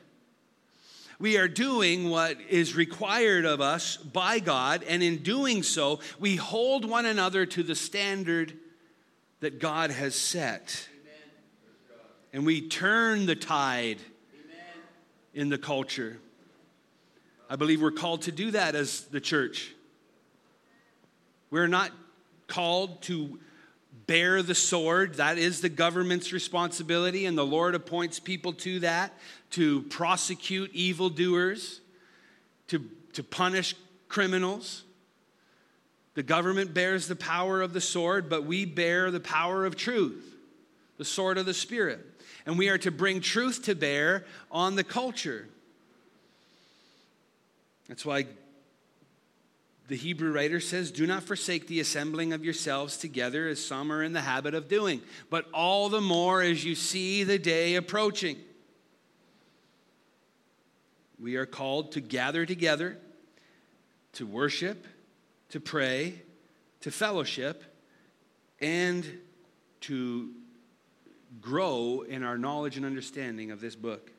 we 1.19 1.37
are 1.37 1.47
doing 1.47 2.09
what 2.09 2.37
is 2.49 2.75
required 2.75 3.45
of 3.45 3.59
us 3.59 3.97
by 3.97 4.39
God, 4.39 4.83
and 4.87 5.01
in 5.01 5.17
doing 5.23 5.63
so, 5.63 5.99
we 6.19 6.35
hold 6.35 6.85
one 6.85 7.05
another 7.05 7.45
to 7.45 7.63
the 7.63 7.75
standard 7.75 8.53
that 9.39 9.59
God 9.59 9.89
has 9.91 10.15
set. 10.15 10.87
And 12.33 12.45
we 12.45 12.67
turn 12.67 13.25
the 13.25 13.35
tide 13.35 13.97
in 15.33 15.49
the 15.49 15.57
culture. 15.57 16.19
I 17.49 17.55
believe 17.55 17.81
we're 17.81 17.91
called 17.91 18.23
to 18.23 18.31
do 18.31 18.51
that 18.51 18.75
as 18.75 19.01
the 19.05 19.21
church. 19.21 19.73
We're 21.49 21.67
not 21.67 21.91
called 22.47 23.01
to 23.03 23.39
bear 24.07 24.41
the 24.41 24.55
sword. 24.55 25.15
That 25.15 25.37
is 25.37 25.61
the 25.61 25.69
government's 25.69 26.33
responsibility, 26.33 27.25
and 27.25 27.37
the 27.37 27.45
Lord 27.45 27.75
appoints 27.75 28.19
people 28.19 28.53
to 28.53 28.79
that 28.79 29.13
to 29.51 29.83
prosecute 29.83 30.73
evildoers, 30.73 31.81
to, 32.67 32.83
to 33.13 33.23
punish 33.23 33.75
criminals. 34.07 34.83
The 36.15 36.23
government 36.23 36.73
bears 36.73 37.07
the 37.07 37.15
power 37.15 37.61
of 37.61 37.73
the 37.73 37.81
sword, 37.81 38.29
but 38.29 38.45
we 38.45 38.65
bear 38.65 39.11
the 39.11 39.19
power 39.19 39.65
of 39.65 39.75
truth, 39.75 40.35
the 40.97 41.05
sword 41.05 41.37
of 41.37 41.45
the 41.45 41.53
Spirit. 41.53 41.99
And 42.45 42.57
we 42.57 42.69
are 42.69 42.77
to 42.79 42.91
bring 42.91 43.21
truth 43.21 43.63
to 43.63 43.75
bear 43.75 44.25
on 44.49 44.75
the 44.75 44.83
culture. 44.83 45.47
That's 47.87 48.05
why 48.05 48.25
the 49.87 49.95
Hebrew 49.95 50.31
writer 50.33 50.59
says, 50.59 50.91
Do 50.91 51.07
not 51.07 51.23
forsake 51.23 51.67
the 51.67 51.79
assembling 51.79 52.33
of 52.33 52.43
yourselves 52.43 52.97
together 52.97 53.47
as 53.47 53.63
some 53.63 53.91
are 53.91 54.03
in 54.03 54.13
the 54.13 54.21
habit 54.21 54.53
of 54.53 54.67
doing, 54.67 55.01
but 55.29 55.45
all 55.53 55.87
the 55.87 56.01
more 56.01 56.41
as 56.41 56.63
you 56.65 56.75
see 56.75 57.23
the 57.23 57.39
day 57.39 57.75
approaching. 57.75 58.37
We 61.19 61.37
are 61.37 61.45
called 61.45 61.93
to 61.93 62.01
gather 62.01 62.45
together, 62.45 62.97
to 64.13 64.27
worship, 64.27 64.85
to 65.49 65.59
pray, 65.59 66.21
to 66.81 66.91
fellowship, 66.91 67.63
and 68.59 69.05
to 69.81 70.31
grow 71.39 72.03
in 72.07 72.23
our 72.23 72.37
knowledge 72.37 72.75
and 72.75 72.85
understanding 72.85 73.51
of 73.51 73.61
this 73.61 73.75
book. 73.75 74.11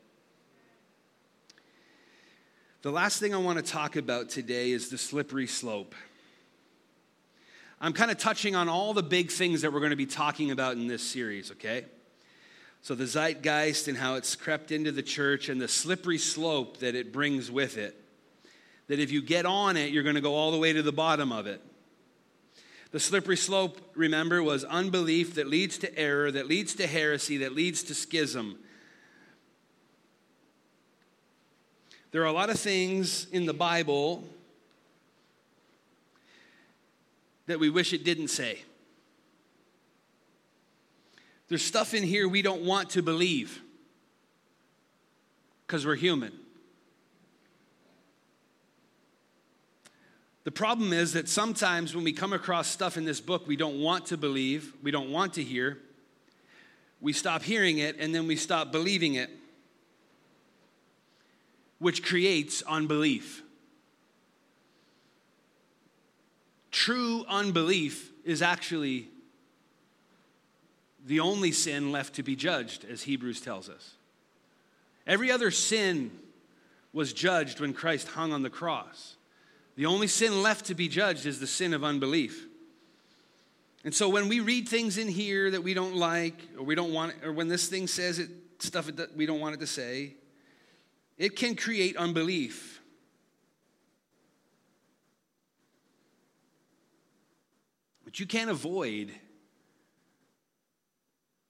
The 2.82 2.92
last 2.92 3.18
thing 3.18 3.34
I 3.34 3.38
want 3.38 3.58
to 3.58 3.72
talk 3.72 3.96
about 3.96 4.28
today 4.28 4.70
is 4.70 4.88
the 4.88 4.98
slippery 4.98 5.48
slope. 5.48 5.96
I'm 7.80 7.92
kind 7.92 8.08
of 8.08 8.18
touching 8.18 8.54
on 8.54 8.68
all 8.68 8.94
the 8.94 9.02
big 9.02 9.32
things 9.32 9.62
that 9.62 9.72
we're 9.72 9.80
going 9.80 9.90
to 9.90 9.96
be 9.96 10.06
talking 10.06 10.52
about 10.52 10.74
in 10.74 10.86
this 10.86 11.02
series, 11.02 11.50
okay? 11.52 11.86
So, 12.82 12.94
the 12.94 13.06
zeitgeist 13.06 13.88
and 13.88 13.98
how 13.98 14.14
it's 14.14 14.36
crept 14.36 14.70
into 14.70 14.92
the 14.92 15.02
church 15.02 15.48
and 15.48 15.60
the 15.60 15.66
slippery 15.66 16.18
slope 16.18 16.78
that 16.78 16.94
it 16.94 17.12
brings 17.12 17.50
with 17.50 17.78
it. 17.78 18.00
That 18.86 19.00
if 19.00 19.10
you 19.10 19.22
get 19.22 19.44
on 19.44 19.76
it, 19.76 19.90
you're 19.90 20.04
going 20.04 20.14
to 20.14 20.20
go 20.20 20.36
all 20.36 20.52
the 20.52 20.58
way 20.58 20.72
to 20.72 20.82
the 20.82 20.92
bottom 20.92 21.32
of 21.32 21.48
it. 21.48 21.60
The 22.92 23.00
slippery 23.00 23.36
slope, 23.36 23.80
remember, 23.96 24.40
was 24.40 24.62
unbelief 24.62 25.34
that 25.34 25.48
leads 25.48 25.78
to 25.78 25.98
error, 25.98 26.30
that 26.30 26.46
leads 26.46 26.76
to 26.76 26.86
heresy, 26.86 27.38
that 27.38 27.56
leads 27.56 27.82
to 27.84 27.94
schism. 27.94 28.56
There 32.10 32.22
are 32.22 32.26
a 32.26 32.32
lot 32.32 32.48
of 32.48 32.58
things 32.58 33.26
in 33.32 33.44
the 33.44 33.52
Bible 33.52 34.24
that 37.46 37.60
we 37.60 37.68
wish 37.68 37.92
it 37.92 38.02
didn't 38.02 38.28
say. 38.28 38.60
There's 41.48 41.62
stuff 41.62 41.92
in 41.92 42.02
here 42.02 42.28
we 42.28 42.42
don't 42.42 42.62
want 42.62 42.90
to 42.90 43.02
believe 43.02 43.60
because 45.66 45.84
we're 45.84 45.96
human. 45.96 46.32
The 50.44 50.50
problem 50.50 50.94
is 50.94 51.12
that 51.12 51.28
sometimes 51.28 51.94
when 51.94 52.04
we 52.04 52.12
come 52.14 52.32
across 52.32 52.68
stuff 52.68 52.96
in 52.96 53.04
this 53.04 53.20
book 53.20 53.46
we 53.46 53.56
don't 53.56 53.80
want 53.80 54.06
to 54.06 54.16
believe, 54.16 54.72
we 54.82 54.90
don't 54.90 55.10
want 55.10 55.34
to 55.34 55.42
hear, 55.42 55.78
we 57.02 57.12
stop 57.12 57.42
hearing 57.42 57.78
it 57.78 57.96
and 57.98 58.14
then 58.14 58.26
we 58.26 58.36
stop 58.36 58.72
believing 58.72 59.14
it 59.14 59.30
which 61.78 62.04
creates 62.04 62.62
unbelief. 62.62 63.42
true 66.78 67.24
unbelief 67.28 68.12
is 68.24 68.40
actually 68.40 69.08
the 71.06 71.18
only 71.20 71.50
sin 71.50 71.90
left 71.90 72.14
to 72.14 72.22
be 72.22 72.36
judged, 72.36 72.84
as 72.84 73.02
Hebrews 73.02 73.40
tells 73.40 73.68
us. 73.68 73.94
Every 75.06 75.30
other 75.30 75.50
sin 75.50 76.10
was 76.92 77.12
judged 77.12 77.60
when 77.60 77.72
Christ 77.72 78.08
hung 78.08 78.32
on 78.32 78.42
the 78.42 78.50
cross. 78.50 79.16
The 79.76 79.86
only 79.86 80.06
sin 80.06 80.42
left 80.42 80.66
to 80.66 80.74
be 80.74 80.86
judged 80.86 81.26
is 81.26 81.40
the 81.40 81.46
sin 81.46 81.74
of 81.74 81.82
unbelief. 81.82 82.46
And 83.84 83.92
so 83.94 84.08
when 84.08 84.28
we 84.28 84.40
read 84.40 84.68
things 84.68 84.98
in 84.98 85.08
here 85.08 85.50
that 85.50 85.62
we 85.62 85.74
don't 85.74 85.96
like, 85.96 86.40
or 86.56 86.64
we 86.64 86.74
don't 86.74 86.92
want, 86.92 87.14
or 87.24 87.32
when 87.32 87.48
this 87.48 87.68
thing 87.68 87.86
says 87.86 88.18
it, 88.18 88.28
stuff 88.60 88.86
that 88.86 89.16
we 89.16 89.26
don't 89.26 89.40
want 89.40 89.56
it 89.56 89.60
to 89.60 89.66
say, 89.66 90.14
it 91.18 91.36
can 91.36 91.56
create 91.56 91.96
unbelief. 91.96 92.80
But 98.04 98.20
you 98.20 98.26
can't 98.26 98.50
avoid 98.50 99.12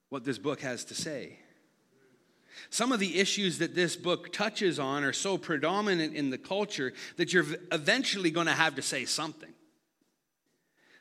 what 0.09 0.25
this 0.25 0.37
book 0.37 0.61
has 0.61 0.83
to 0.85 0.95
say. 0.95 1.39
Some 2.69 2.91
of 2.91 2.99
the 2.99 3.19
issues 3.19 3.59
that 3.59 3.75
this 3.75 3.95
book 3.95 4.33
touches 4.33 4.79
on 4.79 5.03
are 5.03 5.13
so 5.13 5.37
predominant 5.37 6.15
in 6.15 6.29
the 6.29 6.37
culture 6.37 6.93
that 7.17 7.31
you're 7.31 7.45
eventually 7.71 8.31
going 8.31 8.47
to 8.47 8.53
have 8.53 8.75
to 8.75 8.81
say 8.81 9.05
something. 9.05 9.53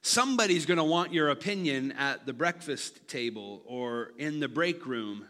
Somebody's 0.02 0.66
going 0.66 0.78
to 0.78 0.84
want 0.84 1.12
your 1.12 1.30
opinion 1.30 1.92
at 1.92 2.24
the 2.24 2.32
breakfast 2.32 3.08
table 3.08 3.62
or 3.66 4.12
in 4.16 4.40
the 4.40 4.48
break 4.48 4.86
room. 4.86 5.26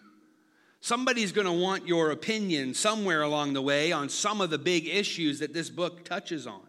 Somebody's 0.81 1.33
going 1.33 1.47
to 1.47 1.53
want 1.53 1.89
your 1.89 2.11
opinion 2.11 2.73
somewhere 2.73 3.23
along 3.23 3.53
the 3.53 3.63
way 3.63 3.91
on 3.91 4.09
some 4.09 4.41
of 4.41 4.51
the 4.51 4.59
big 4.59 4.87
issues 4.87 5.41
that 5.41 5.53
this 5.53 5.71
book 5.71 6.05
touches 6.05 6.47
on. 6.47 6.63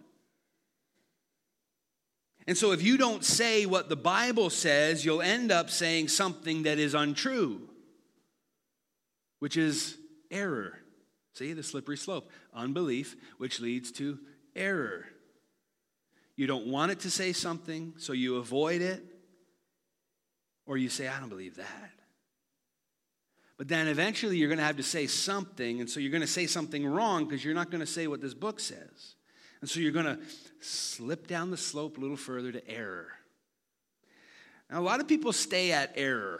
And 2.47 2.57
so, 2.57 2.71
if 2.71 2.81
you 2.81 2.97
don't 2.97 3.23
say 3.23 3.67
what 3.67 3.89
the 3.89 3.95
Bible 3.95 4.49
says, 4.49 5.05
you'll 5.05 5.21
end 5.21 5.51
up 5.51 5.69
saying 5.69 6.07
something 6.07 6.63
that 6.63 6.79
is 6.79 6.95
untrue, 6.95 7.61
which 9.37 9.55
is 9.55 9.97
error. 10.31 10.79
See 11.33 11.53
the 11.53 11.61
slippery 11.61 11.97
slope 11.97 12.31
unbelief, 12.53 13.15
which 13.37 13.59
leads 13.59 13.91
to 13.93 14.17
error. 14.55 15.05
You 16.35 16.47
don't 16.47 16.67
want 16.67 16.91
it 16.91 17.01
to 17.01 17.11
say 17.11 17.33
something, 17.33 17.93
so 17.97 18.13
you 18.13 18.37
avoid 18.37 18.81
it, 18.81 19.03
or 20.65 20.77
you 20.77 20.89
say, 20.89 21.07
I 21.07 21.19
don't 21.19 21.29
believe 21.29 21.57
that. 21.57 21.98
But 23.59 23.67
then 23.67 23.89
eventually 23.89 24.37
you're 24.37 24.47
going 24.47 24.59
to 24.59 24.63
have 24.63 24.77
to 24.77 24.83
say 24.83 25.05
something, 25.05 25.81
and 25.81 25.89
so 25.89 25.99
you're 25.99 26.13
going 26.13 26.21
to 26.21 26.27
say 26.27 26.47
something 26.47 26.87
wrong 26.87 27.25
because 27.25 27.43
you're 27.43 27.53
not 27.53 27.69
going 27.69 27.81
to 27.81 27.85
say 27.85 28.07
what 28.07 28.21
this 28.21 28.33
book 28.33 28.57
says. 28.57 29.15
And 29.59 29.69
so 29.69 29.81
you're 29.81 29.91
going 29.91 30.05
to 30.05 30.17
slip 30.61 31.27
down 31.27 31.51
the 31.51 31.57
slope 31.57 31.97
a 31.97 31.99
little 31.99 32.15
further 32.15 32.53
to 32.53 32.65
error. 32.69 33.09
Now, 34.71 34.79
a 34.79 34.81
lot 34.81 35.01
of 35.01 35.09
people 35.09 35.33
stay 35.33 35.73
at 35.73 35.91
error. 35.95 36.39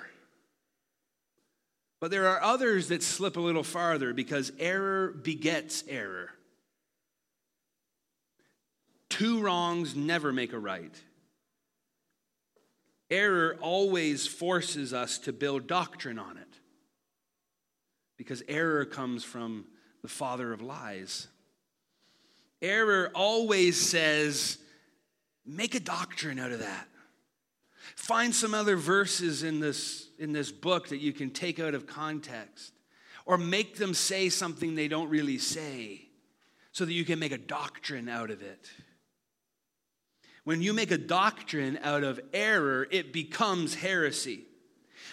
But 2.00 2.10
there 2.10 2.30
are 2.30 2.42
others 2.42 2.88
that 2.88 3.04
slip 3.04 3.36
a 3.36 3.42
little 3.42 3.64
farther 3.64 4.14
because 4.14 4.54
error 4.58 5.12
begets 5.12 5.84
error. 5.90 6.30
Two 9.10 9.42
wrongs 9.42 9.94
never 9.94 10.32
make 10.32 10.54
a 10.54 10.60
right. 10.60 10.96
Error 13.12 13.58
always 13.60 14.26
forces 14.26 14.94
us 14.94 15.18
to 15.18 15.34
build 15.34 15.68
doctrine 15.68 16.18
on 16.18 16.38
it 16.38 16.59
because 18.20 18.44
error 18.50 18.84
comes 18.84 19.24
from 19.24 19.64
the 20.02 20.10
father 20.10 20.52
of 20.52 20.62
lies. 20.62 21.30
Error 22.62 23.10
always 23.16 23.80
says, 23.80 24.58
make 25.46 25.74
a 25.74 25.80
doctrine 25.80 26.38
out 26.38 26.52
of 26.52 26.60
that. 26.60 26.90
Find 27.96 28.36
some 28.36 28.54
other 28.54 28.76
verses 28.76 29.44
in 29.44 29.62
this, 29.62 30.10
in 30.20 30.34
this 30.34 30.52
book 30.52 30.90
that 30.90 30.98
you 30.98 31.14
can 31.14 31.30
take 31.30 31.62
out 31.62 31.74
of 31.74 31.88
context, 31.88 32.74
or 33.26 33.38
make 33.38 33.78
them 33.78 33.94
say 33.94 34.28
something 34.28 34.76
they 34.76 34.90
don't 34.90 35.10
really 35.10 35.38
say 35.38 36.02
so 36.74 36.84
that 36.84 36.92
you 36.92 37.06
can 37.06 37.20
make 37.20 37.32
a 37.32 37.38
doctrine 37.38 38.10
out 38.10 38.32
of 38.32 38.42
it. 38.42 38.70
When 40.44 40.62
you 40.62 40.74
make 40.74 40.92
a 40.92 40.98
doctrine 40.98 41.80
out 41.84 42.04
of 42.04 42.20
error, 42.34 42.86
it 42.92 43.14
becomes 43.14 43.76
heresy. 43.76 44.42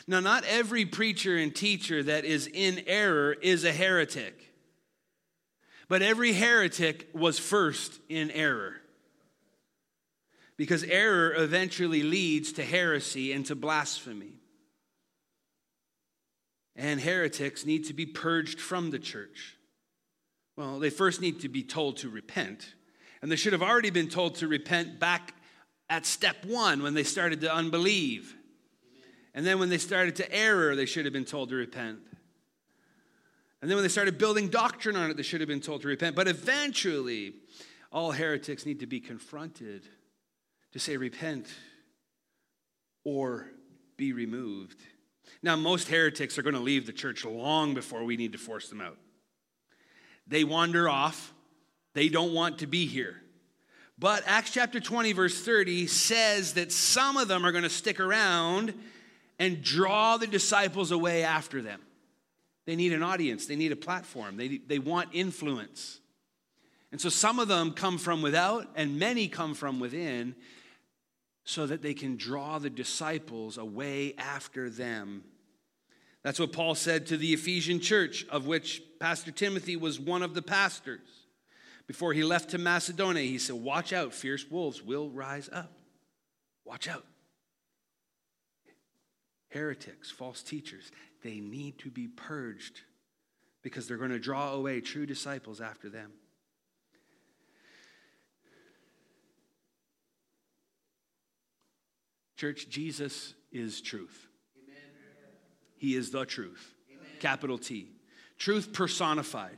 Now, 0.09 0.21
not 0.21 0.45
every 0.45 0.85
preacher 0.85 1.37
and 1.37 1.55
teacher 1.55 2.03
that 2.03 2.25
is 2.25 2.47
in 2.47 2.83
error 2.87 3.33
is 3.33 3.65
a 3.65 3.73
heretic. 3.73 4.55
But 5.89 6.03
every 6.03 6.33
heretic 6.33 7.09
was 7.13 7.39
first 7.39 8.01
in 8.09 8.31
error. 8.31 8.77
Because 10.57 10.85
error 10.85 11.35
eventually 11.35 12.03
leads 12.03 12.53
to 12.53 12.65
heresy 12.65 13.33
and 13.33 13.45
to 13.47 13.55
blasphemy. 13.55 14.41
And 16.77 17.01
heretics 17.01 17.67
need 17.67 17.87
to 17.87 17.95
be 17.95 18.07
purged 18.07 18.61
from 18.61 18.91
the 18.91 18.99
church. 18.99 19.57
Well, 20.57 20.79
they 20.79 20.91
first 20.91 21.21
need 21.21 21.41
to 21.41 21.49
be 21.49 21.63
told 21.63 21.99
to 21.99 22.09
repent. 22.09 22.75
And 23.23 23.31
they 23.31 23.37
should 23.37 23.53
have 23.53 23.63
already 23.63 23.91
been 23.91 24.09
told 24.09 24.37
to 24.37 24.49
repent 24.49 25.01
back 25.01 25.35
at 25.89 26.07
step 26.07 26.45
one 26.45 26.83
when 26.83 26.95
they 26.95 27.03
started 27.03 27.41
to 27.43 27.53
unbelieve. 27.53 28.35
And 29.37 29.45
then 29.45 29.59
when 29.59 29.69
they 29.69 29.79
started 29.79 30.17
to 30.17 30.35
error, 30.35 30.75
they 30.75 30.87
should 30.87 31.05
have 31.05 31.13
been 31.13 31.27
told 31.27 31.51
to 31.51 31.57
repent. 31.57 31.99
And 33.61 33.71
then 33.71 33.77
when 33.77 33.85
they 33.85 33.91
started 33.91 34.17
building 34.17 34.49
doctrine 34.49 34.97
on 34.97 35.11
it, 35.11 35.19
they 35.19 35.23
should 35.23 35.43
have 35.43 35.49
been 35.49 35.61
told 35.61 35.83
to 35.83 35.89
repent. 35.89 36.17
But 36.17 36.27
eventually, 36.27 37.35
all 37.93 38.13
heretics 38.13 38.65
need 38.65 38.81
to 38.81 38.87
be 38.87 38.99
confronted 38.99 39.83
to 40.73 40.79
say, 40.79 40.97
repent 40.97 41.49
or 43.05 43.51
be 43.99 44.15
removed. 44.15 44.81
Now, 45.43 45.55
most 45.55 45.89
heretics 45.89 46.39
are 46.39 46.43
going 46.43 46.55
to 46.55 46.61
leave 46.61 46.87
the 46.87 46.93
church 46.93 47.25
long 47.27 47.75
before 47.75 48.05
we 48.05 48.17
need 48.17 48.33
to 48.33 48.39
force 48.39 48.71
them 48.71 48.81
out. 48.81 48.97
They 50.27 50.45
wander 50.45 50.89
off, 50.89 51.35
they 51.93 52.09
don't 52.09 52.33
want 52.33 52.61
to 52.61 52.67
be 52.67 52.87
here. 52.87 53.21
But 53.99 54.23
Acts 54.27 54.51
chapter 54.51 54.81
20, 54.81 55.13
verse 55.13 55.43
30 55.43 55.89
says 55.89 56.55
that 56.55 56.73
some 56.73 57.19
of 57.19 57.29
them 57.29 57.45
are 57.45 57.53
going 57.53 57.65
to 57.65 57.71
stick 57.71 58.01
around 58.01 58.73
and 59.39 59.63
draw 59.63 60.17
the 60.17 60.27
disciples 60.27 60.91
away 60.91 61.23
after 61.23 61.61
them. 61.63 61.81
They 62.67 62.77
need 62.77 62.93
an 62.93 63.03
audience, 63.03 63.47
they 63.47 63.57
need 63.57 63.73
a 63.73 63.77
platform, 63.77 64.37
they, 64.37 64.59
they 64.59 64.79
want 64.79 65.11
influence. 65.13 66.01
And 66.93 67.01
so 67.01 67.09
some 67.09 67.39
of 67.39 67.49
them 67.49 67.73
come 67.73 67.99
from 67.99 68.23
without, 68.23 68.69
and 68.75 68.99
many 68.99 69.29
come 69.29 69.55
from 69.55 69.81
within, 69.81 70.35
so 71.45 71.67
that 71.67 71.83
they 71.83 71.95
can 71.95 72.17
draw 72.17 72.59
the 72.59 72.71
disciples 72.71 73.57
away 73.57 74.15
after 74.19 74.69
them. 74.69 75.23
That's 76.23 76.41
what 76.41 76.53
Paul 76.53 76.75
said 76.75 77.07
to 77.07 77.17
the 77.17 77.33
Ephesian 77.33 77.79
church, 77.79 78.27
of 78.31 78.47
which 78.47 78.83
Pastor 78.99 79.31
Timothy 79.31 79.77
was 79.77 80.01
one 80.01 80.23
of 80.23 80.35
the 80.35 80.43
pastors. 80.43 81.27
Before 81.87 82.13
he 82.13 82.25
left 82.25 82.51
to 82.51 82.59
Macedonia, 82.59 83.23
he 83.23 83.39
said, 83.39 83.55
Watch 83.55 83.93
out, 83.93 84.13
fierce 84.13 84.45
wolves 84.51 84.83
will 84.83 85.09
rise 85.11 85.49
up. 85.53 85.73
Watch 86.65 86.89
out. 86.89 87.05
Heretics, 89.49 90.11
false 90.11 90.43
teachers, 90.43 90.91
they 91.23 91.41
need 91.41 91.79
to 91.79 91.91
be 91.91 92.09
purged 92.09 92.81
because 93.63 93.89
they're 93.89 93.97
going 93.97 94.11
to 94.11 94.19
draw 94.19 94.53
away 94.53 94.81
true 94.81 95.07
disciples 95.07 95.61
after 95.61 95.89
them. 95.89 96.13
Church, 102.37 102.69
Jesus 102.69 103.35
is 103.51 103.81
truth. 103.81 104.27
Amen. 104.63 104.77
He 105.79 105.97
is 105.97 106.11
the 106.11 106.27
truth. 106.27 106.75
Amen. 106.91 107.07
Capital 107.19 107.57
T. 107.57 107.89
Truth 108.39 108.75
personified. 108.75 109.57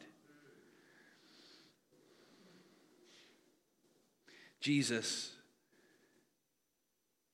Jesus 4.60 5.32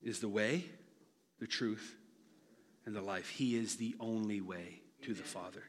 is 0.02 0.20
the 0.20 0.28
way, 0.28 0.64
the 1.40 1.46
truth, 1.46 1.94
and 2.86 2.94
the 2.94 3.00
life. 3.00 3.28
He 3.28 3.56
is 3.56 3.76
the 3.76 3.94
only 4.00 4.40
way 4.40 4.80
to 5.02 5.14
the 5.14 5.22
Father. 5.22 5.62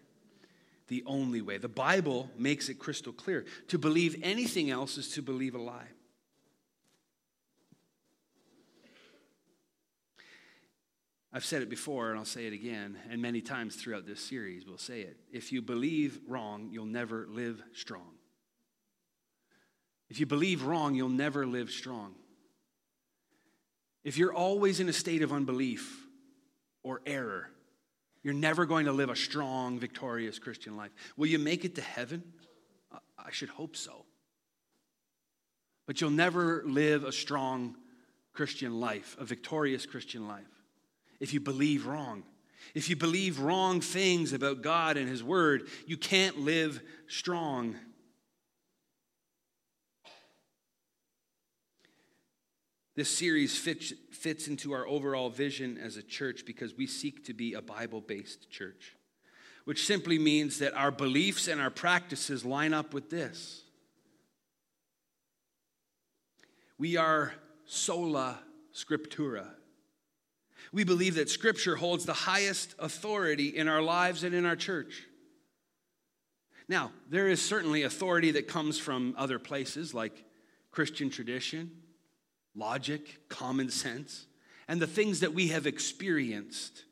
The 0.87 1.03
only 1.05 1.41
way. 1.41 1.57
The 1.57 1.67
Bible 1.67 2.29
makes 2.37 2.69
it 2.69 2.75
crystal 2.75 3.13
clear. 3.13 3.45
To 3.69 3.77
believe 3.77 4.19
anything 4.21 4.69
else 4.69 4.97
is 4.97 5.09
to 5.13 5.21
believe 5.21 5.55
a 5.55 5.59
lie. 5.59 5.87
I've 11.33 11.43
said 11.43 11.61
it 11.61 11.69
before 11.69 12.11
and 12.11 12.17
I'll 12.17 12.23
say 12.23 12.47
it 12.47 12.53
again, 12.53 12.97
and 13.09 13.21
many 13.21 13.41
times 13.41 13.75
throughout 13.75 14.05
this 14.05 14.21
series 14.21 14.65
we'll 14.65 14.77
say 14.77 15.01
it. 15.01 15.17
If 15.33 15.51
you 15.51 15.61
believe 15.61 16.19
wrong, 16.29 16.69
you'll 16.71 16.85
never 16.85 17.27
live 17.29 17.61
strong. 17.73 18.11
If 20.09 20.19
you 20.19 20.25
believe 20.25 20.63
wrong, 20.63 20.95
you'll 20.95 21.09
never 21.09 21.45
live 21.45 21.71
strong. 21.71 22.15
If 24.05 24.17
you're 24.17 24.33
always 24.33 24.79
in 24.79 24.87
a 24.87 24.93
state 24.93 25.23
of 25.23 25.33
unbelief, 25.33 26.04
or 26.85 27.01
error. 27.05 27.49
You're 28.23 28.33
never 28.33 28.65
going 28.65 28.85
to 28.85 28.93
live 28.93 29.09
a 29.09 29.15
strong, 29.15 29.79
victorious 29.79 30.39
Christian 30.39 30.77
life. 30.77 30.91
Will 31.17 31.27
you 31.27 31.39
make 31.39 31.65
it 31.65 31.75
to 31.75 31.81
heaven? 31.81 32.23
I 33.17 33.31
should 33.31 33.49
hope 33.49 33.75
so. 33.75 34.05
But 35.87 35.99
you'll 35.99 36.11
never 36.11 36.63
live 36.65 37.03
a 37.03 37.11
strong 37.11 37.75
Christian 38.33 38.79
life, 38.79 39.17
a 39.19 39.25
victorious 39.25 39.85
Christian 39.85 40.27
life. 40.27 40.45
If 41.19 41.33
you 41.33 41.39
believe 41.39 41.87
wrong, 41.87 42.23
if 42.73 42.89
you 42.89 42.95
believe 42.95 43.39
wrong 43.39 43.81
things 43.81 44.31
about 44.31 44.61
God 44.61 44.97
and 44.97 45.09
His 45.09 45.23
Word, 45.23 45.67
you 45.87 45.97
can't 45.97 46.39
live 46.39 46.81
strong. 47.07 47.75
This 52.95 53.09
series 53.09 53.57
fits, 53.57 53.93
fits 54.11 54.47
into 54.47 54.71
our 54.71 54.87
overall 54.87 55.29
vision 55.29 55.77
as 55.77 55.97
a 55.97 56.03
church 56.03 56.45
because 56.45 56.73
we 56.75 56.87
seek 56.87 57.25
to 57.25 57.33
be 57.33 57.53
a 57.53 57.61
Bible 57.61 57.99
based 57.99 58.49
church, 58.49 58.95
which 59.65 59.85
simply 59.85 60.17
means 60.17 60.59
that 60.59 60.73
our 60.73 60.91
beliefs 60.91 61.47
and 61.47 61.59
our 61.59 61.69
practices 61.69 62.45
line 62.45 62.73
up 62.73 62.93
with 62.93 63.09
this. 63.09 63.63
We 66.77 66.95
are 66.95 67.33
sola 67.65 68.39
scriptura. 68.73 69.47
We 70.71 70.83
believe 70.83 71.15
that 71.15 71.29
Scripture 71.29 71.75
holds 71.75 72.05
the 72.05 72.13
highest 72.13 72.75
authority 72.79 73.47
in 73.47 73.67
our 73.67 73.81
lives 73.81 74.23
and 74.23 74.35
in 74.35 74.45
our 74.45 74.55
church. 74.55 75.03
Now, 76.67 76.91
there 77.09 77.27
is 77.27 77.41
certainly 77.41 77.83
authority 77.83 78.31
that 78.31 78.47
comes 78.47 78.77
from 78.77 79.13
other 79.17 79.39
places 79.39 79.93
like 79.93 80.25
Christian 80.71 81.09
tradition, 81.09 81.71
logic, 82.55 83.29
common 83.29 83.69
sense, 83.69 84.25
and 84.67 84.81
the 84.81 84.87
things 84.87 85.19
that 85.19 85.33
we 85.33 85.49
have 85.49 85.67
experienced. 85.67 86.85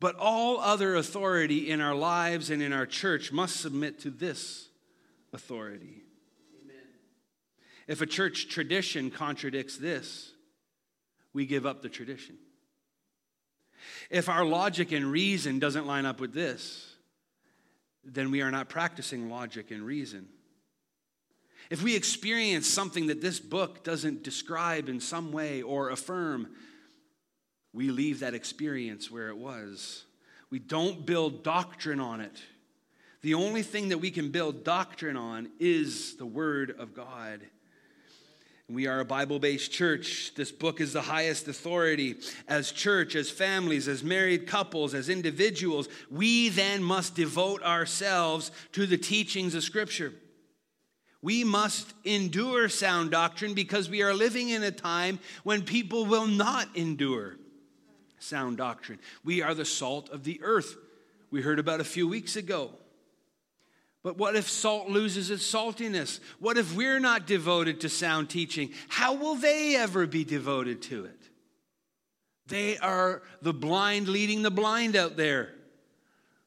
But 0.00 0.16
all 0.16 0.60
other 0.60 0.94
authority 0.94 1.70
in 1.70 1.80
our 1.80 1.94
lives 1.94 2.50
and 2.50 2.62
in 2.62 2.72
our 2.72 2.86
church 2.86 3.32
must 3.32 3.56
submit 3.56 3.98
to 4.00 4.10
this 4.10 4.68
authority. 5.32 6.02
Amen. 6.62 6.76
If 7.88 8.00
a 8.00 8.06
church 8.06 8.48
tradition 8.48 9.10
contradicts 9.10 9.76
this, 9.76 10.32
we 11.32 11.46
give 11.46 11.66
up 11.66 11.82
the 11.82 11.88
tradition. 11.88 12.36
If 14.10 14.28
our 14.28 14.44
logic 14.44 14.92
and 14.92 15.10
reason 15.10 15.58
doesn't 15.58 15.86
line 15.86 16.06
up 16.06 16.20
with 16.20 16.32
this, 16.32 16.94
then 18.04 18.30
we 18.30 18.40
are 18.40 18.50
not 18.50 18.68
practicing 18.68 19.28
logic 19.28 19.70
and 19.70 19.82
reason. 19.82 20.28
If 21.70 21.82
we 21.82 21.94
experience 21.94 22.66
something 22.66 23.08
that 23.08 23.20
this 23.20 23.40
book 23.40 23.84
doesn't 23.84 24.22
describe 24.22 24.88
in 24.88 25.00
some 25.00 25.32
way 25.32 25.62
or 25.62 25.90
affirm, 25.90 26.48
we 27.74 27.90
leave 27.90 28.20
that 28.20 28.34
experience 28.34 29.10
where 29.10 29.28
it 29.28 29.36
was. 29.36 30.04
We 30.50 30.58
don't 30.58 31.04
build 31.04 31.44
doctrine 31.44 32.00
on 32.00 32.20
it. 32.20 32.42
The 33.20 33.34
only 33.34 33.62
thing 33.62 33.90
that 33.90 33.98
we 33.98 34.10
can 34.10 34.30
build 34.30 34.64
doctrine 34.64 35.16
on 35.16 35.50
is 35.58 36.16
the 36.16 36.26
Word 36.26 36.74
of 36.78 36.94
God. 36.94 37.40
We 38.70 38.86
are 38.86 39.00
a 39.00 39.04
Bible 39.04 39.38
based 39.38 39.72
church. 39.72 40.32
This 40.36 40.52
book 40.52 40.80
is 40.80 40.92
the 40.92 41.02
highest 41.02 41.48
authority. 41.48 42.16
As 42.46 42.70
church, 42.70 43.14
as 43.16 43.30
families, 43.30 43.88
as 43.88 44.04
married 44.04 44.46
couples, 44.46 44.94
as 44.94 45.08
individuals, 45.08 45.88
we 46.10 46.48
then 46.50 46.82
must 46.82 47.14
devote 47.14 47.62
ourselves 47.62 48.50
to 48.72 48.86
the 48.86 48.98
teachings 48.98 49.54
of 49.54 49.64
Scripture. 49.64 50.12
We 51.20 51.42
must 51.42 51.92
endure 52.04 52.68
sound 52.68 53.10
doctrine 53.10 53.54
because 53.54 53.90
we 53.90 54.02
are 54.02 54.14
living 54.14 54.50
in 54.50 54.62
a 54.62 54.70
time 54.70 55.18
when 55.42 55.62
people 55.62 56.06
will 56.06 56.26
not 56.26 56.68
endure 56.76 57.36
sound 58.18 58.56
doctrine. 58.58 58.98
We 59.24 59.42
are 59.42 59.54
the 59.54 59.64
salt 59.64 60.10
of 60.10 60.24
the 60.24 60.40
earth. 60.42 60.76
We 61.30 61.42
heard 61.42 61.58
about 61.58 61.80
a 61.80 61.84
few 61.84 62.06
weeks 62.06 62.36
ago. 62.36 62.70
But 64.02 64.16
what 64.16 64.36
if 64.36 64.48
salt 64.48 64.88
loses 64.88 65.30
its 65.30 65.52
saltiness? 65.52 66.20
What 66.38 66.56
if 66.56 66.76
we're 66.76 67.00
not 67.00 67.26
devoted 67.26 67.80
to 67.80 67.88
sound 67.88 68.30
teaching? 68.30 68.70
How 68.88 69.14
will 69.14 69.34
they 69.34 69.76
ever 69.76 70.06
be 70.06 70.24
devoted 70.24 70.82
to 70.82 71.04
it? 71.04 71.18
They 72.46 72.78
are 72.78 73.22
the 73.42 73.52
blind 73.52 74.08
leading 74.08 74.42
the 74.42 74.50
blind 74.50 74.96
out 74.96 75.16
there. 75.16 75.52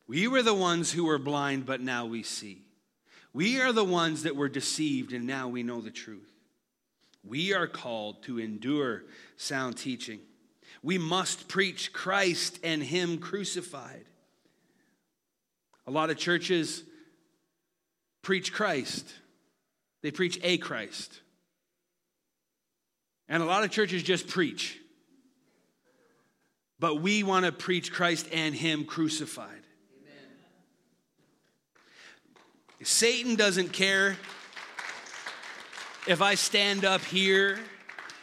We 0.08 0.28
were 0.28 0.42
the 0.42 0.54
ones 0.54 0.92
who 0.92 1.06
were 1.06 1.20
blind, 1.20 1.66
but 1.66 1.82
now 1.82 2.06
we 2.06 2.24
see. 2.24 2.64
We 3.34 3.62
are 3.62 3.72
the 3.72 3.86
ones 3.86 4.24
that 4.24 4.36
were 4.36 4.50
deceived, 4.50 5.14
and 5.14 5.26
now 5.26 5.48
we 5.48 5.64
know 5.64 5.82
the 5.82 5.92
truth. 5.92 6.32
We 7.24 7.54
are 7.54 7.68
called 7.68 8.24
to 8.24 8.40
endure 8.40 9.04
sound 9.38 9.78
teaching. 9.78 10.20
We 10.84 10.98
must 10.98 11.48
preach 11.48 11.94
Christ 11.94 12.60
and 12.64 12.82
Him 12.82 13.20
crucified. 13.20 14.06
A 15.88 15.92
lot 15.92 16.10
of 16.10 16.18
churches 16.18 16.84
preach 18.22 18.54
Christ, 18.54 19.14
they 20.02 20.12
preach 20.12 20.40
a 20.44 20.58
Christ. 20.58 21.20
And 23.28 23.42
a 23.42 23.46
lot 23.46 23.64
of 23.64 23.72
churches 23.72 24.04
just 24.04 24.28
preach. 24.28 24.78
But 26.80 26.96
we 27.02 27.24
want 27.24 27.46
to 27.46 27.52
preach 27.54 27.94
Christ 27.94 28.28
and 28.34 28.54
Him 28.54 28.84
crucified. 28.84 29.48
Amen. 29.48 30.28
Satan 32.84 33.36
doesn't 33.36 33.74
care 33.74 34.18
if 36.08 36.22
I 36.22 36.34
stand 36.34 36.84
up 36.84 37.02
here 37.02 37.60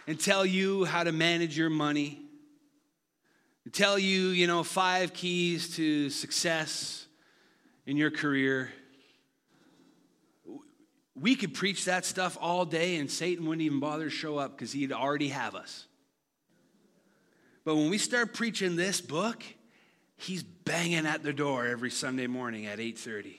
and 0.09 0.19
tell 0.19 0.45
you 0.45 0.85
how 0.85 1.05
to 1.05 1.13
manage 1.13 1.57
your 1.57 1.71
money, 1.71 2.21
tell 3.73 3.99
you, 3.99 4.29
you 4.29 4.47
know, 4.47 4.65
five 4.65 5.13
keys 5.13 5.77
to 5.77 6.11
success 6.11 7.07
in 7.87 7.97
your 7.97 8.11
career. 8.11 8.73
We 11.15 11.37
could 11.37 11.55
preach 11.55 11.85
that 11.85 12.05
stuff 12.05 12.37
all 12.41 12.65
day 12.65 12.97
and 12.97 13.11
Satan 13.11 13.47
wouldn't 13.47 13.63
even 13.63 13.79
bother 13.79 14.05
to 14.05 14.11
show 14.11 14.39
up 14.39 14.57
because 14.57 14.73
he'd 14.73 14.93
already 14.93 15.29
have 15.29 15.55
us. 15.55 15.87
But 17.65 17.77
when 17.77 17.91
we 17.91 17.99
start 17.99 18.35
preaching 18.35 18.77
this 18.77 19.01
book, 19.01 19.45
he's 20.17 20.43
banging 20.43 21.07
at 21.07 21.23
the 21.23 21.33
door 21.33 21.67
every 21.67 21.91
Sunday 21.91 22.27
morning 22.27 22.67
at 22.67 22.79
8:30. 22.81 23.38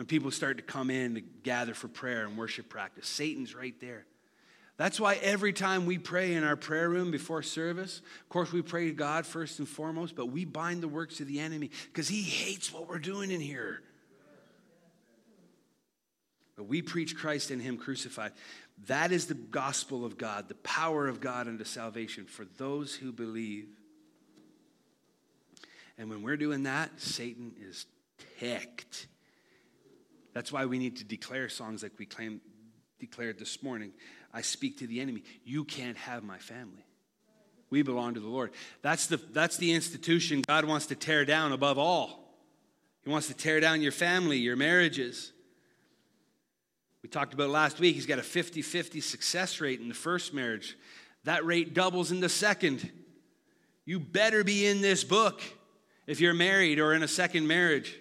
When 0.00 0.06
people 0.06 0.30
start 0.30 0.56
to 0.56 0.62
come 0.62 0.88
in 0.88 1.16
to 1.16 1.20
gather 1.20 1.74
for 1.74 1.86
prayer 1.86 2.24
and 2.24 2.38
worship 2.38 2.70
practice, 2.70 3.06
Satan's 3.06 3.54
right 3.54 3.78
there. 3.82 4.06
That's 4.78 4.98
why 4.98 5.16
every 5.16 5.52
time 5.52 5.84
we 5.84 5.98
pray 5.98 6.32
in 6.32 6.42
our 6.42 6.56
prayer 6.56 6.88
room 6.88 7.10
before 7.10 7.42
service, 7.42 8.00
of 8.22 8.28
course, 8.30 8.50
we 8.50 8.62
pray 8.62 8.86
to 8.86 8.94
God 8.94 9.26
first 9.26 9.58
and 9.58 9.68
foremost, 9.68 10.16
but 10.16 10.30
we 10.30 10.46
bind 10.46 10.82
the 10.82 10.88
works 10.88 11.20
of 11.20 11.26
the 11.26 11.38
enemy 11.38 11.70
because 11.92 12.08
he 12.08 12.22
hates 12.22 12.72
what 12.72 12.88
we're 12.88 12.98
doing 12.98 13.30
in 13.30 13.42
here. 13.42 13.82
But 16.56 16.64
we 16.64 16.80
preach 16.80 17.14
Christ 17.14 17.50
and 17.50 17.60
Him 17.60 17.76
crucified. 17.76 18.32
That 18.86 19.12
is 19.12 19.26
the 19.26 19.34
gospel 19.34 20.06
of 20.06 20.16
God, 20.16 20.48
the 20.48 20.54
power 20.54 21.08
of 21.08 21.20
God 21.20 21.46
unto 21.46 21.64
salvation 21.64 22.24
for 22.24 22.46
those 22.56 22.94
who 22.94 23.12
believe. 23.12 23.68
And 25.98 26.08
when 26.08 26.22
we're 26.22 26.38
doing 26.38 26.62
that, 26.62 27.02
Satan 27.02 27.52
is 27.60 27.84
ticked. 28.38 29.08
That's 30.32 30.52
why 30.52 30.66
we 30.66 30.78
need 30.78 30.96
to 30.96 31.04
declare 31.04 31.48
songs 31.48 31.82
like 31.82 31.92
we 31.98 32.06
claim, 32.06 32.40
declared 32.98 33.38
this 33.38 33.62
morning. 33.62 33.92
I 34.32 34.42
speak 34.42 34.78
to 34.78 34.86
the 34.86 35.00
enemy. 35.00 35.24
You 35.44 35.64
can't 35.64 35.96
have 35.96 36.22
my 36.22 36.38
family. 36.38 36.84
We 37.70 37.82
belong 37.82 38.14
to 38.14 38.20
the 38.20 38.28
Lord. 38.28 38.50
That's 38.82 39.06
the, 39.06 39.16
that's 39.16 39.56
the 39.56 39.72
institution 39.72 40.42
God 40.46 40.64
wants 40.64 40.86
to 40.86 40.96
tear 40.96 41.24
down 41.24 41.52
above 41.52 41.78
all. 41.78 42.34
He 43.02 43.10
wants 43.10 43.28
to 43.28 43.34
tear 43.34 43.60
down 43.60 43.80
your 43.80 43.92
family, 43.92 44.38
your 44.38 44.56
marriages. 44.56 45.32
We 47.02 47.08
talked 47.08 47.32
about 47.32 47.48
last 47.48 47.80
week, 47.80 47.94
he's 47.94 48.06
got 48.06 48.18
a 48.18 48.22
50 48.22 48.60
50 48.62 49.00
success 49.00 49.60
rate 49.60 49.80
in 49.80 49.88
the 49.88 49.94
first 49.94 50.34
marriage. 50.34 50.76
That 51.24 51.44
rate 51.44 51.74
doubles 51.74 52.10
in 52.10 52.20
the 52.20 52.28
second. 52.28 52.90
You 53.84 54.00
better 54.00 54.44
be 54.44 54.66
in 54.66 54.80
this 54.80 55.04
book 55.04 55.40
if 56.06 56.20
you're 56.20 56.34
married 56.34 56.78
or 56.78 56.92
in 56.92 57.02
a 57.02 57.08
second 57.08 57.46
marriage. 57.46 57.98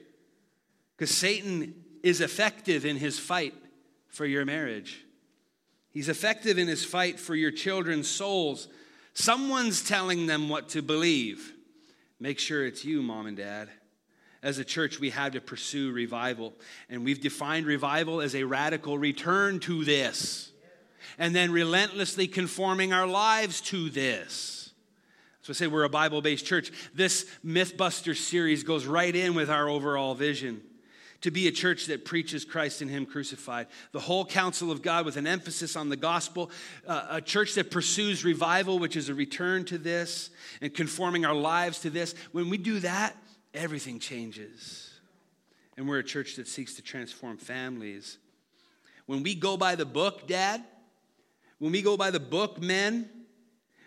Because 0.97 1.15
Satan 1.15 1.73
is 2.03 2.21
effective 2.21 2.85
in 2.85 2.97
his 2.97 3.19
fight 3.19 3.53
for 4.07 4.25
your 4.25 4.45
marriage. 4.45 5.05
He's 5.91 6.09
effective 6.09 6.57
in 6.57 6.67
his 6.67 6.85
fight 6.85 7.19
for 7.19 7.35
your 7.35 7.51
children's 7.51 8.09
souls. 8.09 8.67
Someone's 9.13 9.83
telling 9.83 10.27
them 10.27 10.49
what 10.49 10.69
to 10.69 10.81
believe. 10.81 11.53
Make 12.19 12.39
sure 12.39 12.65
it's 12.65 12.85
you, 12.85 13.01
mom 13.01 13.27
and 13.27 13.37
dad 13.37 13.69
as 14.41 14.57
a 14.57 14.63
church, 14.63 14.99
we 14.99 15.09
have 15.09 15.33
to 15.33 15.41
pursue 15.41 15.91
revival. 15.91 16.53
And 16.89 17.03
we've 17.03 17.21
defined 17.21 17.65
revival 17.65 18.21
as 18.21 18.35
a 18.35 18.43
radical 18.43 18.97
return 18.97 19.59
to 19.61 19.83
this, 19.83 20.51
and 21.17 21.35
then 21.35 21.51
relentlessly 21.51 22.27
conforming 22.27 22.93
our 22.93 23.07
lives 23.07 23.61
to 23.61 23.89
this. 23.89 24.71
So 25.41 25.51
I 25.51 25.53
say 25.53 25.67
we're 25.67 25.83
a 25.83 25.89
Bible 25.89 26.21
based 26.21 26.45
church. 26.45 26.71
This 26.93 27.25
Mythbuster 27.45 28.15
series 28.15 28.63
goes 28.63 28.85
right 28.85 29.15
in 29.15 29.33
with 29.33 29.49
our 29.49 29.67
overall 29.67 30.15
vision 30.15 30.61
to 31.21 31.31
be 31.31 31.47
a 31.47 31.51
church 31.51 31.87
that 31.87 32.05
preaches 32.05 32.45
Christ 32.45 32.81
and 32.81 32.89
Him 32.89 33.05
crucified. 33.05 33.67
The 33.91 33.99
whole 33.99 34.25
counsel 34.25 34.71
of 34.71 34.81
God 34.81 35.05
with 35.05 35.17
an 35.17 35.27
emphasis 35.27 35.75
on 35.75 35.89
the 35.89 35.97
gospel. 35.97 36.51
Uh, 36.87 37.07
a 37.09 37.21
church 37.21 37.55
that 37.55 37.71
pursues 37.71 38.23
revival, 38.23 38.79
which 38.79 38.95
is 38.95 39.09
a 39.09 39.13
return 39.13 39.65
to 39.65 39.77
this 39.77 40.29
and 40.61 40.73
conforming 40.73 41.25
our 41.25 41.35
lives 41.35 41.79
to 41.79 41.89
this. 41.89 42.15
When 42.31 42.49
we 42.49 42.57
do 42.57 42.79
that, 42.79 43.15
everything 43.53 43.99
changes. 43.99 44.89
And 45.77 45.87
we're 45.87 45.99
a 45.99 46.03
church 46.03 46.35
that 46.37 46.47
seeks 46.47 46.75
to 46.75 46.81
transform 46.81 47.37
families. 47.37 48.17
When 49.05 49.23
we 49.23 49.35
go 49.35 49.57
by 49.57 49.75
the 49.75 49.85
book, 49.85 50.27
Dad, 50.27 50.63
when 51.57 51.71
we 51.71 51.81
go 51.81 51.97
by 51.97 52.11
the 52.11 52.19
book, 52.19 52.61
men, 52.61 53.09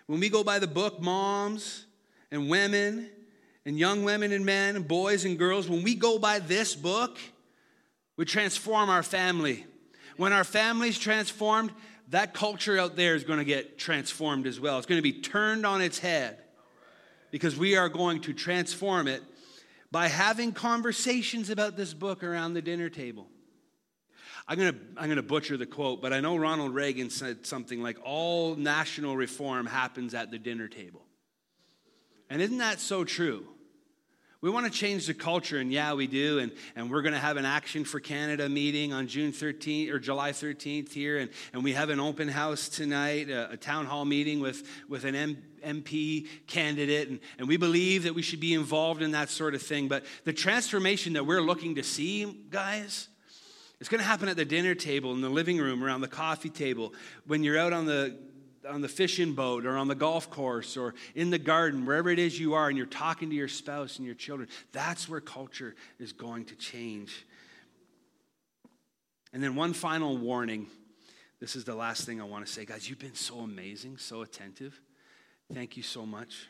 When 0.06 0.20
we 0.20 0.28
go 0.28 0.44
by 0.44 0.58
the 0.58 0.66
book, 0.66 1.00
moms 1.00 1.86
and 2.30 2.50
women 2.50 3.08
and 3.64 3.78
young 3.78 4.04
women 4.04 4.32
and 4.32 4.44
men 4.44 4.76
and 4.76 4.86
boys 4.86 5.24
and 5.24 5.38
girls, 5.38 5.68
when 5.68 5.82
we 5.82 5.94
go 5.94 6.18
by 6.18 6.38
this 6.38 6.74
book, 6.74 7.18
we 8.16 8.24
transform 8.24 8.90
our 8.90 9.02
family. 9.02 9.66
When 10.16 10.32
our 10.32 10.44
family's 10.44 10.98
transformed, 10.98 11.72
that 12.08 12.34
culture 12.34 12.78
out 12.78 12.96
there 12.96 13.14
is 13.14 13.24
going 13.24 13.38
to 13.38 13.44
get 13.44 13.78
transformed 13.78 14.46
as 14.46 14.60
well. 14.60 14.78
It's 14.78 14.86
going 14.86 14.98
to 14.98 15.02
be 15.02 15.20
turned 15.20 15.64
on 15.64 15.80
its 15.80 15.98
head 15.98 16.38
because 17.30 17.56
we 17.56 17.76
are 17.76 17.88
going 17.88 18.20
to 18.22 18.32
transform 18.32 19.08
it 19.08 19.22
by 19.90 20.08
having 20.08 20.52
conversations 20.52 21.50
about 21.50 21.76
this 21.76 21.94
book 21.94 22.22
around 22.22 22.54
the 22.54 22.62
dinner 22.62 22.88
table. 22.88 23.28
I'm 24.48 24.58
going 24.58 24.72
to 24.72 24.78
I'm 24.96 25.04
going 25.04 25.16
to 25.16 25.22
butcher 25.22 25.56
the 25.56 25.66
quote, 25.66 26.02
but 26.02 26.12
I 26.12 26.20
know 26.20 26.36
Ronald 26.36 26.74
Reagan 26.74 27.10
said 27.10 27.46
something 27.46 27.80
like 27.80 27.96
all 28.04 28.56
national 28.56 29.16
reform 29.16 29.66
happens 29.66 30.14
at 30.14 30.30
the 30.30 30.38
dinner 30.38 30.68
table. 30.68 31.04
And 32.32 32.40
isn't 32.40 32.58
that 32.58 32.80
so 32.80 33.04
true? 33.04 33.46
We 34.40 34.48
want 34.48 34.64
to 34.64 34.72
change 34.72 35.06
the 35.06 35.12
culture, 35.12 35.58
and 35.58 35.70
yeah, 35.70 35.92
we 35.92 36.06
do. 36.06 36.38
And, 36.38 36.50
and 36.74 36.90
we're 36.90 37.02
going 37.02 37.12
to 37.12 37.20
have 37.20 37.36
an 37.36 37.44
Action 37.44 37.84
for 37.84 38.00
Canada 38.00 38.48
meeting 38.48 38.94
on 38.94 39.06
June 39.06 39.32
13th 39.32 39.90
or 39.92 39.98
July 39.98 40.32
13th 40.32 40.94
here. 40.94 41.18
And, 41.18 41.30
and 41.52 41.62
we 41.62 41.74
have 41.74 41.90
an 41.90 42.00
open 42.00 42.28
house 42.28 42.70
tonight, 42.70 43.28
a, 43.28 43.50
a 43.50 43.56
town 43.58 43.84
hall 43.84 44.06
meeting 44.06 44.40
with, 44.40 44.66
with 44.88 45.04
an 45.04 45.14
M, 45.14 45.42
MP 45.62 46.26
candidate. 46.46 47.10
And, 47.10 47.20
and 47.36 47.48
we 47.48 47.58
believe 47.58 48.04
that 48.04 48.14
we 48.14 48.22
should 48.22 48.40
be 48.40 48.54
involved 48.54 49.02
in 49.02 49.10
that 49.10 49.28
sort 49.28 49.54
of 49.54 49.60
thing. 49.60 49.88
But 49.88 50.06
the 50.24 50.32
transformation 50.32 51.12
that 51.12 51.26
we're 51.26 51.42
looking 51.42 51.74
to 51.74 51.82
see, 51.82 52.46
guys, 52.48 53.08
it's 53.78 53.90
going 53.90 54.00
to 54.00 54.06
happen 54.06 54.30
at 54.30 54.38
the 54.38 54.46
dinner 54.46 54.74
table, 54.74 55.12
in 55.12 55.20
the 55.20 55.28
living 55.28 55.58
room, 55.58 55.84
around 55.84 56.00
the 56.00 56.08
coffee 56.08 56.48
table, 56.48 56.94
when 57.26 57.44
you're 57.44 57.58
out 57.58 57.74
on 57.74 57.84
the 57.84 58.16
on 58.68 58.80
the 58.80 58.88
fishing 58.88 59.34
boat 59.34 59.66
or 59.66 59.76
on 59.76 59.88
the 59.88 59.94
golf 59.94 60.30
course 60.30 60.76
or 60.76 60.94
in 61.14 61.30
the 61.30 61.38
garden, 61.38 61.86
wherever 61.86 62.08
it 62.08 62.18
is 62.18 62.38
you 62.38 62.54
are, 62.54 62.68
and 62.68 62.76
you're 62.76 62.86
talking 62.86 63.30
to 63.30 63.36
your 63.36 63.48
spouse 63.48 63.96
and 63.96 64.06
your 64.06 64.14
children, 64.14 64.48
that's 64.72 65.08
where 65.08 65.20
culture 65.20 65.74
is 65.98 66.12
going 66.12 66.44
to 66.46 66.54
change. 66.54 67.26
And 69.32 69.42
then, 69.42 69.54
one 69.54 69.72
final 69.72 70.16
warning. 70.16 70.66
This 71.40 71.56
is 71.56 71.64
the 71.64 71.74
last 71.74 72.06
thing 72.06 72.20
I 72.20 72.24
want 72.24 72.46
to 72.46 72.52
say. 72.52 72.64
Guys, 72.64 72.88
you've 72.88 73.00
been 73.00 73.16
so 73.16 73.40
amazing, 73.40 73.98
so 73.98 74.22
attentive. 74.22 74.80
Thank 75.52 75.76
you 75.76 75.82
so 75.82 76.06
much. 76.06 76.46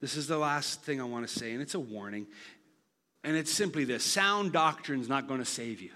This 0.00 0.16
is 0.16 0.28
the 0.28 0.38
last 0.38 0.82
thing 0.82 1.00
I 1.00 1.04
want 1.04 1.26
to 1.26 1.32
say, 1.32 1.52
and 1.52 1.60
it's 1.60 1.74
a 1.74 1.80
warning. 1.80 2.28
And 3.24 3.36
it's 3.36 3.52
simply 3.52 3.84
this 3.84 4.04
sound 4.04 4.52
doctrine 4.52 5.00
is 5.00 5.08
not 5.08 5.26
going 5.26 5.40
to 5.40 5.46
save 5.46 5.80
you. 5.80 5.90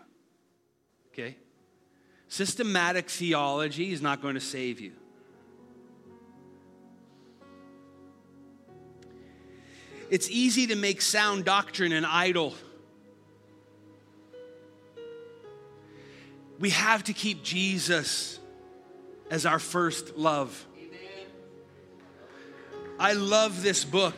Okay? 1.13 1.37
Systematic 2.29 3.09
theology 3.09 3.93
is 3.93 4.03
not 4.03 4.21
going 4.21 4.35
to 4.35 4.41
save 4.41 4.81
you. 4.81 4.93
It's 10.11 10.31
easy 10.31 10.69
to 10.69 10.77
make 10.77 11.03
sound 11.03 11.45
doctrine 11.45 11.93
an 11.93 12.05
idol. 12.05 12.55
We 16.59 16.71
have 16.71 17.05
to 17.05 17.13
keep 17.13 17.43
Jesus 17.43 18.39
as 19.31 19.45
our 19.47 19.59
first 19.59 20.17
love. 20.17 20.65
I 22.99 23.13
love 23.13 23.63
this 23.63 23.85
book. 23.85 24.15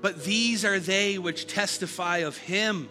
But 0.00 0.24
these 0.24 0.64
are 0.64 0.80
they 0.80 1.18
which 1.18 1.46
testify 1.46 2.18
of 2.18 2.36
him. 2.36 2.88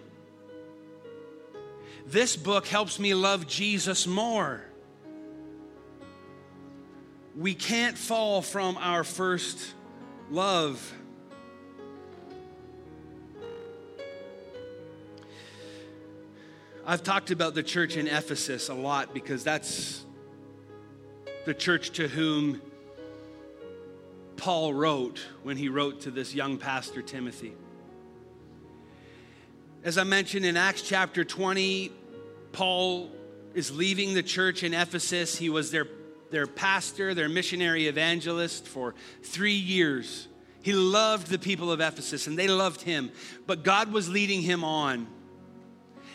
This 2.05 2.35
book 2.35 2.67
helps 2.67 2.99
me 2.99 3.13
love 3.13 3.47
Jesus 3.47 4.05
more. 4.05 4.61
We 7.35 7.55
can't 7.55 7.97
fall 7.97 8.41
from 8.41 8.77
our 8.77 9.03
first 9.03 9.73
love. 10.29 10.93
I've 16.85 17.01
talked 17.01 17.31
about 17.31 17.55
the 17.55 17.63
church 17.63 17.95
in 17.95 18.07
Ephesus 18.07 18.67
a 18.67 18.73
lot 18.73 19.13
because 19.13 19.43
that's 19.43 20.05
the 21.45 21.53
church 21.53 21.91
to 21.91 22.09
whom 22.09 22.61
Paul 24.35 24.73
wrote 24.73 25.19
when 25.43 25.55
he 25.55 25.69
wrote 25.69 26.01
to 26.01 26.11
this 26.11 26.35
young 26.35 26.57
pastor, 26.57 27.01
Timothy. 27.01 27.55
As 29.85 29.97
I 29.97 30.05
mentioned 30.05 30.45
in 30.45 30.55
Acts 30.55 30.81
chapter 30.81 31.25
20, 31.25 31.91
Paul 32.53 33.11
is 33.53 33.69
leaving 33.69 34.13
the 34.13 34.23
church 34.23 34.63
in 34.63 34.73
Ephesus. 34.73 35.37
He 35.37 35.49
was 35.49 35.71
their, 35.71 35.87
their 36.31 36.47
pastor, 36.47 37.13
their 37.13 37.27
missionary 37.27 37.87
evangelist 37.87 38.65
for 38.65 38.95
three 39.23 39.51
years. 39.51 40.29
He 40.61 40.71
loved 40.71 41.27
the 41.27 41.37
people 41.37 41.69
of 41.69 41.81
Ephesus 41.81 42.27
and 42.27 42.39
they 42.39 42.47
loved 42.47 42.81
him, 42.81 43.11
but 43.45 43.63
God 43.63 43.91
was 43.91 44.07
leading 44.07 44.41
him 44.41 44.63
on. 44.63 45.05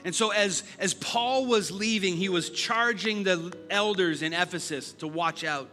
And 0.03 0.15
so, 0.15 0.31
as, 0.31 0.63
as 0.79 0.95
Paul 0.95 1.45
was 1.45 1.71
leaving, 1.71 2.17
he 2.17 2.31
was 2.31 2.49
charging 2.49 3.25
the 3.25 3.55
elders 3.69 4.23
in 4.23 4.33
Ephesus 4.33 4.93
to 4.95 5.07
watch 5.07 5.45
out. 5.45 5.69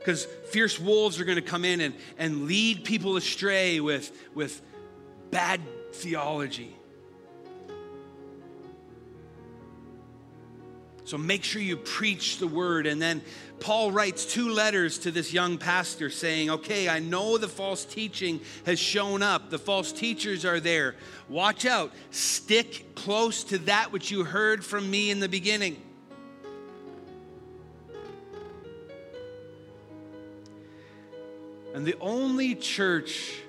Because 0.00 0.24
fierce 0.50 0.80
wolves 0.80 1.20
are 1.20 1.24
going 1.24 1.36
to 1.36 1.42
come 1.42 1.64
in 1.64 1.80
and, 1.80 1.94
and 2.18 2.46
lead 2.48 2.84
people 2.84 3.16
astray 3.16 3.78
with, 3.78 4.10
with 4.34 4.60
bad 5.30 5.60
theology. 5.92 6.76
So 11.04 11.18
make 11.18 11.44
sure 11.44 11.60
you 11.60 11.76
preach 11.76 12.38
the 12.38 12.46
word. 12.46 12.86
And 12.86 13.02
then 13.02 13.22
Paul 13.60 13.92
writes 13.92 14.24
two 14.24 14.48
letters 14.50 14.98
to 15.00 15.10
this 15.10 15.32
young 15.32 15.58
pastor 15.58 16.08
saying, 16.08 16.48
Okay, 16.48 16.88
I 16.88 17.00
know 17.00 17.36
the 17.38 17.48
false 17.48 17.84
teaching 17.84 18.40
has 18.64 18.78
shown 18.78 19.22
up. 19.22 19.50
The 19.50 19.58
false 19.58 19.92
teachers 19.92 20.44
are 20.44 20.58
there. 20.58 20.94
Watch 21.28 21.66
out. 21.66 21.92
Stick 22.10 22.94
close 22.94 23.44
to 23.44 23.58
that 23.58 23.92
which 23.92 24.10
you 24.10 24.24
heard 24.24 24.64
from 24.64 24.90
me 24.90 25.10
in 25.10 25.20
the 25.20 25.28
beginning. 25.28 25.76
And 31.74 31.84
the 31.84 31.96
only 32.00 32.54
church 32.54 33.42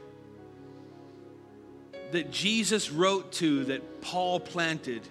that 2.14 2.32
Jesus 2.32 2.92
wrote 2.92 3.32
to 3.34 3.66
that 3.66 4.02
Paul 4.02 4.40
planted 4.40 5.02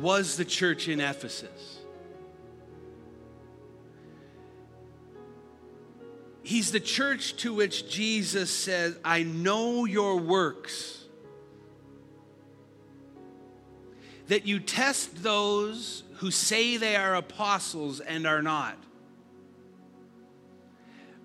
was 0.00 0.36
the 0.36 0.44
church 0.44 0.88
in 0.88 1.00
Ephesus. 1.00 1.78
He's 6.42 6.72
the 6.72 6.80
church 6.80 7.36
to 7.38 7.52
which 7.52 7.90
Jesus 7.90 8.50
says, 8.50 8.98
I 9.04 9.22
know 9.22 9.84
your 9.84 10.16
works. 10.16 11.04
That 14.28 14.46
you 14.46 14.58
test 14.58 15.22
those 15.22 16.04
who 16.14 16.30
say 16.30 16.76
they 16.76 16.96
are 16.96 17.14
apostles 17.14 18.00
and 18.00 18.26
are 18.26 18.42
not. 18.42 18.76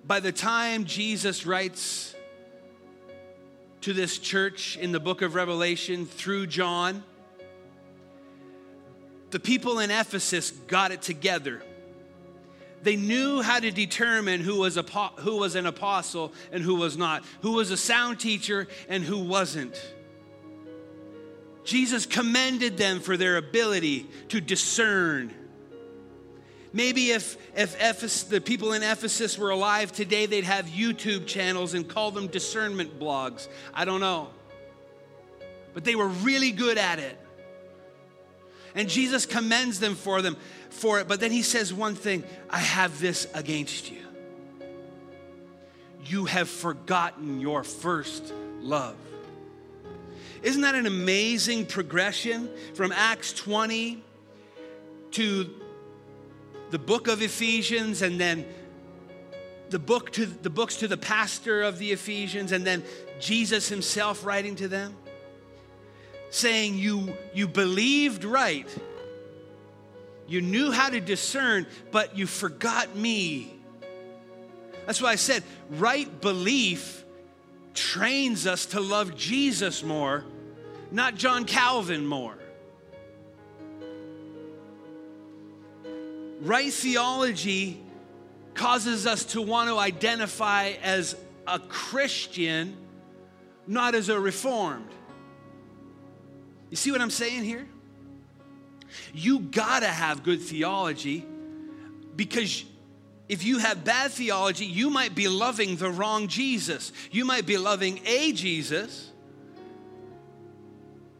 By 0.05 0.19
the 0.19 0.33
time 0.33 0.85
Jesus 0.85 1.45
writes 1.45 2.12
to 3.83 3.91
this 3.91 4.17
church 4.17 4.77
in 4.77 4.93
the 4.93 4.99
book 4.99 5.21
of 5.21 5.35
Revelation 5.35 6.05
through 6.05 6.47
John, 6.47 7.03
the 9.31 9.39
people 9.39 9.79
in 9.79 9.91
Ephesus 9.91 10.51
got 10.51 10.91
it 10.91 11.01
together. 11.01 11.61
They 12.81 12.95
knew 12.95 13.41
how 13.41 13.59
to 13.59 13.71
determine 13.71 14.39
who 14.39 14.59
was, 14.59 14.79
who 15.19 15.37
was 15.37 15.55
an 15.55 15.65
apostle 15.65 16.31
and 16.53 16.63
who 16.63 16.75
was 16.75 16.95
not, 16.95 17.25
who 17.41 17.53
was 17.53 17.71
a 17.71 17.77
sound 17.77 18.21
teacher 18.21 18.69
and 18.87 19.03
who 19.03 19.19
wasn't. 19.19 19.75
Jesus 21.65 22.05
commended 22.05 22.77
them 22.77 23.01
for 23.01 23.17
their 23.17 23.35
ability 23.35 24.07
to 24.29 24.39
discern. 24.39 25.33
Maybe 26.73 27.11
if, 27.11 27.37
if 27.55 27.79
Ephes, 27.79 28.23
the 28.23 28.41
people 28.41 28.73
in 28.73 28.81
Ephesus 28.81 29.37
were 29.37 29.51
alive 29.51 29.91
today, 29.91 30.25
they'd 30.25 30.43
have 30.43 30.65
YouTube 30.65 31.27
channels 31.27 31.75
and 31.75 31.87
call 31.87 32.09
them 32.09 32.27
discernment 32.27 32.99
blogs. 32.99 33.47
I 33.75 33.85
don't 33.85 33.99
know. 33.99 34.29
But 35.75 35.83
they 35.83 35.95
were 35.95 36.07
really 36.07 36.51
good 36.51 36.79
at 36.79 36.97
it. 36.97 37.17
And 38.73 38.89
Jesus 38.89 39.27
commends 39.27 39.79
them 39.79 39.93
for 39.93 40.23
them 40.23 40.35
for 40.71 40.99
it. 40.99 41.07
But 41.07 41.19
then 41.19 41.31
he 41.31 41.43
says 41.43 41.71
one 41.71 41.93
thing, 41.93 42.23
I 42.49 42.57
have 42.57 42.99
this 42.99 43.27
against 43.35 43.91
you. 43.91 43.99
You 46.05 46.25
have 46.25 46.49
forgotten 46.49 47.39
your 47.39 47.63
first 47.63 48.33
love. 48.61 48.95
Isn't 50.41 50.63
that 50.63 50.73
an 50.73 50.87
amazing 50.87 51.67
progression 51.67 52.49
from 52.73 52.91
Acts 52.91 53.31
20 53.31 54.03
to 55.11 55.49
the 56.73 56.79
book 56.79 57.07
of 57.07 57.21
Ephesians 57.21 58.01
and 58.01 58.19
then 58.19 58.45
the 59.69 59.79
book 59.79 60.11
to 60.13 60.25
the 60.25 60.49
books 60.49 60.77
to 60.77 60.87
the 60.87 60.97
pastor 60.97 61.61
of 61.61 61.77
the 61.77 61.91
Ephesians 61.91 62.51
and 62.51 62.65
then 62.65 62.83
Jesus 63.19 63.69
himself 63.69 64.25
writing 64.25 64.55
to 64.57 64.67
them? 64.67 64.95
saying 66.33 66.79
you, 66.79 67.15
you 67.35 67.47
believed 67.47 68.23
right, 68.23 68.67
You 70.25 70.41
knew 70.41 70.71
how 70.71 70.89
to 70.89 70.99
discern, 70.99 71.67
but 71.91 72.17
you 72.17 72.25
forgot 72.25 72.95
me. 72.95 73.53
That's 74.87 74.99
why 74.99 75.11
I 75.11 75.15
said 75.15 75.43
right 75.69 76.09
belief 76.21 77.05
trains 77.75 78.47
us 78.47 78.65
to 78.67 78.79
love 78.79 79.15
Jesus 79.15 79.83
more, 79.83 80.25
not 80.91 81.15
John 81.15 81.45
Calvin 81.45 82.07
more. 82.07 82.35
Right 86.41 86.71
theology 86.71 87.81
causes 88.53 89.07
us 89.07 89.25
to 89.25 89.41
want 89.41 89.69
to 89.69 89.77
identify 89.77 90.73
as 90.83 91.15
a 91.47 91.59
Christian, 91.59 92.75
not 93.67 93.95
as 93.95 94.09
a 94.09 94.19
reformed. 94.19 94.89
You 96.69 96.77
see 96.77 96.91
what 96.91 97.01
I'm 97.01 97.11
saying 97.11 97.43
here? 97.43 97.67
You 99.13 99.39
gotta 99.39 99.87
have 99.87 100.23
good 100.23 100.41
theology 100.41 101.25
because 102.15 102.65
if 103.29 103.43
you 103.43 103.57
have 103.59 103.83
bad 103.83 104.11
theology, 104.11 104.65
you 104.65 104.89
might 104.89 105.15
be 105.15 105.27
loving 105.27 105.75
the 105.77 105.89
wrong 105.89 106.27
Jesus. 106.27 106.91
You 107.11 107.25
might 107.25 107.45
be 107.45 107.57
loving 107.57 108.01
a 108.05 108.31
Jesus, 108.33 109.11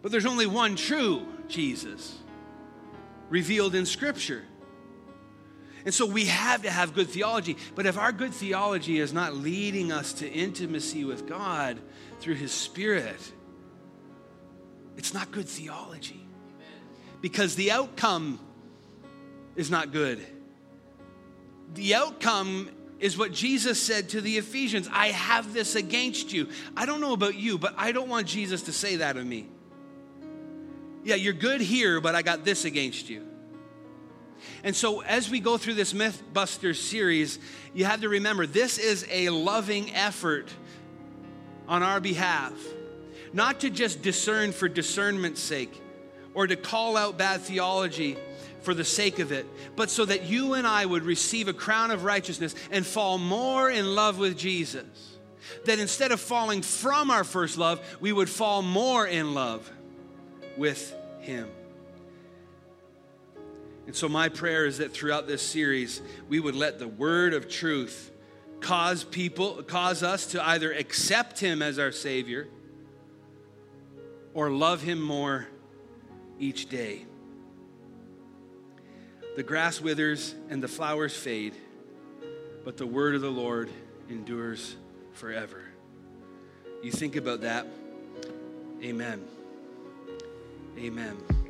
but 0.02 0.12
there's 0.12 0.26
only 0.26 0.46
one 0.46 0.76
true 0.76 1.26
Jesus 1.48 2.18
revealed 3.30 3.74
in 3.74 3.86
Scripture. 3.86 4.44
And 5.86 5.94
so 5.94 6.06
we 6.06 6.26
have 6.26 6.64
to 6.64 6.72
have 6.72 6.94
good 6.94 7.10
theology. 7.10 7.58
But 7.76 7.86
if 7.86 7.98
our 7.98 8.12
good 8.12 8.34
theology 8.34 9.00
is 9.00 9.12
not 9.12 9.36
leading 9.36 9.92
us 9.92 10.14
to 10.14 10.30
intimacy 10.30 11.04
with 11.04 11.28
God 11.28 11.80
through 12.20 12.36
His 12.36 12.52
Spirit, 12.52 13.20
it's 14.98 15.14
not 15.14 15.32
good 15.32 15.48
theology. 15.48 16.26
Because 17.22 17.56
the 17.56 17.72
outcome 17.72 18.40
is 19.56 19.70
not 19.70 19.92
good. 19.92 20.26
The 21.74 21.96
outcome 21.96 22.70
is 23.00 23.18
what 23.18 23.34
Jesus 23.34 23.82
said 23.82 24.10
to 24.10 24.22
the 24.22 24.38
Ephesians 24.38 24.88
I 24.92 25.08
have 25.08 25.54
this 25.54 25.76
against 25.76 26.32
you. 26.32 26.50
I 26.78 26.86
don't 26.86 27.02
know 27.02 27.14
about 27.14 27.36
you, 27.36 27.58
but 27.58 27.74
I 27.78 27.92
don't 27.92 28.08
want 28.08 28.28
Jesus 28.28 28.64
to 28.64 28.72
say 28.72 28.98
that 28.98 29.18
of 29.18 29.26
me. 29.26 29.50
Yeah, 31.04 31.16
you're 31.16 31.34
good 31.34 31.60
here, 31.60 32.00
but 32.00 32.16
I 32.16 32.22
got 32.22 32.46
this 32.46 32.64
against 32.64 33.10
you. 33.10 33.28
And 34.64 34.76
so, 34.76 35.02
as 35.02 35.30
we 35.30 35.40
go 35.40 35.58
through 35.58 35.76
this 35.76 35.94
Mythbusters 35.94 36.78
series, 36.78 37.40
you 37.74 37.86
have 37.86 38.02
to 38.02 38.10
remember 38.10 38.46
this 38.46 38.78
is 38.78 39.06
a 39.10 39.30
loving 39.30 39.94
effort 39.94 40.50
on 41.68 41.84
our 41.84 42.00
behalf, 42.00 42.54
not 43.34 43.62
to 43.62 43.70
just 43.70 44.02
discern 44.02 44.52
for 44.52 44.68
discernment's 44.68 45.42
sake 45.42 45.82
or 46.34 46.48
to 46.48 46.56
call 46.56 46.98
out 46.98 47.18
bad 47.18 47.42
theology 47.42 48.18
for 48.62 48.74
the 48.74 48.84
sake 48.84 49.20
of 49.20 49.32
it, 49.32 49.46
but 49.76 49.90
so 49.90 50.06
that 50.06 50.24
you 50.24 50.54
and 50.54 50.66
I 50.66 50.86
would 50.86 51.04
receive 51.04 51.48
a 51.48 51.54
crown 51.54 51.92
of 51.92 52.06
righteousness 52.06 52.56
and 52.72 52.86
fall 52.86 53.18
more 53.18 53.70
in 53.70 53.94
love 53.94 54.18
with 54.18 54.38
Jesus. 54.38 55.18
That 55.66 55.80
instead 55.80 56.12
of 56.12 56.22
falling 56.22 56.62
from 56.62 57.12
our 57.12 57.24
first 57.24 57.58
love, 57.58 57.82
we 58.00 58.14
would 58.14 58.30
fall 58.30 58.62
more 58.62 59.06
in 59.06 59.34
love 59.34 59.70
with 60.58 60.96
Him. 61.20 61.50
And 63.86 63.96
so, 63.96 64.08
my 64.08 64.30
prayer 64.30 64.66
is 64.66 64.78
that 64.78 64.94
throughout 64.94 65.28
this 65.28 65.42
series, 65.42 66.02
we 66.30 66.40
would 66.40 66.56
let 66.56 66.80
the 66.80 66.88
word 66.88 67.34
of 67.34 67.50
truth 67.50 68.12
cause 68.62 69.04
people, 69.04 69.62
cause 69.64 70.04
us 70.04 70.28
to 70.28 70.46
either 70.46 70.72
accept 70.72 71.40
Him 71.40 71.62
as 71.62 71.78
our 71.78 71.92
Savior 71.92 72.48
or 74.34 74.50
love 74.50 74.82
Him 74.82 75.02
more 75.02 75.48
each 76.40 76.70
day. 76.70 77.06
The 79.36 79.44
grass 79.44 79.82
withers 79.82 80.34
and 80.50 80.62
the 80.62 80.68
flowers 80.68 81.16
fade, 81.16 81.56
but 82.64 82.78
the 82.78 82.88
word 82.88 83.16
of 83.16 83.22
the 83.22 83.32
Lord 83.32 83.70
endures 84.10 84.76
forever. 85.14 85.64
You 86.84 86.92
think 86.92 87.16
about 87.16 87.42
that. 87.42 87.66
Amen. 88.82 89.24
Amen. 90.78 91.43